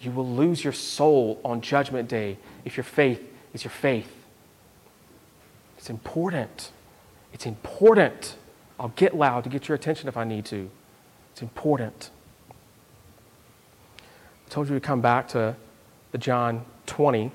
You 0.00 0.10
will 0.10 0.28
lose 0.28 0.62
your 0.62 0.72
soul 0.72 1.40
on 1.44 1.60
Judgment 1.60 2.08
Day 2.08 2.38
if 2.64 2.76
your 2.76 2.84
faith 2.84 3.22
is 3.54 3.64
your 3.64 3.70
faith. 3.70 4.12
It's 5.78 5.90
important. 5.90 6.70
It's 7.32 7.46
important. 7.46 8.36
I'll 8.78 8.92
get 8.96 9.16
loud 9.16 9.44
to 9.44 9.50
get 9.50 9.68
your 9.68 9.76
attention 9.76 10.08
if 10.08 10.16
I 10.16 10.24
need 10.24 10.44
to. 10.46 10.70
It's 11.32 11.42
important. 11.42 12.10
I 14.00 14.50
told 14.50 14.68
you 14.68 14.74
to 14.74 14.80
come 14.80 15.00
back 15.00 15.28
to 15.28 15.56
the 16.12 16.18
John 16.18 16.64
20. 16.86 17.30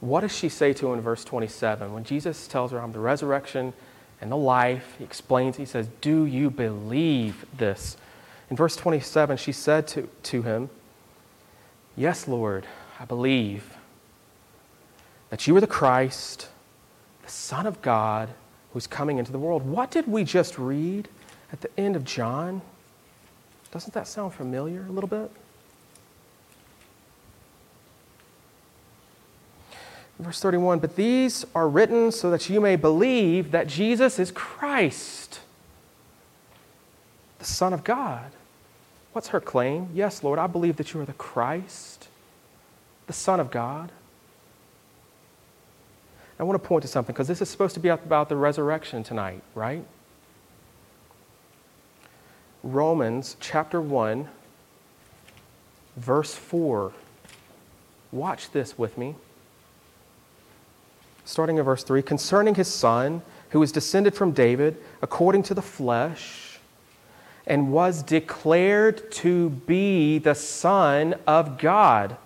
What 0.00 0.20
does 0.20 0.36
she 0.36 0.48
say 0.48 0.72
to 0.74 0.88
him 0.88 0.98
in 0.98 1.00
verse 1.00 1.24
27? 1.24 1.92
When 1.92 2.04
Jesus 2.04 2.46
tells 2.46 2.72
her, 2.72 2.80
I'm 2.80 2.92
the 2.92 3.00
resurrection 3.00 3.72
and 4.20 4.30
the 4.30 4.36
life, 4.36 4.94
he 4.98 5.04
explains, 5.04 5.56
he 5.56 5.64
says, 5.64 5.88
Do 6.00 6.24
you 6.26 6.50
believe 6.50 7.46
this? 7.56 7.96
In 8.50 8.56
verse 8.56 8.76
27, 8.76 9.36
she 9.38 9.52
said 9.52 9.86
to, 9.88 10.08
to 10.24 10.42
him, 10.42 10.70
Yes, 11.96 12.26
Lord, 12.26 12.66
I 12.98 13.04
believe 13.04 13.76
that 15.30 15.46
you 15.46 15.56
are 15.56 15.60
the 15.60 15.66
Christ, 15.66 16.48
the 17.22 17.30
Son 17.30 17.66
of 17.66 17.80
God, 17.82 18.30
who's 18.72 18.86
coming 18.86 19.18
into 19.18 19.30
the 19.30 19.38
world. 19.38 19.64
What 19.64 19.90
did 19.90 20.08
we 20.08 20.24
just 20.24 20.58
read 20.58 21.08
at 21.52 21.60
the 21.60 21.70
end 21.78 21.94
of 21.94 22.04
John? 22.04 22.62
Doesn't 23.70 23.94
that 23.94 24.08
sound 24.08 24.34
familiar 24.34 24.84
a 24.88 24.92
little 24.92 25.08
bit? 25.08 25.30
Verse 30.18 30.40
31 30.40 30.80
But 30.80 30.96
these 30.96 31.44
are 31.54 31.68
written 31.68 32.10
so 32.10 32.30
that 32.30 32.48
you 32.48 32.60
may 32.60 32.76
believe 32.76 33.50
that 33.52 33.66
Jesus 33.68 34.18
is 34.18 34.30
Christ, 34.30 35.40
the 37.38 37.44
Son 37.44 37.72
of 37.72 37.84
God. 37.84 38.30
What's 39.14 39.28
her 39.28 39.40
claim? 39.40 39.90
Yes, 39.94 40.24
Lord, 40.24 40.40
I 40.40 40.48
believe 40.48 40.76
that 40.76 40.92
you 40.92 41.00
are 41.00 41.04
the 41.04 41.12
Christ, 41.12 42.08
the 43.06 43.12
Son 43.12 43.38
of 43.38 43.52
God. 43.52 43.92
I 46.36 46.42
want 46.42 46.60
to 46.60 46.68
point 46.68 46.82
to 46.82 46.88
something 46.88 47.12
because 47.12 47.28
this 47.28 47.40
is 47.40 47.48
supposed 47.48 47.74
to 47.74 47.80
be 47.80 47.90
about 47.90 48.28
the 48.28 48.34
resurrection 48.34 49.04
tonight, 49.04 49.40
right? 49.54 49.84
Romans 52.64 53.36
chapter 53.38 53.80
1, 53.80 54.28
verse 55.96 56.34
4. 56.34 56.92
Watch 58.10 58.50
this 58.50 58.76
with 58.76 58.98
me. 58.98 59.14
Starting 61.24 61.58
in 61.58 61.62
verse 61.62 61.84
3 61.84 62.02
concerning 62.02 62.56
his 62.56 62.66
son, 62.66 63.22
who 63.50 63.60
was 63.60 63.70
descended 63.70 64.16
from 64.16 64.32
David 64.32 64.76
according 65.02 65.44
to 65.44 65.54
the 65.54 65.62
flesh, 65.62 66.43
and 67.46 67.72
was 67.72 68.02
declared 68.02 69.10
to 69.12 69.50
be 69.50 70.18
the 70.18 70.34
Son 70.34 71.14
of 71.26 71.58
God 71.58 72.16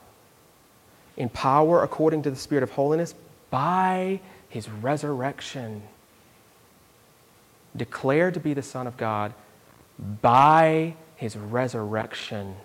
in 1.17 1.29
power 1.29 1.83
according 1.83 2.23
to 2.23 2.31
the 2.31 2.37
Spirit 2.37 2.63
of 2.63 2.71
holiness 2.71 3.15
by 3.51 4.21
his 4.49 4.69
resurrection. 4.69 5.83
Declared 7.77 8.35
to 8.35 8.41
be 8.41 8.55
the 8.55 8.63
Son 8.63 8.87
of 8.87 8.97
God 8.97 9.35
by 10.23 10.95
his 11.17 11.37
resurrection. 11.37 12.57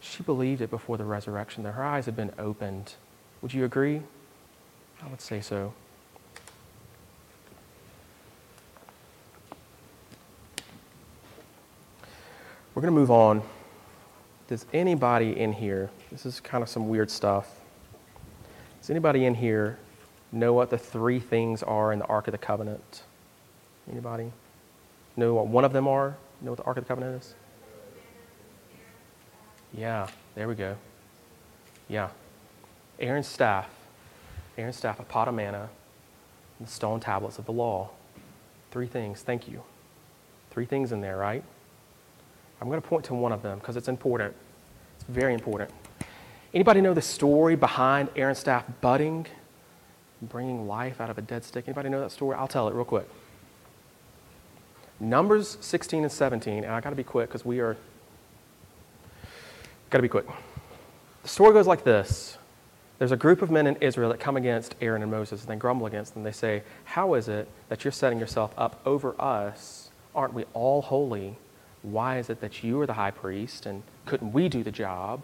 She 0.00 0.22
believed 0.22 0.62
it 0.62 0.70
before 0.70 0.96
the 0.96 1.04
resurrection, 1.04 1.62
that 1.64 1.72
her 1.72 1.84
eyes 1.84 2.06
had 2.06 2.16
been 2.16 2.32
opened. 2.38 2.94
Would 3.42 3.52
you 3.52 3.64
agree? 3.64 4.02
I 5.04 5.08
would 5.08 5.20
say 5.20 5.40
so. 5.40 5.74
We're 12.74 12.80
going 12.80 12.94
to 12.94 12.98
move 12.98 13.10
on. 13.10 13.42
Does 14.48 14.64
anybody 14.72 15.38
in 15.38 15.52
here, 15.52 15.90
this 16.10 16.24
is 16.24 16.40
kind 16.40 16.62
of 16.62 16.68
some 16.68 16.88
weird 16.88 17.10
stuff. 17.10 17.50
Does 18.80 18.88
anybody 18.88 19.26
in 19.26 19.34
here 19.34 19.78
know 20.32 20.54
what 20.54 20.70
the 20.70 20.78
three 20.78 21.20
things 21.20 21.62
are 21.62 21.92
in 21.92 21.98
the 21.98 22.06
Ark 22.06 22.28
of 22.28 22.32
the 22.32 22.38
Covenant? 22.38 23.02
Anybody? 23.90 24.32
Know 25.16 25.34
what 25.34 25.48
one 25.48 25.64
of 25.64 25.72
them 25.74 25.86
are? 25.86 26.16
Know 26.40 26.52
what 26.52 26.56
the 26.56 26.64
Ark 26.64 26.78
of 26.78 26.84
the 26.84 26.88
Covenant 26.88 27.22
is? 27.22 27.34
Yeah, 29.74 30.08
there 30.34 30.48
we 30.48 30.54
go. 30.54 30.76
Yeah. 31.88 32.08
Aaron's 32.98 33.26
staff, 33.26 33.68
Aaron's 34.56 34.76
staff, 34.76 34.98
a 34.98 35.02
pot 35.02 35.28
of 35.28 35.34
manna, 35.34 35.68
and 36.58 36.68
the 36.68 36.72
stone 36.72 37.00
tablets 37.00 37.38
of 37.38 37.44
the 37.44 37.52
law. 37.52 37.90
Three 38.70 38.86
things. 38.86 39.20
Thank 39.20 39.46
you. 39.46 39.62
Three 40.50 40.64
things 40.64 40.92
in 40.92 41.00
there, 41.02 41.16
right? 41.18 41.44
I'm 42.62 42.68
going 42.68 42.80
to 42.80 42.88
point 42.88 43.06
to 43.06 43.14
one 43.14 43.32
of 43.32 43.42
them 43.42 43.58
because 43.58 43.76
it's 43.76 43.88
important. 43.88 44.36
It's 44.94 45.04
very 45.08 45.34
important. 45.34 45.68
Anybody 46.54 46.80
know 46.80 46.94
the 46.94 47.02
story 47.02 47.56
behind 47.56 48.08
Aaron's 48.14 48.38
staff 48.38 48.64
budding, 48.80 49.26
bringing 50.22 50.68
life 50.68 51.00
out 51.00 51.10
of 51.10 51.18
a 51.18 51.22
dead 51.22 51.42
stick? 51.42 51.64
Anybody 51.66 51.88
know 51.88 51.98
that 51.98 52.12
story? 52.12 52.36
I'll 52.36 52.46
tell 52.46 52.68
it 52.68 52.74
real 52.74 52.84
quick. 52.84 53.08
Numbers 55.00 55.58
16 55.60 56.04
and 56.04 56.12
17, 56.12 56.62
and 56.62 56.72
I 56.72 56.80
got 56.80 56.90
to 56.90 56.96
be 56.96 57.02
quick 57.02 57.30
because 57.30 57.44
we 57.44 57.58
are 57.58 57.76
got 59.90 59.98
to 59.98 60.02
be 60.02 60.08
quick. 60.08 60.26
The 61.24 61.28
story 61.28 61.54
goes 61.54 61.66
like 61.66 61.82
this. 61.82 62.38
There's 63.00 63.10
a 63.10 63.16
group 63.16 63.42
of 63.42 63.50
men 63.50 63.66
in 63.66 63.74
Israel 63.80 64.10
that 64.10 64.20
come 64.20 64.36
against 64.36 64.76
Aaron 64.80 65.02
and 65.02 65.10
Moses 65.10 65.40
and 65.40 65.50
they 65.50 65.56
grumble 65.56 65.88
against 65.88 66.14
them. 66.14 66.22
They 66.22 66.30
say, 66.30 66.62
How 66.84 67.14
is 67.14 67.26
it 67.26 67.48
that 67.70 67.84
you're 67.84 67.90
setting 67.90 68.20
yourself 68.20 68.54
up 68.56 68.80
over 68.86 69.20
us? 69.20 69.90
Aren't 70.14 70.34
we 70.34 70.44
all 70.54 70.80
holy? 70.80 71.38
Why 71.82 72.18
is 72.18 72.30
it 72.30 72.40
that 72.40 72.62
you 72.62 72.80
are 72.80 72.86
the 72.86 72.94
high 72.94 73.10
priest 73.10 73.66
and 73.66 73.82
couldn't 74.06 74.32
we 74.32 74.48
do 74.48 74.62
the 74.62 74.70
job? 74.70 75.22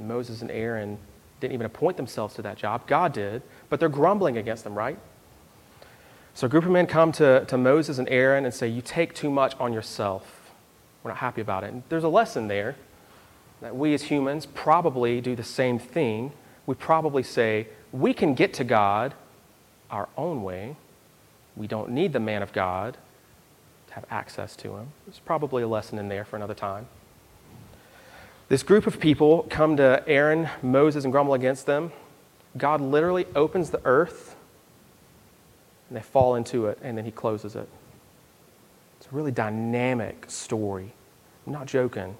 Moses 0.00 0.42
and 0.42 0.50
Aaron 0.50 0.98
didn't 1.40 1.54
even 1.54 1.66
appoint 1.66 1.96
themselves 1.96 2.34
to 2.34 2.42
that 2.42 2.56
job. 2.56 2.86
God 2.86 3.12
did, 3.12 3.42
but 3.68 3.78
they're 3.78 3.88
grumbling 3.88 4.36
against 4.36 4.64
them, 4.64 4.74
right? 4.74 4.98
So 6.34 6.46
a 6.46 6.50
group 6.50 6.64
of 6.64 6.70
men 6.70 6.86
come 6.86 7.12
to, 7.12 7.44
to 7.46 7.58
Moses 7.58 7.98
and 7.98 8.08
Aaron 8.08 8.44
and 8.44 8.54
say, 8.54 8.68
You 8.68 8.80
take 8.80 9.14
too 9.14 9.30
much 9.30 9.54
on 9.58 9.72
yourself. 9.72 10.52
We're 11.02 11.10
not 11.10 11.18
happy 11.18 11.40
about 11.40 11.64
it. 11.64 11.72
And 11.72 11.82
there's 11.88 12.04
a 12.04 12.08
lesson 12.08 12.48
there 12.48 12.76
that 13.60 13.76
we 13.76 13.92
as 13.92 14.04
humans 14.04 14.46
probably 14.46 15.20
do 15.20 15.34
the 15.34 15.44
same 15.44 15.78
thing. 15.78 16.32
We 16.64 16.74
probably 16.76 17.22
say, 17.22 17.68
We 17.92 18.14
can 18.14 18.34
get 18.34 18.54
to 18.54 18.64
God 18.64 19.14
our 19.90 20.08
own 20.16 20.42
way. 20.42 20.76
We 21.56 21.66
don't 21.66 21.90
need 21.90 22.12
the 22.12 22.20
man 22.20 22.42
of 22.42 22.52
God 22.52 22.96
have 23.90 24.04
access 24.10 24.56
to 24.56 24.76
him. 24.76 24.88
There's 25.06 25.18
probably 25.18 25.62
a 25.62 25.68
lesson 25.68 25.98
in 25.98 26.08
there 26.08 26.24
for 26.24 26.36
another 26.36 26.54
time. 26.54 26.86
This 28.48 28.62
group 28.62 28.86
of 28.86 28.98
people 28.98 29.46
come 29.50 29.76
to 29.76 30.02
Aaron, 30.06 30.48
Moses, 30.62 31.04
and 31.04 31.12
grumble 31.12 31.34
against 31.34 31.66
them. 31.66 31.92
God 32.56 32.80
literally 32.80 33.26
opens 33.34 33.70
the 33.70 33.80
earth 33.84 34.36
and 35.88 35.96
they 35.96 36.02
fall 36.02 36.34
into 36.34 36.66
it, 36.66 36.78
and 36.82 36.98
then 36.98 37.04
he 37.04 37.10
closes 37.10 37.56
it. 37.56 37.68
It's 38.98 39.06
a 39.10 39.14
really 39.14 39.30
dynamic 39.30 40.30
story. 40.30 40.92
I'm 41.46 41.52
not 41.52 41.66
joking. 41.66 42.16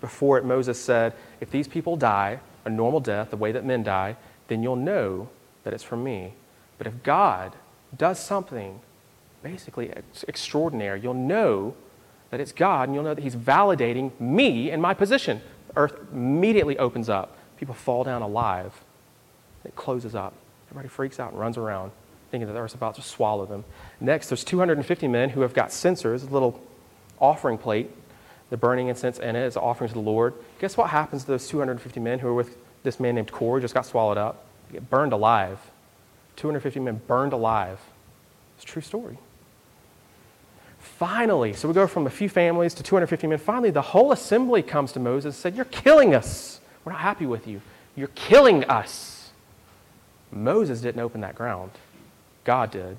Before 0.00 0.38
it, 0.38 0.44
Moses 0.44 0.80
said, 0.80 1.12
If 1.40 1.50
these 1.50 1.68
people 1.68 1.96
die 1.96 2.40
a 2.64 2.70
normal 2.70 3.00
death, 3.00 3.30
the 3.30 3.36
way 3.36 3.52
that 3.52 3.64
men 3.64 3.82
die, 3.82 4.16
then 4.48 4.62
you'll 4.62 4.76
know 4.76 5.28
that 5.64 5.74
it's 5.74 5.82
from 5.82 6.04
me. 6.04 6.32
But 6.78 6.86
if 6.86 7.02
God 7.02 7.54
does 7.96 8.18
something 8.18 8.80
basically 9.46 9.86
it's 9.90 10.24
extraordinary, 10.24 11.00
you'll 11.00 11.14
know 11.14 11.74
that 12.30 12.40
it's 12.40 12.50
God, 12.50 12.88
and 12.88 12.94
you'll 12.94 13.04
know 13.04 13.14
that 13.14 13.22
He's 13.22 13.36
validating 13.36 14.10
me 14.18 14.70
and 14.72 14.82
my 14.82 14.92
position. 14.92 15.40
Earth 15.76 15.94
immediately 16.12 16.76
opens 16.78 17.08
up. 17.08 17.36
People 17.56 17.74
fall 17.74 18.02
down 18.02 18.22
alive. 18.22 18.72
It 19.64 19.76
closes 19.76 20.16
up. 20.16 20.34
Everybody 20.68 20.88
freaks 20.88 21.20
out 21.20 21.30
and 21.30 21.40
runs 21.40 21.56
around, 21.56 21.92
thinking 22.30 22.48
that 22.48 22.54
the 22.54 22.58
earth's 22.58 22.74
about 22.74 22.96
to 22.96 23.02
swallow 23.02 23.46
them. 23.46 23.64
Next, 24.00 24.28
there's 24.28 24.42
250 24.42 25.06
men 25.06 25.30
who 25.30 25.42
have 25.42 25.54
got 25.54 25.70
censers, 25.70 26.24
a 26.24 26.26
little 26.26 26.60
offering 27.20 27.56
plate. 27.56 27.88
They're 28.50 28.58
burning 28.58 28.88
incense 28.88 29.18
in 29.18 29.36
it 29.36 29.44
as 29.44 29.56
an 29.56 29.62
offering 29.62 29.88
to 29.88 29.94
the 29.94 30.00
Lord. 30.00 30.34
Guess 30.58 30.76
what 30.76 30.90
happens 30.90 31.22
to 31.22 31.28
those 31.28 31.46
250 31.46 32.00
men 32.00 32.18
who 32.18 32.26
are 32.26 32.34
with 32.34 32.56
this 32.82 32.98
man 32.98 33.14
named 33.14 33.30
Korah, 33.30 33.60
just 33.60 33.74
got 33.74 33.86
swallowed 33.86 34.18
up? 34.18 34.44
They 34.68 34.74
get 34.74 34.90
burned 34.90 35.12
alive. 35.12 35.58
250 36.34 36.80
men 36.80 37.00
burned 37.06 37.32
alive. 37.32 37.78
It's 38.56 38.64
a 38.64 38.66
true 38.66 38.82
story. 38.82 39.18
Finally, 40.98 41.52
so 41.52 41.68
we 41.68 41.74
go 41.74 41.86
from 41.86 42.06
a 42.06 42.10
few 42.10 42.28
families 42.28 42.72
to 42.74 42.82
250 42.82 43.26
men. 43.26 43.38
Finally, 43.38 43.70
the 43.70 43.82
whole 43.82 44.12
assembly 44.12 44.62
comes 44.62 44.92
to 44.92 45.00
Moses 45.00 45.24
and 45.26 45.34
said, 45.34 45.56
You're 45.56 45.66
killing 45.66 46.14
us. 46.14 46.60
We're 46.84 46.92
not 46.92 47.02
happy 47.02 47.26
with 47.26 47.46
you. 47.46 47.60
You're 47.96 48.08
killing 48.08 48.64
us. 48.64 49.30
Moses 50.30 50.80
didn't 50.80 51.00
open 51.00 51.20
that 51.20 51.34
ground, 51.34 51.70
God 52.44 52.70
did. 52.70 52.96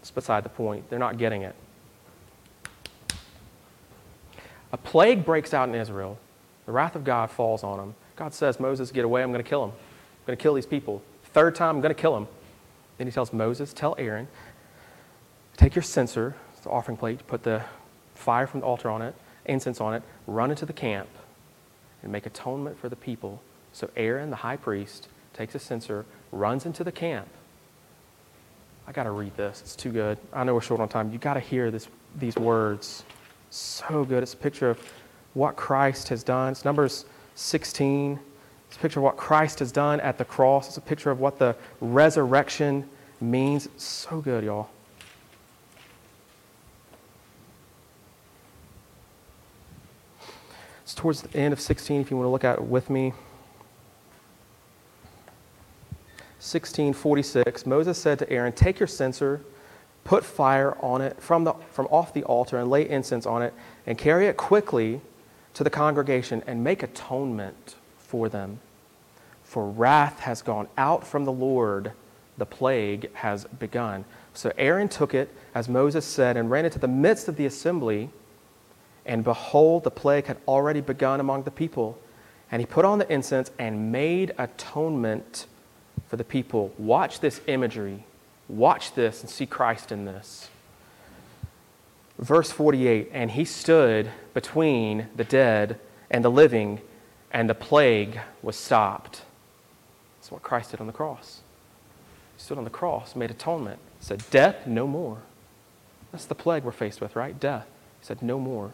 It's 0.00 0.10
beside 0.10 0.44
the 0.44 0.50
point. 0.50 0.90
They're 0.90 0.98
not 0.98 1.16
getting 1.16 1.42
it. 1.42 1.54
A 4.72 4.76
plague 4.76 5.24
breaks 5.24 5.54
out 5.54 5.68
in 5.68 5.74
Israel. 5.74 6.18
The 6.66 6.72
wrath 6.72 6.96
of 6.96 7.04
God 7.04 7.30
falls 7.30 7.62
on 7.62 7.78
them. 7.78 7.94
God 8.16 8.34
says, 8.34 8.60
Moses, 8.60 8.90
get 8.90 9.04
away. 9.04 9.22
I'm 9.22 9.30
going 9.30 9.42
to 9.42 9.48
kill 9.48 9.62
them. 9.62 9.70
I'm 9.70 10.26
going 10.26 10.36
to 10.36 10.42
kill 10.42 10.54
these 10.54 10.66
people. 10.66 11.02
Third 11.32 11.54
time, 11.54 11.76
I'm 11.76 11.80
going 11.80 11.94
to 11.94 12.00
kill 12.00 12.14
them. 12.14 12.28
Then 12.98 13.06
he 13.06 13.12
tells 13.12 13.32
Moses, 13.32 13.72
tell 13.72 13.94
Aaron, 13.98 14.28
take 15.56 15.74
your 15.74 15.82
censer, 15.82 16.34
the 16.62 16.70
offering 16.70 16.96
plate, 16.96 17.26
put 17.26 17.42
the 17.42 17.62
fire 18.14 18.46
from 18.46 18.60
the 18.60 18.66
altar 18.66 18.90
on 18.90 19.02
it, 19.02 19.14
incense 19.46 19.80
on 19.80 19.94
it, 19.94 20.02
run 20.26 20.50
into 20.50 20.66
the 20.66 20.72
camp, 20.72 21.08
and 22.02 22.10
make 22.10 22.26
atonement 22.26 22.78
for 22.78 22.88
the 22.88 22.96
people. 22.96 23.40
So 23.72 23.90
Aaron, 23.96 24.30
the 24.30 24.36
high 24.36 24.56
priest, 24.56 25.08
takes 25.32 25.54
a 25.54 25.58
censer, 25.58 26.04
runs 26.32 26.66
into 26.66 26.84
the 26.84 26.92
camp. 26.92 27.28
I 28.86 28.92
got 28.92 29.04
to 29.04 29.10
read 29.10 29.36
this. 29.36 29.60
It's 29.60 29.76
too 29.76 29.90
good. 29.90 30.18
I 30.32 30.44
know 30.44 30.54
we're 30.54 30.60
short 30.60 30.80
on 30.80 30.88
time. 30.88 31.10
You 31.12 31.18
got 31.18 31.34
to 31.34 31.40
hear 31.40 31.70
this, 31.70 31.88
these 32.18 32.36
words. 32.36 33.04
So 33.50 34.04
good. 34.04 34.22
It's 34.22 34.34
a 34.34 34.38
picture 34.38 34.70
of 34.70 34.80
what 35.32 35.56
Christ 35.56 36.08
has 36.08 36.22
done. 36.22 36.52
It's 36.52 36.64
Numbers 36.64 37.06
16. 37.34 38.18
It's 38.68 38.76
a 38.76 38.80
picture 38.80 39.00
of 39.00 39.04
what 39.04 39.16
Christ 39.16 39.58
has 39.60 39.72
done 39.72 40.00
at 40.00 40.18
the 40.18 40.24
cross. 40.24 40.68
It's 40.68 40.76
a 40.76 40.82
picture 40.82 41.10
of 41.10 41.20
what 41.20 41.38
the 41.38 41.56
resurrection 41.80 42.88
means. 43.20 43.66
It's 43.66 43.84
so 43.84 44.20
good, 44.20 44.44
y'all. 44.44 44.68
It's 50.94 51.00
towards 51.00 51.22
the 51.22 51.36
end 51.36 51.52
of 51.52 51.60
16, 51.60 52.02
if 52.02 52.10
you 52.12 52.16
want 52.16 52.28
to 52.28 52.30
look 52.30 52.44
at 52.44 52.60
it 52.60 52.62
with 52.62 52.88
me. 52.88 53.06
1646, 56.38 57.66
Moses 57.66 57.98
said 57.98 58.20
to 58.20 58.30
Aaron, 58.30 58.52
Take 58.52 58.78
your 58.78 58.86
censer, 58.86 59.40
put 60.04 60.24
fire 60.24 60.76
on 60.80 61.00
it 61.00 61.20
from, 61.20 61.42
the, 61.42 61.54
from 61.72 61.86
off 61.86 62.14
the 62.14 62.22
altar, 62.22 62.58
and 62.58 62.70
lay 62.70 62.88
incense 62.88 63.26
on 63.26 63.42
it, 63.42 63.52
and 63.88 63.98
carry 63.98 64.28
it 64.28 64.36
quickly 64.36 65.00
to 65.54 65.64
the 65.64 65.70
congregation, 65.70 66.44
and 66.46 66.62
make 66.62 66.84
atonement 66.84 67.74
for 67.98 68.28
them. 68.28 68.60
For 69.42 69.68
wrath 69.68 70.20
has 70.20 70.42
gone 70.42 70.68
out 70.78 71.04
from 71.04 71.24
the 71.24 71.32
Lord, 71.32 71.90
the 72.38 72.46
plague 72.46 73.12
has 73.14 73.46
begun. 73.46 74.04
So 74.32 74.52
Aaron 74.56 74.88
took 74.88 75.12
it, 75.12 75.34
as 75.56 75.68
Moses 75.68 76.06
said, 76.06 76.36
and 76.36 76.52
ran 76.52 76.64
into 76.64 76.78
the 76.78 76.86
midst 76.86 77.26
of 77.26 77.34
the 77.34 77.46
assembly. 77.46 78.10
And 79.06 79.22
behold, 79.22 79.84
the 79.84 79.90
plague 79.90 80.26
had 80.26 80.38
already 80.48 80.80
begun 80.80 81.20
among 81.20 81.42
the 81.42 81.50
people. 81.50 81.98
And 82.50 82.60
he 82.60 82.66
put 82.66 82.84
on 82.84 82.98
the 82.98 83.12
incense 83.12 83.50
and 83.58 83.92
made 83.92 84.32
atonement 84.38 85.46
for 86.08 86.16
the 86.16 86.24
people. 86.24 86.72
Watch 86.78 87.20
this 87.20 87.40
imagery. 87.46 88.04
Watch 88.48 88.94
this 88.94 89.20
and 89.20 89.30
see 89.30 89.46
Christ 89.46 89.90
in 89.92 90.04
this. 90.04 90.48
Verse 92.18 92.50
48 92.50 93.10
And 93.12 93.30
he 93.32 93.44
stood 93.44 94.10
between 94.32 95.08
the 95.16 95.24
dead 95.24 95.78
and 96.10 96.24
the 96.24 96.30
living 96.30 96.80
and 97.30 97.50
the 97.50 97.54
plague 97.54 98.20
was 98.42 98.56
stopped. 98.56 99.22
That's 100.18 100.30
what 100.30 100.42
Christ 100.42 100.70
did 100.70 100.80
on 100.80 100.86
the 100.86 100.92
cross. 100.92 101.40
He 102.36 102.42
stood 102.42 102.58
on 102.58 102.64
the 102.64 102.70
cross, 102.70 103.16
made 103.16 103.30
atonement, 103.30 103.80
said, 104.00 104.22
Death, 104.30 104.66
no 104.66 104.86
more. 104.86 105.18
That's 106.12 106.26
the 106.26 106.34
plague 106.36 106.62
we're 106.62 106.72
faced 106.72 107.00
with, 107.00 107.16
right? 107.16 107.38
Death. 107.38 107.66
He 108.00 108.06
said, 108.06 108.22
No 108.22 108.38
more. 108.38 108.72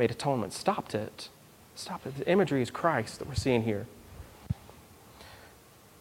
Made 0.00 0.10
atonement, 0.10 0.54
stopped 0.54 0.94
it. 0.94 1.28
Stopped 1.74 2.06
it. 2.06 2.16
The 2.16 2.26
imagery 2.26 2.62
is 2.62 2.70
Christ 2.70 3.18
that 3.18 3.28
we're 3.28 3.34
seeing 3.34 3.64
here. 3.64 3.86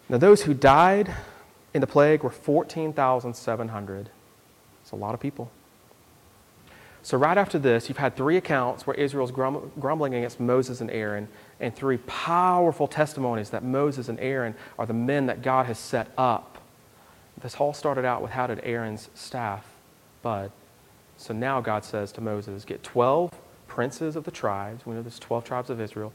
Now, 0.07 0.17
those 0.17 0.43
who 0.43 0.53
died 0.53 1.13
in 1.73 1.81
the 1.81 1.87
plague 1.87 2.23
were 2.23 2.29
14,700. 2.29 4.09
It's 4.81 4.91
a 4.91 4.95
lot 4.95 5.13
of 5.13 5.19
people. 5.19 5.51
So, 7.01 7.17
right 7.17 7.37
after 7.37 7.59
this, 7.59 7.89
you've 7.89 7.97
had 7.97 8.15
three 8.15 8.37
accounts 8.37 8.87
where 8.87 8.95
Israel's 8.95 9.31
grumbling 9.31 10.15
against 10.15 10.39
Moses 10.39 10.79
and 10.79 10.89
Aaron, 10.91 11.27
and 11.59 11.75
three 11.75 11.97
powerful 11.97 12.87
testimonies 12.87 13.49
that 13.49 13.65
Moses 13.65 14.07
and 14.07 14.17
Aaron 14.21 14.55
are 14.77 14.85
the 14.85 14.93
men 14.93 15.25
that 15.25 15.41
God 15.41 15.65
has 15.65 15.77
set 15.77 16.07
up. 16.17 16.57
This 17.41 17.57
all 17.57 17.73
started 17.73 18.05
out 18.05 18.21
with 18.21 18.31
how 18.31 18.47
did 18.47 18.61
Aaron's 18.63 19.09
staff 19.13 19.65
bud? 20.21 20.53
So 21.17 21.33
now 21.33 21.59
God 21.59 21.83
says 21.83 22.13
to 22.13 22.21
Moses, 22.21 22.63
Get 22.63 22.81
12 22.81 23.33
princes 23.69 24.17
of 24.17 24.25
the 24.25 24.31
tribes. 24.31 24.85
We 24.85 24.95
know 24.95 25.01
there's 25.01 25.19
12 25.19 25.45
tribes 25.45 25.69
of 25.69 25.79
Israel. 25.79 26.11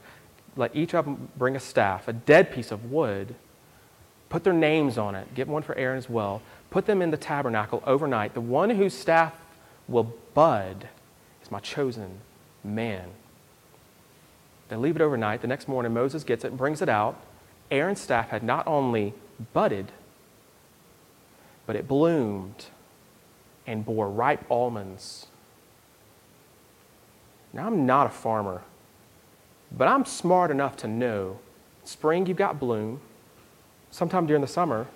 Let 0.55 0.75
each 0.75 0.93
of 0.93 1.05
them 1.05 1.29
bring 1.37 1.55
a 1.55 1.59
staff, 1.59 2.07
a 2.07 2.13
dead 2.13 2.51
piece 2.51 2.71
of 2.71 2.91
wood. 2.91 3.33
Put 4.29 4.43
their 4.43 4.53
names 4.53 4.97
on 4.97 5.15
it. 5.15 5.33
Get 5.33 5.47
one 5.47 5.63
for 5.63 5.75
Aaron 5.75 5.97
as 5.97 6.09
well. 6.09 6.41
Put 6.69 6.85
them 6.85 7.01
in 7.01 7.11
the 7.11 7.17
tabernacle 7.17 7.81
overnight. 7.85 8.33
The 8.33 8.41
one 8.41 8.69
whose 8.69 8.93
staff 8.93 9.33
will 9.87 10.13
bud 10.33 10.89
is 11.41 11.49
my 11.49 11.59
chosen 11.59 12.19
man. 12.63 13.09
They 14.69 14.75
leave 14.75 14.95
it 14.95 15.01
overnight. 15.01 15.41
The 15.41 15.47
next 15.47 15.67
morning, 15.67 15.93
Moses 15.93 16.23
gets 16.23 16.43
it 16.43 16.49
and 16.49 16.57
brings 16.57 16.81
it 16.81 16.89
out. 16.89 17.19
Aaron's 17.71 18.01
staff 18.01 18.29
had 18.29 18.43
not 18.43 18.65
only 18.67 19.13
budded, 19.53 19.91
but 21.65 21.75
it 21.75 21.87
bloomed 21.87 22.65
and 23.67 23.85
bore 23.85 24.09
ripe 24.09 24.43
almonds. 24.49 25.27
Now, 27.55 27.65
I'm 27.65 27.87
not 27.87 28.05
a 28.05 28.11
farmer, 28.11 28.61
but 29.75 29.87
I'm 29.87 30.05
smart 30.05 30.51
enough 30.51 30.77
to 30.77 30.87
know 30.87 31.39
spring 31.83 32.27
you've 32.27 32.37
got 32.37 32.59
bloom, 32.59 33.01
sometime 33.89 34.27
during 34.27 34.41
the 34.41 34.47
summer 34.47 34.87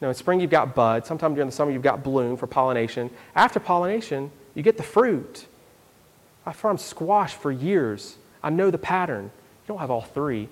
no, 0.00 0.08
in 0.08 0.14
spring 0.14 0.40
you've 0.40 0.50
got 0.50 0.74
bud. 0.74 1.06
Sometime 1.06 1.34
during 1.34 1.48
the 1.48 1.54
summer 1.54 1.70
you've 1.70 1.82
got 1.82 2.02
bloom 2.04 2.36
for 2.36 2.46
pollination. 2.46 3.10
After 3.34 3.58
pollination, 3.58 4.30
you 4.54 4.62
get 4.62 4.76
the 4.76 4.82
fruit. 4.82 5.46
I 6.46 6.52
farmed 6.52 6.80
squash 6.80 7.34
for 7.34 7.50
years. 7.50 8.16
I 8.42 8.50
know 8.50 8.70
the 8.70 8.78
pattern. 8.78 9.24
You 9.24 9.68
don't 9.68 9.78
have 9.78 9.90
all 9.90 10.02
three. 10.02 10.48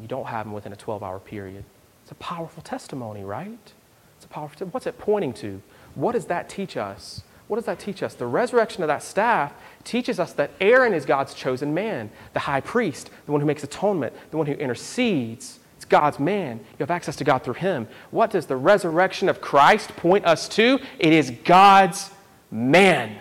You 0.00 0.06
don't 0.06 0.26
have 0.26 0.46
them 0.46 0.52
within 0.52 0.72
a 0.72 0.76
12-hour 0.76 1.20
period. 1.20 1.64
It's 2.02 2.12
a 2.12 2.16
powerful 2.16 2.62
testimony, 2.62 3.24
right? 3.24 3.72
It's 4.16 4.24
a 4.24 4.28
powerful. 4.28 4.66
What's 4.68 4.86
it 4.86 4.98
pointing 4.98 5.32
to? 5.34 5.62
What 5.94 6.12
does 6.12 6.26
that 6.26 6.48
teach 6.48 6.76
us? 6.76 7.22
What 7.50 7.56
does 7.56 7.66
that 7.66 7.80
teach 7.80 8.04
us? 8.04 8.14
The 8.14 8.28
resurrection 8.28 8.84
of 8.84 8.86
that 8.86 9.02
staff 9.02 9.52
teaches 9.82 10.20
us 10.20 10.32
that 10.34 10.52
Aaron 10.60 10.94
is 10.94 11.04
God's 11.04 11.34
chosen 11.34 11.74
man, 11.74 12.08
the 12.32 12.38
high 12.38 12.60
priest, 12.60 13.10
the 13.26 13.32
one 13.32 13.40
who 13.40 13.46
makes 13.48 13.64
atonement, 13.64 14.14
the 14.30 14.36
one 14.36 14.46
who 14.46 14.52
intercedes. 14.52 15.58
It's 15.74 15.84
God's 15.84 16.20
man. 16.20 16.58
You 16.58 16.76
have 16.78 16.92
access 16.92 17.16
to 17.16 17.24
God 17.24 17.42
through 17.42 17.54
him. 17.54 17.88
What 18.12 18.30
does 18.30 18.46
the 18.46 18.54
resurrection 18.54 19.28
of 19.28 19.40
Christ 19.40 19.96
point 19.96 20.26
us 20.26 20.48
to? 20.50 20.78
It 21.00 21.12
is 21.12 21.32
God's 21.44 22.12
man. 22.52 23.18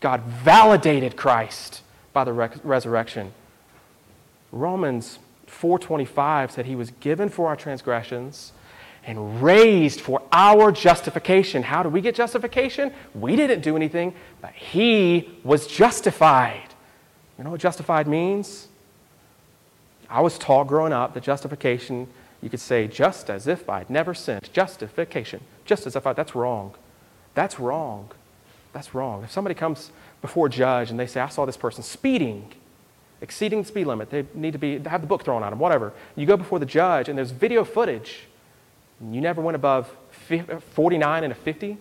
God 0.00 0.20
validated 0.24 1.16
Christ 1.16 1.80
by 2.12 2.24
the 2.24 2.34
re- 2.34 2.50
resurrection. 2.64 3.32
Romans 4.52 5.20
4:25 5.46 6.50
said 6.50 6.66
he 6.66 6.76
was 6.76 6.90
given 6.90 7.30
for 7.30 7.48
our 7.48 7.56
transgressions 7.56 8.52
and 9.08 9.42
raised 9.42 10.02
for 10.02 10.20
our 10.30 10.70
justification. 10.70 11.62
How 11.62 11.82
do 11.82 11.88
we 11.88 12.02
get 12.02 12.14
justification? 12.14 12.92
We 13.14 13.36
didn't 13.36 13.62
do 13.62 13.74
anything, 13.74 14.12
but 14.42 14.52
he 14.52 15.30
was 15.42 15.66
justified. 15.66 16.68
You 17.38 17.44
know 17.44 17.50
what 17.50 17.60
justified 17.60 18.06
means? 18.06 18.68
I 20.10 20.20
was 20.20 20.36
taught 20.36 20.66
growing 20.66 20.92
up 20.92 21.14
that 21.14 21.22
justification, 21.22 22.06
you 22.42 22.50
could 22.50 22.60
say, 22.60 22.86
just 22.86 23.30
as 23.30 23.46
if 23.46 23.70
I'd 23.70 23.88
never 23.88 24.12
sinned. 24.12 24.50
Justification. 24.52 25.40
Just 25.64 25.86
as 25.86 25.96
if 25.96 26.06
I, 26.06 26.12
that's 26.12 26.34
wrong. 26.34 26.74
That's 27.34 27.58
wrong. 27.58 28.10
That's 28.74 28.94
wrong. 28.94 29.24
If 29.24 29.32
somebody 29.32 29.54
comes 29.54 29.90
before 30.20 30.48
a 30.48 30.50
judge 30.50 30.90
and 30.90 31.00
they 31.00 31.06
say, 31.06 31.22
I 31.22 31.28
saw 31.28 31.46
this 31.46 31.56
person 31.56 31.82
speeding, 31.82 32.52
exceeding 33.22 33.62
the 33.62 33.68
speed 33.68 33.86
limit, 33.86 34.10
they 34.10 34.26
need 34.34 34.52
to 34.52 34.58
be, 34.58 34.78
have 34.80 35.00
the 35.00 35.06
book 35.06 35.24
thrown 35.24 35.42
at 35.42 35.48
them, 35.48 35.58
whatever. 35.58 35.94
You 36.14 36.26
go 36.26 36.36
before 36.36 36.58
the 36.58 36.66
judge 36.66 37.08
and 37.08 37.16
there's 37.16 37.30
video 37.30 37.64
footage 37.64 38.27
you 39.00 39.20
never 39.20 39.40
went 39.40 39.54
above 39.54 39.90
49 40.74 41.24
and 41.24 41.32
a 41.32 41.36
50? 41.36 41.78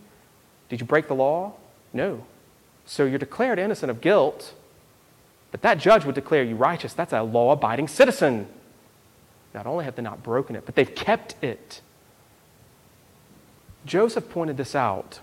Did 0.70 0.80
you 0.80 0.86
break 0.86 1.08
the 1.08 1.16
law? 1.16 1.54
No. 1.94 2.26
So 2.86 3.06
you're 3.06 3.20
declared 3.20 3.60
innocent 3.60 3.90
of 3.90 4.02
guilt, 4.02 4.54
but 5.52 5.62
that 5.62 5.80
judge 5.80 6.06
would 6.06 6.16
declare 6.16 6.44
you 6.44 6.56
righteous. 6.56 6.94
That's 6.94 7.14
a 7.14 7.24
law 7.24 7.52
abiding 7.52 7.88
citizen. 7.88 8.48
Not 9.54 9.66
only 9.66 9.86
have 9.86 9.96
they 9.96 10.02
not 10.02 10.24
broken 10.24 10.56
it, 10.56 10.66
but 10.66 10.76
they've 10.76 10.94
kept 10.94 11.42
it. 11.44 11.82
Joseph 13.86 14.30
pointed 14.30 14.58
this 14.58 14.76
out. 14.76 15.20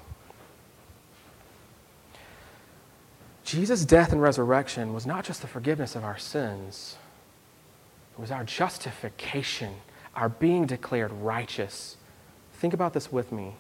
Jesus' 3.44 3.84
death 3.84 4.10
and 4.10 4.20
resurrection 4.20 4.94
was 4.94 5.06
not 5.06 5.24
just 5.24 5.42
the 5.42 5.46
forgiveness 5.46 5.94
of 5.94 6.02
our 6.02 6.18
sins, 6.18 6.96
it 8.16 8.20
was 8.20 8.30
our 8.30 8.44
justification 8.44 9.74
our 10.14 10.28
being 10.28 10.66
declared 10.66 11.12
righteous. 11.12 11.96
Think 12.54 12.74
about 12.74 12.92
this 12.92 13.10
with 13.10 13.32
me. 13.32 13.54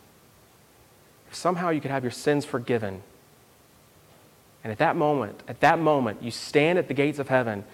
If 1.28 1.34
somehow 1.34 1.70
you 1.70 1.80
could 1.80 1.90
have 1.90 2.04
your 2.04 2.10
sins 2.10 2.44
forgiven, 2.44 3.02
and 4.62 4.70
at 4.70 4.78
that 4.78 4.96
moment, 4.96 5.42
at 5.46 5.60
that 5.60 5.78
moment, 5.78 6.22
you 6.22 6.30
stand 6.30 6.78
at 6.78 6.88
the 6.88 6.94
gates 6.94 7.18
of 7.18 7.28
heaven, 7.28 7.64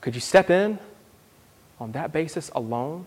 could 0.00 0.14
you 0.14 0.20
step 0.20 0.50
in 0.50 0.78
on 1.78 1.92
that 1.92 2.12
basis 2.12 2.50
alone, 2.54 3.06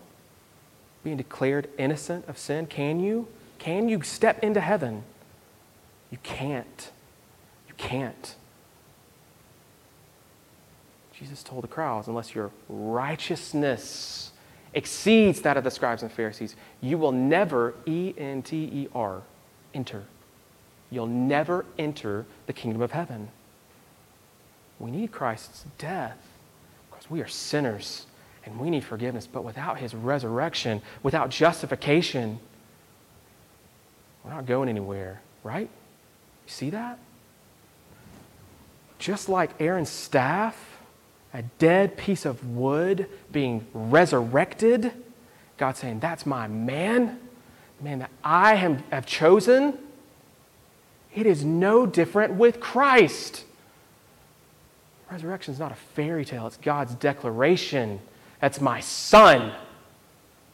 being 1.02 1.16
declared 1.16 1.68
innocent 1.76 2.26
of 2.28 2.38
sin? 2.38 2.66
Can 2.66 3.00
you? 3.00 3.26
Can 3.58 3.88
you 3.88 4.02
step 4.02 4.42
into 4.42 4.60
heaven? 4.60 5.02
You 6.10 6.18
can't. 6.22 6.90
You 7.68 7.74
can't. 7.76 8.36
Jesus 11.12 11.42
told 11.42 11.62
the 11.62 11.68
crowds, 11.68 12.08
unless 12.08 12.34
your 12.34 12.50
righteousness 12.68 14.32
exceeds 14.74 15.40
that 15.42 15.56
of 15.56 15.64
the 15.64 15.70
scribes 15.70 16.02
and 16.02 16.12
Pharisees, 16.12 16.56
you 16.80 16.98
will 16.98 17.12
never, 17.12 17.74
E 17.86 18.14
N 18.16 18.42
T 18.42 18.56
E 18.56 18.88
R, 18.94 19.22
enter. 19.74 20.04
You'll 20.90 21.06
never 21.06 21.64
enter 21.78 22.26
the 22.46 22.52
kingdom 22.52 22.82
of 22.82 22.90
heaven. 22.90 23.28
We 24.78 24.90
need 24.90 25.12
Christ's 25.12 25.64
death 25.78 26.18
because 26.90 27.10
we 27.10 27.20
are 27.20 27.28
sinners 27.28 28.06
and 28.44 28.58
we 28.58 28.70
need 28.70 28.84
forgiveness. 28.84 29.26
But 29.26 29.44
without 29.44 29.78
his 29.78 29.94
resurrection, 29.94 30.82
without 31.02 31.30
justification, 31.30 32.40
we're 34.24 34.32
not 34.32 34.46
going 34.46 34.68
anywhere, 34.68 35.20
right? 35.44 35.68
You 35.68 36.50
see 36.50 36.70
that? 36.70 36.98
Just 38.98 39.28
like 39.28 39.50
Aaron's 39.60 39.90
staff 39.90 40.69
a 41.32 41.42
dead 41.42 41.96
piece 41.96 42.24
of 42.24 42.44
wood 42.48 43.06
being 43.30 43.66
resurrected. 43.72 44.92
God 45.56 45.76
saying, 45.76 46.00
That's 46.00 46.26
my 46.26 46.48
man, 46.48 47.18
man 47.80 48.00
that 48.00 48.10
I 48.24 48.54
have 48.56 49.06
chosen. 49.06 49.78
It 51.14 51.26
is 51.26 51.44
no 51.44 51.86
different 51.86 52.34
with 52.34 52.60
Christ. 52.60 53.44
Resurrection 55.10 55.52
is 55.52 55.58
not 55.58 55.72
a 55.72 55.76
fairy 55.76 56.24
tale, 56.24 56.46
it's 56.46 56.56
God's 56.56 56.94
declaration. 56.94 58.00
That's 58.40 58.60
my 58.60 58.80
son, 58.80 59.52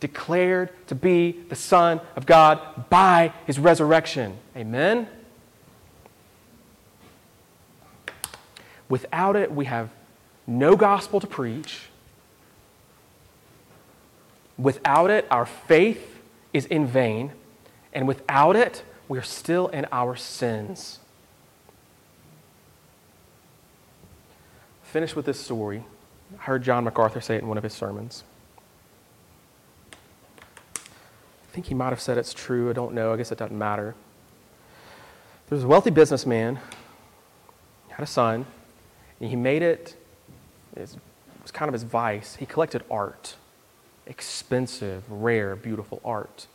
declared 0.00 0.70
to 0.88 0.94
be 0.94 1.32
the 1.48 1.54
Son 1.54 2.00
of 2.16 2.26
God 2.26 2.88
by 2.88 3.32
his 3.46 3.58
resurrection. 3.58 4.38
Amen? 4.56 5.08
Without 8.88 9.36
it, 9.36 9.52
we 9.52 9.66
have 9.66 9.90
no 10.46 10.76
gospel 10.76 11.20
to 11.20 11.26
preach. 11.26 11.82
Without 14.58 15.10
it, 15.10 15.26
our 15.30 15.46
faith 15.46 16.18
is 16.52 16.66
in 16.66 16.86
vain. 16.86 17.32
And 17.92 18.06
without 18.06 18.56
it, 18.56 18.82
we 19.08 19.18
are 19.18 19.22
still 19.22 19.68
in 19.68 19.86
our 19.92 20.16
sins. 20.16 20.98
Finish 24.82 25.14
with 25.14 25.26
this 25.26 25.40
story. 25.40 25.84
I 26.38 26.42
heard 26.42 26.62
John 26.62 26.84
MacArthur 26.84 27.20
say 27.20 27.36
it 27.36 27.42
in 27.42 27.48
one 27.48 27.58
of 27.58 27.64
his 27.64 27.74
sermons. 27.74 28.24
I 30.74 31.52
think 31.52 31.66
he 31.66 31.74
might 31.74 31.90
have 31.90 32.00
said 32.00 32.18
it's 32.18 32.34
true. 32.34 32.70
I 32.70 32.72
don't 32.72 32.94
know. 32.94 33.12
I 33.12 33.16
guess 33.16 33.32
it 33.32 33.38
doesn't 33.38 33.56
matter. 33.56 33.94
There 35.48 35.56
was 35.56 35.64
a 35.64 35.68
wealthy 35.68 35.90
businessman, 35.90 36.56
he 37.86 37.92
had 37.92 38.02
a 38.02 38.06
son, 38.06 38.46
and 39.20 39.30
he 39.30 39.36
made 39.36 39.62
it 39.62 39.96
it 40.76 40.96
was 41.42 41.50
kind 41.50 41.68
of 41.68 41.72
his 41.72 41.82
vice. 41.82 42.36
He 42.36 42.46
collected 42.46 42.84
art, 42.90 43.36
expensive, 44.06 45.04
rare, 45.10 45.56
beautiful 45.56 46.00
art. 46.04 46.46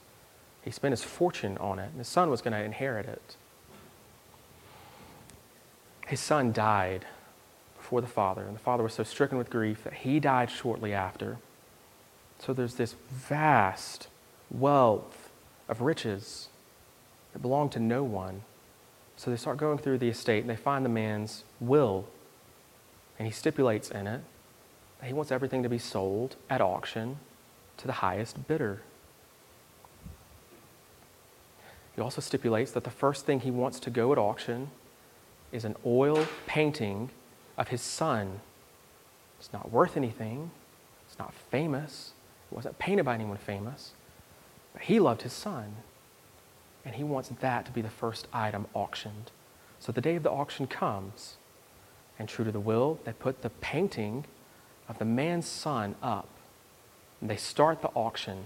He 0.63 0.72
spent 0.72 0.91
his 0.91 1.03
fortune 1.03 1.57
on 1.57 1.80
it, 1.80 1.89
and 1.89 1.97
his 1.97 2.07
son 2.07 2.30
was 2.30 2.41
going 2.41 2.53
to 2.53 2.63
inherit 2.63 3.05
it. 3.07 3.36
His 6.07 6.19
son 6.19 6.51
died 6.51 7.05
before 7.78 8.01
the 8.01 8.07
father, 8.07 8.43
and 8.43 8.55
the 8.55 8.59
father 8.59 8.84
was 8.84 8.93
so 8.93 9.03
stricken 9.03 9.38
with 9.38 9.49
grief 9.49 9.84
that 9.84 9.93
he 9.93 10.19
died 10.19 10.51
shortly 10.51 10.93
after. 10.93 11.38
So 12.39 12.53
there's 12.53 12.76
this 12.76 12.95
vast 13.09 14.07
wealth 14.49 15.30
of 15.67 15.82
riches 15.82 16.49
that 17.34 17.39
belong 17.39 17.69
to 17.69 17.80
no 17.80 18.03
one. 18.03 18.41
So 19.15 19.32
they 19.32 19.38
start 19.38 19.57
going 19.57 19.78
through 19.78 19.99
the 19.99 20.09
estate 20.09 20.41
and 20.41 20.49
they 20.49 20.55
find 20.55 20.84
the 20.84 20.89
man's 20.89 21.43
will 21.59 22.07
and 23.22 23.28
he 23.28 23.32
stipulates 23.32 23.91
in 23.91 24.07
it 24.07 24.22
that 24.99 25.05
he 25.05 25.13
wants 25.13 25.32
everything 25.32 25.61
to 25.61 25.69
be 25.69 25.78
sold 25.78 26.38
at 26.49 26.59
auction 26.59 27.19
to 27.78 27.86
the 27.86 27.93
highest 27.93 28.47
bidder. 28.47 28.82
He 31.95 32.01
also 32.01 32.19
stipulates 32.19 32.72
that 32.72 32.84
the 32.84 32.89
first 32.89 33.28
thing 33.28 33.41
he 33.41 33.51
wants 33.51 33.80
to 33.82 33.91
go 33.91 34.11
at 34.11 34.17
auction 34.17 34.72
is 35.51 35.65
an 35.65 35.76
oil 35.86 36.26
painting 36.47 37.11
of 37.59 37.67
his 37.67 37.84
son. 37.84 38.39
It's 39.39 39.53
not 39.53 39.72
worth 39.72 39.95
anything, 39.95 40.49
it's 41.07 41.19
not 41.19 41.32
famous, 41.32 42.13
it 42.51 42.55
wasn't 42.55 42.80
painted 42.80 43.05
by 43.05 43.13
anyone 43.13 43.38
famous, 43.38 43.91
but 44.74 44.82
he 44.82 44.99
loved 44.99 45.22
his 45.22 45.34
son. 45.34 45.76
And 46.84 46.95
he 46.95 47.03
wants 47.03 47.30
that 47.30 47.67
to 47.67 47.72
be 47.72 47.84
the 47.84 47.89
first 47.89 48.28
item 48.34 48.65
auctioned. 48.74 49.30
So 49.80 49.91
the 49.91 50.01
day 50.01 50.15
of 50.15 50.24
the 50.24 50.32
auction 50.32 50.65
comes, 50.65 51.36
and 52.22 52.30
true 52.30 52.45
to 52.45 52.51
the 52.51 52.59
will, 52.59 52.99
they 53.03 53.13
put 53.13 53.41
the 53.41 53.49
painting 53.49 54.26
of 54.88 54.99
the 54.99 55.05
man's 55.05 55.47
son 55.47 55.95
up. 56.03 56.30
And 57.19 57.28
they 57.28 57.36
start 57.36 57.82
the 57.82 57.88
auction. 57.95 58.45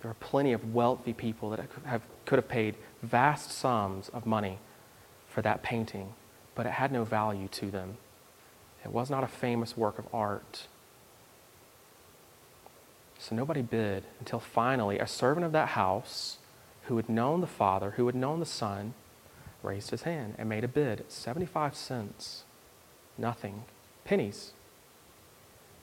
There 0.00 0.08
are 0.08 0.14
plenty 0.14 0.52
of 0.52 0.72
wealthy 0.72 1.14
people 1.14 1.50
that 1.50 1.64
have, 1.84 2.02
could 2.24 2.38
have 2.38 2.46
paid 2.46 2.76
vast 3.02 3.50
sums 3.50 4.08
of 4.10 4.24
money 4.24 4.60
for 5.28 5.42
that 5.42 5.64
painting, 5.64 6.14
but 6.54 6.64
it 6.64 6.70
had 6.70 6.92
no 6.92 7.02
value 7.02 7.48
to 7.48 7.72
them. 7.72 7.96
It 8.84 8.92
was 8.92 9.10
not 9.10 9.24
a 9.24 9.28
famous 9.28 9.76
work 9.76 9.98
of 9.98 10.06
art. 10.14 10.68
So 13.18 13.34
nobody 13.34 13.62
bid 13.62 14.04
until 14.20 14.38
finally 14.38 15.00
a 15.00 15.08
servant 15.08 15.44
of 15.44 15.50
that 15.52 15.70
house 15.70 16.38
who 16.84 16.98
had 16.98 17.08
known 17.08 17.40
the 17.40 17.48
father, 17.48 17.90
who 17.96 18.06
had 18.06 18.14
known 18.14 18.38
the 18.38 18.46
son, 18.46 18.94
raised 19.62 19.90
his 19.90 20.02
hand 20.02 20.34
and 20.38 20.48
made 20.48 20.64
a 20.64 20.68
bid 20.68 21.04
75 21.08 21.74
cents. 21.74 22.44
Nothing. 23.16 23.64
Pennies. 24.04 24.52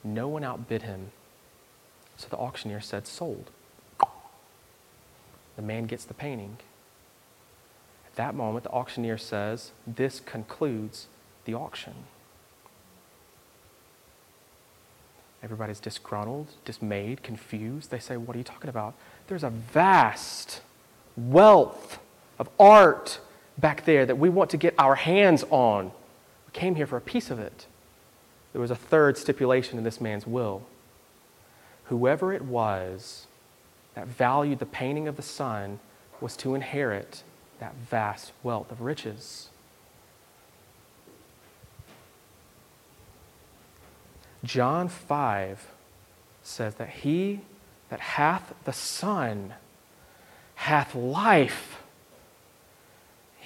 No 0.02 0.28
one 0.28 0.44
outbid 0.44 0.82
him. 0.82 1.12
So 2.16 2.28
the 2.28 2.36
auctioneer 2.36 2.80
said, 2.80 3.06
Sold. 3.06 3.50
The 5.56 5.62
man 5.62 5.86
gets 5.86 6.04
the 6.04 6.14
painting. 6.14 6.58
At 8.06 8.14
that 8.16 8.34
moment, 8.34 8.64
the 8.64 8.70
auctioneer 8.70 9.18
says, 9.18 9.72
This 9.86 10.20
concludes 10.20 11.06
the 11.44 11.54
auction. 11.54 11.94
Everybody's 15.42 15.80
disgruntled, 15.80 16.48
dismayed, 16.64 17.22
confused. 17.22 17.90
They 17.90 17.98
say, 17.98 18.16
What 18.16 18.34
are 18.36 18.38
you 18.38 18.44
talking 18.44 18.68
about? 18.68 18.94
There's 19.26 19.44
a 19.44 19.50
vast 19.50 20.60
wealth 21.16 21.98
of 22.38 22.48
art 22.58 23.20
back 23.60 23.84
there 23.84 24.06
that 24.06 24.18
we 24.18 24.28
want 24.28 24.50
to 24.50 24.56
get 24.56 24.74
our 24.78 24.94
hands 24.94 25.44
on. 25.50 25.86
We 26.46 26.52
came 26.52 26.74
here 26.74 26.86
for 26.86 26.96
a 26.96 27.00
piece 27.00 27.30
of 27.30 27.38
it. 27.38 27.66
There 28.52 28.60
was 28.60 28.70
a 28.70 28.76
third 28.76 29.16
stipulation 29.16 29.78
in 29.78 29.84
this 29.84 30.00
man's 30.00 30.26
will. 30.26 30.62
Whoever 31.84 32.32
it 32.32 32.42
was 32.42 33.26
that 33.94 34.06
valued 34.06 34.58
the 34.58 34.66
painting 34.66 35.08
of 35.08 35.16
the 35.16 35.22
son 35.22 35.80
was 36.20 36.36
to 36.38 36.54
inherit 36.54 37.22
that 37.58 37.74
vast 37.74 38.32
wealth 38.42 38.70
of 38.70 38.80
riches. 38.80 39.48
John 44.42 44.88
5 44.88 45.68
says 46.42 46.76
that 46.76 46.88
he 46.88 47.40
that 47.90 48.00
hath 48.00 48.54
the 48.64 48.72
Son 48.72 49.54
hath 50.54 50.94
life. 50.94 51.82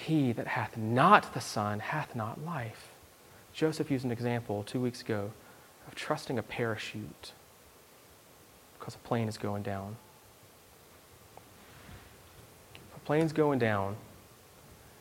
He 0.05 0.33
that 0.33 0.45
hath 0.45 0.77
not 0.77 1.33
the 1.33 1.41
Son 1.41 1.79
hath 1.79 2.15
not 2.15 2.45
life. 2.45 2.89
Joseph 3.53 3.89
used 3.89 4.05
an 4.05 4.11
example 4.11 4.61
two 4.61 4.79
weeks 4.79 5.01
ago 5.01 5.31
of 5.87 5.95
trusting 5.95 6.37
a 6.37 6.43
parachute 6.43 7.31
because 8.77 8.93
a 8.93 8.99
plane 8.99 9.27
is 9.27 9.39
going 9.39 9.63
down. 9.63 9.95
A 12.95 12.99
plane's 12.99 13.33
going 13.33 13.57
down, 13.57 13.95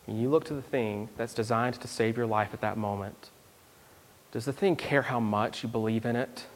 and 0.07 0.18
you 0.18 0.30
look 0.30 0.44
to 0.46 0.55
the 0.55 0.62
thing 0.62 1.11
that's 1.18 1.34
designed 1.34 1.74
to 1.74 1.86
save 1.86 2.16
your 2.16 2.26
life 2.26 2.55
at 2.55 2.62
that 2.62 2.78
moment, 2.78 3.28
does 4.32 4.46
the 4.46 4.55
thing 4.55 4.74
care 4.74 5.02
how 5.02 5.20
much 5.20 5.62
you 5.62 5.68
believe 5.68 6.07
in 6.07 6.16
it? 6.16 6.46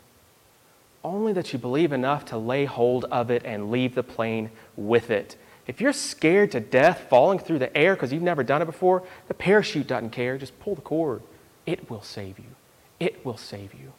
Only 1.05 1.34
that 1.34 1.53
you 1.53 1.59
believe 1.59 1.92
enough 1.92 2.24
to 2.26 2.38
lay 2.38 2.64
hold 2.64 3.05
of 3.07 3.30
it 3.30 3.42
and 3.44 3.70
leave 3.70 3.94
the 3.94 4.03
plane 4.03 4.51
with 4.74 5.11
it. 5.11 5.36
If 5.69 5.81
you're 5.81 5.93
scared 5.93 6.51
to 6.53 6.61
death 6.61 7.07
falling 7.09 7.39
through 7.39 7.61
the 7.61 7.77
air 7.77 7.95
because 7.95 8.12
you've 8.12 8.23
never 8.23 8.43
done 8.43 8.62
it 8.62 8.64
before, 8.64 9.05
the 9.29 9.35
parachute 9.35 9.87
doesn't 9.87 10.11
care. 10.11 10.37
Just 10.37 10.59
pull 10.59 10.75
the 10.75 10.81
cord. 10.81 11.23
It 11.64 11.89
will 11.89 12.03
save 12.03 12.39
you. 12.39 12.57
It 12.99 13.25
will 13.25 13.37
save 13.37 13.73
you. 13.75 13.93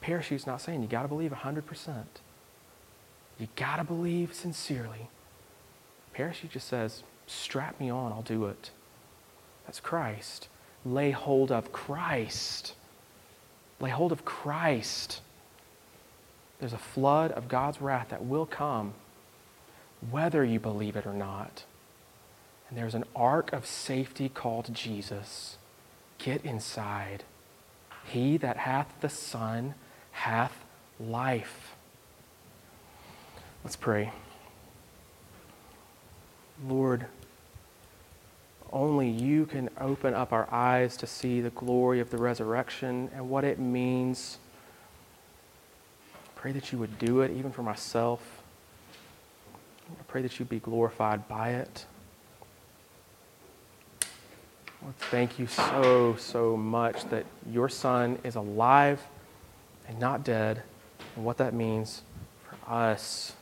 Parachute's 0.00 0.46
not 0.46 0.60
saying 0.60 0.82
you 0.82 0.88
got 0.88 1.02
to 1.02 1.08
believe 1.08 1.32
100%. 1.32 2.04
You 3.38 3.48
got 3.56 3.76
to 3.76 3.84
believe 3.84 4.34
sincerely. 4.34 5.08
Parachute 6.12 6.52
just 6.52 6.68
says, 6.68 7.02
strap 7.26 7.80
me 7.80 7.90
on, 7.90 8.12
I'll 8.12 8.22
do 8.22 8.44
it. 8.44 8.70
That's 9.66 9.80
Christ 9.80 10.48
lay 10.84 11.10
hold 11.10 11.52
of 11.52 11.72
Christ. 11.72 12.74
Lay 13.80 13.90
hold 13.90 14.12
of 14.12 14.24
Christ. 14.24 15.20
There's 16.60 16.72
a 16.72 16.78
flood 16.78 17.32
of 17.32 17.48
God's 17.48 17.80
wrath 17.80 18.08
that 18.10 18.24
will 18.24 18.46
come, 18.46 18.94
whether 20.10 20.44
you 20.44 20.58
believe 20.58 20.96
it 20.96 21.06
or 21.06 21.12
not. 21.12 21.64
And 22.68 22.78
there's 22.78 22.94
an 22.94 23.04
ark 23.14 23.52
of 23.52 23.66
safety 23.66 24.28
called 24.28 24.74
Jesus. 24.74 25.58
Get 26.18 26.44
inside. 26.44 27.24
He 28.04 28.36
that 28.38 28.56
hath 28.58 28.94
the 29.00 29.08
Son 29.08 29.74
hath 30.12 30.64
life. 30.98 31.74
Let's 33.64 33.76
pray. 33.76 34.12
Lord, 36.66 37.06
only 38.72 39.08
you 39.08 39.46
can 39.46 39.68
open 39.78 40.14
up 40.14 40.32
our 40.32 40.48
eyes 40.50 40.96
to 40.98 41.06
see 41.06 41.40
the 41.40 41.50
glory 41.50 42.00
of 42.00 42.10
the 42.10 42.16
resurrection 42.16 43.10
and 43.14 43.28
what 43.28 43.44
it 43.44 43.58
means. 43.58 44.38
Pray 46.34 46.52
that 46.52 46.72
you 46.72 46.78
would 46.78 46.98
do 46.98 47.20
it 47.20 47.30
even 47.32 47.52
for 47.52 47.62
myself. 47.62 48.31
I 49.90 50.02
pray 50.08 50.22
that 50.22 50.38
you 50.38 50.44
be 50.44 50.58
glorified 50.58 51.28
by 51.28 51.50
it. 51.50 51.86
Lord, 54.82 54.96
thank 55.10 55.38
you 55.38 55.46
so, 55.46 56.16
so 56.18 56.56
much 56.56 57.04
that 57.10 57.24
your 57.50 57.68
son 57.68 58.18
is 58.24 58.34
alive 58.34 59.00
and 59.86 59.98
not 59.98 60.24
dead, 60.24 60.62
and 61.14 61.24
what 61.24 61.36
that 61.38 61.54
means 61.54 62.02
for 62.48 62.72
us. 62.72 63.34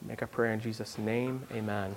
Make 0.00 0.22
a 0.22 0.26
prayer 0.26 0.52
in 0.52 0.60
Jesus' 0.60 0.98
name. 0.98 1.46
Amen. 1.52 1.94